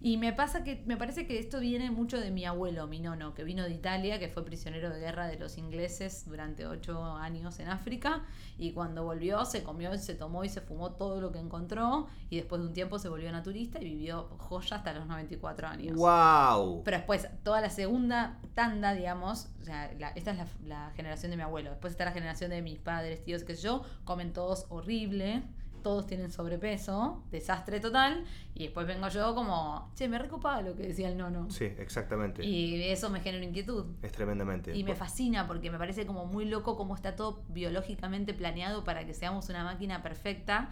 Y 0.00 0.16
me 0.16 0.32
pasa 0.32 0.62
que, 0.62 0.84
me 0.86 0.96
parece 0.96 1.26
que 1.26 1.40
esto 1.40 1.58
viene 1.58 1.90
mucho 1.90 2.20
de 2.20 2.30
mi 2.30 2.44
abuelo, 2.44 2.86
mi 2.86 3.00
nono, 3.00 3.34
que 3.34 3.42
vino 3.42 3.64
de 3.64 3.72
Italia, 3.72 4.20
que 4.20 4.28
fue 4.28 4.44
prisionero 4.44 4.90
de 4.90 5.00
guerra 5.00 5.26
de 5.26 5.36
los 5.40 5.58
ingleses 5.58 6.24
durante 6.28 6.68
ocho 6.68 7.02
años 7.16 7.58
en 7.58 7.66
África, 7.68 8.22
y 8.58 8.70
cuando 8.70 9.02
volvió 9.02 9.44
se 9.44 9.64
comió 9.64 9.98
se 9.98 10.14
tomó 10.14 10.44
y 10.44 10.48
se 10.50 10.60
fumó 10.60 10.92
todo 10.92 11.20
lo 11.20 11.32
que 11.32 11.40
encontró, 11.40 12.06
y 12.30 12.36
después 12.36 12.60
de 12.62 12.68
un 12.68 12.74
tiempo 12.74 13.00
se 13.00 13.08
volvió 13.08 13.32
naturista 13.32 13.80
y 13.80 13.86
vivió 13.86 14.28
joya 14.38 14.76
hasta 14.76 14.92
los 14.92 15.04
94 15.08 15.66
años. 15.66 15.96
¡Wow! 15.96 16.84
Pero 16.84 16.98
después, 16.98 17.26
toda 17.42 17.60
la 17.60 17.70
segunda 17.70 18.38
tanda, 18.54 18.94
digamos, 18.94 19.48
o 19.60 19.64
sea, 19.64 19.92
la- 19.98 20.10
esta 20.10 20.30
es 20.30 20.36
la, 20.36 20.46
la 20.64 20.92
generación 20.94 21.32
de 21.32 21.38
mi 21.38 21.42
abuelo. 21.42 21.70
Después 21.70 21.90
está 21.90 22.04
la 22.04 22.12
generación 22.12 22.50
de 22.50 22.62
mis 22.62 22.78
padres, 22.78 23.24
tíos, 23.24 23.42
sé 23.42 23.56
yo, 23.56 23.82
comen 24.04 24.32
todos 24.32 24.66
horrible, 24.68 25.42
todos 25.88 26.06
tienen 26.06 26.30
sobrepeso, 26.30 27.22
desastre 27.30 27.80
total. 27.80 28.22
Y 28.54 28.64
después 28.64 28.86
vengo 28.86 29.08
yo 29.08 29.34
como, 29.34 29.90
che, 29.94 30.06
me 30.06 30.18
recopaba 30.18 30.60
lo 30.60 30.76
que 30.76 30.82
decía 30.82 31.08
el 31.08 31.16
nono. 31.16 31.50
Sí, 31.50 31.64
exactamente. 31.64 32.44
Y 32.44 32.82
eso 32.90 33.08
me 33.08 33.20
genera 33.20 33.42
inquietud. 33.42 33.86
Es 34.02 34.12
tremendamente. 34.12 34.76
Y 34.76 34.84
me 34.84 34.94
fascina 34.94 35.46
porque 35.46 35.70
me 35.70 35.78
parece 35.78 36.04
como 36.04 36.26
muy 36.26 36.44
loco 36.44 36.76
cómo 36.76 36.94
está 36.94 37.16
todo 37.16 37.42
biológicamente 37.48 38.34
planeado 38.34 38.84
para 38.84 39.06
que 39.06 39.14
seamos 39.14 39.48
una 39.48 39.64
máquina 39.64 40.02
perfecta. 40.02 40.68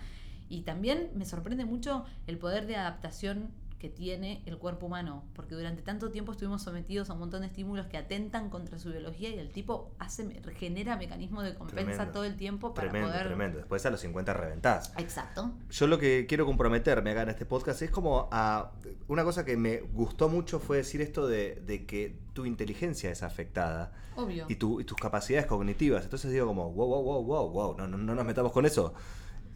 Y 0.50 0.64
también 0.64 1.09
me 1.14 1.24
sorprende 1.24 1.64
mucho 1.64 2.05
el 2.26 2.37
poder 2.37 2.66
de 2.66 2.76
adaptación 2.76 3.48
que 3.79 3.91
tiene 3.91 4.43
el 4.47 4.57
cuerpo 4.57 4.87
humano, 4.87 5.25
porque 5.35 5.55
durante 5.55 5.83
tanto 5.83 6.11
tiempo 6.11 6.33
estuvimos 6.33 6.62
sometidos 6.62 7.11
a 7.11 7.12
un 7.12 7.19
montón 7.19 7.43
de 7.43 7.49
estímulos 7.49 7.87
que 7.87 7.99
atentan 7.99 8.49
contra 8.49 8.79
su 8.79 8.91
biología 8.91 9.29
y 9.29 9.39
el 9.39 9.51
tipo 9.51 9.93
hace 9.99 10.25
genera 10.55 10.97
mecanismos 10.97 11.45
de 11.45 11.55
compensa 11.55 11.85
Tremendo. 11.85 12.12
todo 12.12 12.25
el 12.25 12.37
tiempo 12.37 12.73
para 12.73 12.89
Tremendo, 12.89 13.12
poder 13.12 13.27
tremendo. 13.27 13.59
Después 13.59 13.85
a 13.85 13.91
los 13.91 14.01
50 14.01 14.33
reventás. 14.33 14.93
Exacto. 14.97 15.53
Yo 15.71 15.87
lo 15.87 15.99
que 15.99 16.25
quiero 16.27 16.47
comprometerme 16.47 17.11
acá 17.11 17.23
en 17.23 17.29
este 17.29 17.45
podcast 17.45 17.83
es 17.83 17.91
como 17.91 18.29
a... 18.33 18.73
Una 19.09 19.25
cosa 19.25 19.45
que 19.45 19.57
me 19.59 19.81
gustó 19.81 20.29
mucho 20.31 20.59
fue 20.59 20.79
decir 20.79 21.03
esto 21.03 21.27
de, 21.29 21.57
de 21.67 21.85
que 21.85 22.19
tu 22.33 22.47
inteligencia 22.47 23.11
es 23.11 23.23
afectada 23.23 23.93
Obvio. 24.17 24.47
y, 24.49 24.57
tu- 24.57 24.81
y 24.81 24.85
tus 24.85 24.97
capacidades 24.97 25.47
cognitivas. 25.47 26.03
Entonces 26.05 26.33
digo 26.33 26.47
como, 26.47 26.73
wow, 26.73 26.87
wow, 26.89 27.03
wow, 27.03 27.23
wow, 27.25 27.51
wow, 27.51 27.77
no, 27.77 27.87
no, 27.87 27.99
no 27.99 28.15
nos 28.15 28.25
metamos 28.25 28.53
con 28.53 28.65
eso. 28.67 28.95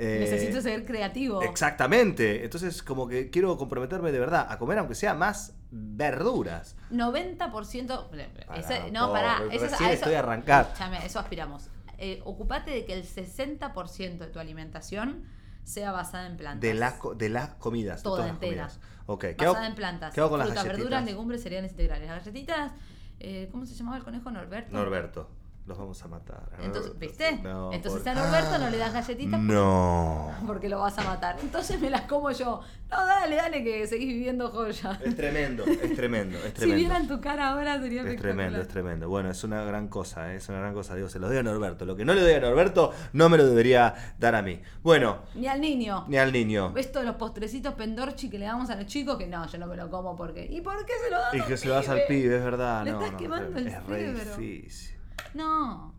Eh, 0.02 0.16
Necesito 0.20 0.62
ser 0.62 0.86
creativo. 0.86 1.42
Exactamente. 1.42 2.42
Entonces 2.44 2.82
como 2.82 3.06
que 3.06 3.28
quiero 3.28 3.56
comprometerme 3.58 4.12
de 4.12 4.18
verdad 4.18 4.46
a 4.48 4.58
comer 4.58 4.78
aunque 4.78 4.94
sea 4.94 5.12
más 5.12 5.54
verduras. 5.70 6.74
90%. 6.90 8.08
Pará, 8.46 8.58
ese- 8.58 8.90
no, 8.90 9.12
pará. 9.12 9.38
recién 9.40 9.64
Eso, 9.64 9.64
a 9.74 9.76
eso- 9.76 9.90
estoy 9.90 10.14
a 10.14 10.20
arrancar. 10.20 10.72
Eso 11.04 11.18
aspiramos. 11.18 11.68
Eh, 11.98 12.22
ocupate 12.24 12.70
de 12.70 12.84
que 12.86 12.94
el 12.94 13.04
60% 13.04 14.24
de 14.24 14.30
tu 14.30 14.38
alimentación 14.38 15.24
sea 15.64 15.92
basada 15.92 16.26
en 16.26 16.36
plantas. 16.38 16.62
De 16.62 16.72
las, 16.74 16.94
de 17.16 17.28
las 17.28 17.50
comidas. 17.56 17.98
de 17.98 18.02
Toda 18.04 18.16
todas 18.16 18.26
las 18.32 18.42
entera. 18.42 18.68
comidas. 18.68 18.80
Ok. 19.06 19.20
¿Qué 19.20 19.44
hago, 19.44 19.52
Basada 19.52 19.66
en 19.68 19.74
plantas. 19.74 20.14
qué 20.14 20.20
hago 20.20 20.30
con 20.30 20.38
las 20.38 20.48
galletitas? 20.48 20.76
verduras, 20.78 21.04
legumbres, 21.04 21.42
cereales 21.42 21.72
integrales. 21.72 22.08
Las 22.08 22.24
galletitas, 22.24 22.72
eh, 23.18 23.48
¿cómo 23.52 23.66
se 23.66 23.74
llamaba 23.74 23.98
el 23.98 24.04
conejo 24.04 24.30
Norberto? 24.30 24.72
Norberto. 24.72 25.28
Los 25.66 25.78
vamos 25.78 26.02
a 26.02 26.08
matar. 26.08 26.48
Entonces, 26.60 26.98
¿viste? 26.98 27.38
No, 27.44 27.72
Entonces 27.72 28.00
por- 28.02 28.08
a 28.08 28.14
Norberto 28.14 28.58
no 28.58 28.70
le 28.70 28.76
das 28.78 28.92
galletitas 28.92 29.38
No. 29.40 30.32
porque 30.46 30.68
lo 30.68 30.80
vas 30.80 30.98
a 30.98 31.04
matar. 31.04 31.36
Entonces 31.40 31.78
me 31.80 31.90
las 31.90 32.02
como 32.02 32.30
yo. 32.32 32.60
No, 32.90 33.06
dale, 33.06 33.36
dale, 33.36 33.62
que 33.62 33.86
seguís 33.86 34.08
viviendo 34.08 34.50
joya. 34.50 34.98
Es 35.04 35.14
tremendo, 35.14 35.64
es 35.64 35.94
tremendo, 35.94 36.38
es 36.38 36.44
Si 36.46 36.50
tremendo. 36.52 36.76
vieran 36.76 37.06
tu 37.06 37.20
cara 37.20 37.50
ahora 37.50 37.80
sería 37.80 38.02
Es 38.02 38.20
tremendo, 38.20 38.60
es 38.60 38.66
tremendo. 38.66 39.08
Bueno, 39.08 39.30
es 39.30 39.44
una 39.44 39.62
gran 39.62 39.86
cosa, 39.86 40.32
¿eh? 40.32 40.36
es 40.38 40.48
una 40.48 40.58
gran 40.58 40.74
cosa. 40.74 40.96
Digo, 40.96 41.08
se 41.08 41.20
lo 41.20 41.28
doy 41.28 41.36
a 41.36 41.42
Norberto. 41.44 41.84
Lo 41.84 41.94
que 41.94 42.04
no 42.04 42.14
le 42.14 42.22
doy 42.22 42.32
a 42.32 42.40
Norberto, 42.40 42.92
no 43.12 43.28
me 43.28 43.36
lo 43.36 43.46
debería 43.46 43.94
dar 44.18 44.34
a 44.34 44.42
mí. 44.42 44.60
Bueno, 44.82 45.18
Ni 45.36 45.46
al 45.46 45.60
niño. 45.60 46.04
ni 46.08 46.16
al 46.16 46.32
niño. 46.32 46.72
Esto 46.76 46.98
de 46.98 47.04
los 47.06 47.14
postrecitos 47.14 47.74
pendorchi 47.74 48.28
que 48.28 48.40
le 48.40 48.46
damos 48.46 48.70
a 48.70 48.74
los 48.76 48.86
chicos, 48.86 49.16
que 49.18 49.28
no, 49.28 49.46
yo 49.46 49.58
no 49.58 49.68
me 49.68 49.76
lo 49.76 49.88
como 49.88 50.16
porque. 50.16 50.46
¿Y 50.50 50.62
por 50.62 50.84
qué 50.84 50.94
se 51.04 51.10
lo 51.10 51.18
das 51.20 51.34
Y 51.34 51.42
que 51.42 51.56
se 51.56 51.68
lo 51.68 51.74
das 51.74 51.88
al 51.90 52.00
pibe? 52.08 52.38
es 52.38 52.44
verdad. 52.44 52.82
Le 52.84 52.90
no, 52.90 52.98
estás 52.98 53.12
no, 53.12 53.18
quemando 53.18 53.58
el 53.58 53.66
es 53.68 53.86
re 53.86 53.96
cerebro. 54.14 54.36
difícil. 54.36 54.99
No, 55.34 55.94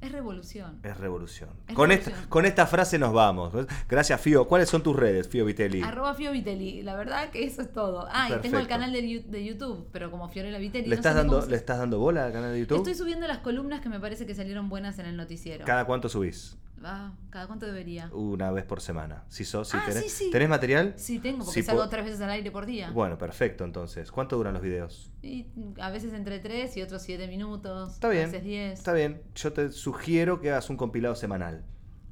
es 0.00 0.12
revolución. 0.12 0.80
Es 0.82 0.96
revolución. 0.98 1.50
Es 1.66 1.74
con, 1.74 1.88
revolución. 1.88 2.14
Esta, 2.16 2.28
con 2.28 2.44
esta 2.44 2.66
frase 2.66 2.98
nos 2.98 3.12
vamos. 3.12 3.52
Gracias, 3.88 4.20
Fío. 4.20 4.46
¿Cuáles 4.46 4.68
son 4.68 4.82
tus 4.82 4.94
redes, 4.94 5.28
Fío 5.28 5.44
Vitelli? 5.46 5.80
Arroba 5.80 6.14
Fio 6.14 6.32
Vitelli, 6.32 6.82
la 6.82 6.94
verdad 6.94 7.30
que 7.30 7.44
eso 7.44 7.62
es 7.62 7.72
todo. 7.72 8.06
Ah, 8.10 8.28
y 8.30 8.40
tengo 8.42 8.58
el 8.58 8.68
canal 8.68 8.92
de, 8.92 9.44
YouTube, 9.44 9.88
pero 9.92 10.10
como 10.10 10.28
Fiorella 10.28 10.58
Vitelli. 10.58 10.88
¿Le, 10.88 10.96
no 10.96 11.00
estás 11.00 11.14
dando, 11.14 11.40
se- 11.42 11.50
¿Le 11.50 11.56
estás 11.56 11.78
dando 11.78 11.98
bola 11.98 12.26
al 12.26 12.32
canal 12.32 12.52
de 12.52 12.60
YouTube? 12.60 12.78
Estoy 12.78 12.94
subiendo 12.94 13.26
las 13.26 13.38
columnas 13.38 13.80
que 13.80 13.88
me 13.88 13.98
parece 13.98 14.26
que 14.26 14.34
salieron 14.34 14.68
buenas 14.68 14.98
en 14.98 15.06
el 15.06 15.16
noticiero. 15.16 15.64
¿Cada 15.64 15.86
cuánto 15.86 16.08
subís? 16.08 16.56
Ah, 16.82 17.12
¿Cada 17.30 17.46
cuánto 17.46 17.64
debería? 17.66 18.10
Una 18.12 18.50
vez 18.50 18.64
por 18.64 18.80
semana. 18.80 19.24
Si 19.28 19.44
sos, 19.44 19.68
si 19.68 19.76
Ah, 19.76 19.82
tenés, 19.86 20.02
sí, 20.04 20.24
sí. 20.26 20.30
¿Tenés 20.30 20.48
material? 20.48 20.92
Sí, 20.96 21.18
tengo, 21.18 21.44
porque 21.44 21.62
salgo 21.62 21.88
tres 21.88 22.04
veces 22.04 22.20
al 22.20 22.30
aire 22.30 22.50
por 22.50 22.66
día. 22.66 22.90
Bueno, 22.90 23.16
perfecto 23.16 23.64
entonces. 23.64 24.10
¿Cuánto 24.12 24.36
duran 24.36 24.52
los 24.52 24.62
videos? 24.62 25.10
Y 25.22 25.46
a 25.80 25.90
veces 25.90 26.12
entre 26.12 26.40
tres 26.40 26.76
y 26.76 26.82
otros 26.82 27.00
siete 27.02 27.26
minutos. 27.26 27.94
Está 27.94 28.08
A 28.08 28.10
bien. 28.10 28.24
veces 28.30 28.44
diez. 28.44 28.78
Está 28.78 28.92
bien. 28.92 29.22
Yo 29.34 29.52
te 29.52 29.70
sugiero 29.72 30.40
que 30.40 30.50
hagas 30.50 30.68
un 30.68 30.76
compilado 30.76 31.14
semanal. 31.14 31.64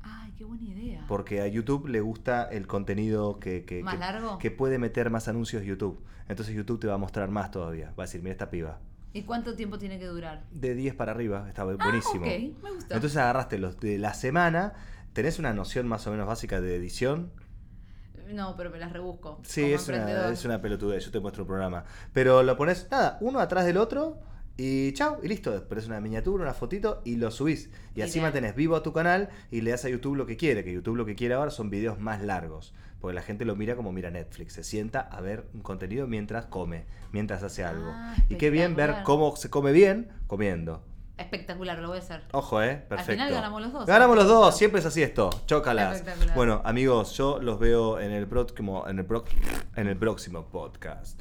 Ay, 0.03 0.33
qué 0.38 0.44
buena 0.44 0.64
idea. 0.64 1.05
Porque 1.07 1.42
a 1.42 1.48
YouTube 1.48 1.88
le 1.88 2.01
gusta 2.01 2.44
el 2.44 2.66
contenido 2.66 3.38
que, 3.40 3.64
que, 3.64 3.83
¿Más 3.83 3.94
que- 3.94 4.01
largo? 4.01 4.38
que 4.38 4.51
puede 4.51 4.79
meter 4.79 5.11
más 5.11 5.29
anuncios 5.29 5.64
YouTube. 5.64 6.03
Entonces 6.29 6.55
YouTube 6.55 6.81
te 6.81 6.87
va 6.87 6.94
a 6.94 6.98
mostrar 6.98 7.29
más 7.31 7.51
todavía. 7.51 7.88
Va 7.98 8.05
a 8.05 8.07
decir, 8.07 8.22
mira 8.22 8.33
esta 8.33 8.48
piba. 8.48 8.81
¿Y 9.14 9.22
cuánto 9.22 9.55
tiempo 9.55 9.79
tiene 9.79 9.98
que 9.98 10.07
durar? 10.07 10.44
De 10.51 10.75
10 10.75 10.94
para 10.94 11.12
arriba, 11.12 11.46
está 11.48 11.62
Ah, 11.62 11.64
buenísimo. 11.64 12.25
ok, 12.25 12.62
me 12.62 12.70
gusta. 12.72 12.94
Entonces 12.94 13.16
agarraste 13.18 13.59
los 13.59 13.79
de 13.81 13.98
la 13.98 14.14
semana. 14.14 14.72
¿Tenés 15.12 15.38
una 15.38 15.53
noción 15.53 15.87
más 15.87 16.07
o 16.07 16.11
menos 16.11 16.27
básica 16.27 16.61
de 16.61 16.77
edición? 16.77 17.31
No, 18.33 18.57
pero 18.57 18.70
me 18.70 18.79
las 18.79 18.92
rebusco. 18.92 19.40
Sí, 19.44 19.72
es 19.72 19.87
una, 19.88 20.31
es 20.31 20.44
una 20.46 20.62
pelotudez, 20.62 21.05
yo 21.05 21.11
te 21.11 21.20
muestro 21.20 21.42
un 21.44 21.48
programa. 21.48 21.85
Pero 22.14 22.42
lo 22.42 22.57
pones, 22.57 22.88
nada, 22.90 23.18
uno 23.20 23.40
atrás 23.40 23.66
del 23.66 23.77
otro 23.77 24.18
y 24.57 24.93
chao, 24.93 25.19
y 25.23 25.29
listo. 25.29 25.67
Pones 25.69 25.87
una 25.87 26.01
miniatura, 26.01 26.45
una 26.45 26.55
fotito 26.55 27.03
y 27.05 27.17
lo 27.17 27.31
subís. 27.31 27.71
Y 27.95 28.03
así 28.03 28.12
Ideal. 28.19 28.27
mantenés 28.27 28.55
vivo 28.55 28.77
a 28.77 28.83
tu 28.83 28.93
canal 28.93 29.29
y 29.51 29.61
le 29.62 29.71
das 29.71 29.85
a 29.85 29.88
YouTube 29.88 30.17
lo 30.17 30.27
que 30.27 30.37
quiere. 30.37 30.62
Que 30.65 30.73
YouTube 30.73 30.97
lo 30.97 31.07
que 31.07 31.15
quiere 31.15 31.35
ahora 31.35 31.51
son 31.51 31.71
videos 31.71 31.99
más 31.99 32.23
largos. 32.23 32.75
Porque 33.01 33.15
la 33.15 33.23
gente 33.23 33.45
lo 33.45 33.57
mira 33.57 33.75
como 33.75 33.91
mira 33.93 34.11
Netflix. 34.11 34.53
Se 34.53 34.62
sienta 34.62 35.01
a 35.01 35.21
ver 35.21 35.47
un 35.55 35.61
contenido 35.62 36.07
mientras 36.07 36.47
come, 36.47 36.85
mientras 37.11 37.43
hace 37.43 37.65
algo. 37.65 37.91
Ah, 37.93 38.15
y 38.29 38.37
qué 38.37 38.51
bien 38.51 38.77
ver 38.77 38.97
cómo 39.05 39.35
se 39.37 39.51
come 39.51 39.73
bien 39.73 40.09
comiendo. 40.29 40.85
Espectacular, 41.19 41.79
lo 41.79 41.88
voy 41.88 41.99
a 41.99 42.01
hacer. 42.01 42.23
Ojo, 42.33 42.62
eh, 42.62 42.77
perfecto. 42.88 43.12
final 43.12 43.31
ganamos 43.33 43.61
los 43.62 43.73
dos. 43.73 43.87
Ganamos 43.87 44.17
los 44.17 44.27
dos, 44.27 44.57
siempre 44.57 44.81
es 44.81 44.87
así 44.87 45.03
esto. 45.03 45.31
Chócalas. 45.47 46.03
Bueno, 46.35 46.63
amigos, 46.65 47.13
yo 47.17 47.38
los 47.40 47.59
veo 47.59 48.00
en 48.00 48.13
el 48.13 48.27
próximo, 48.27 48.88
en 48.88 48.98
el, 49.00 49.05
pro- 49.05 49.25
en 49.77 49.88
el 49.88 49.96
próximo 49.96 50.46
podcast. 50.46 51.21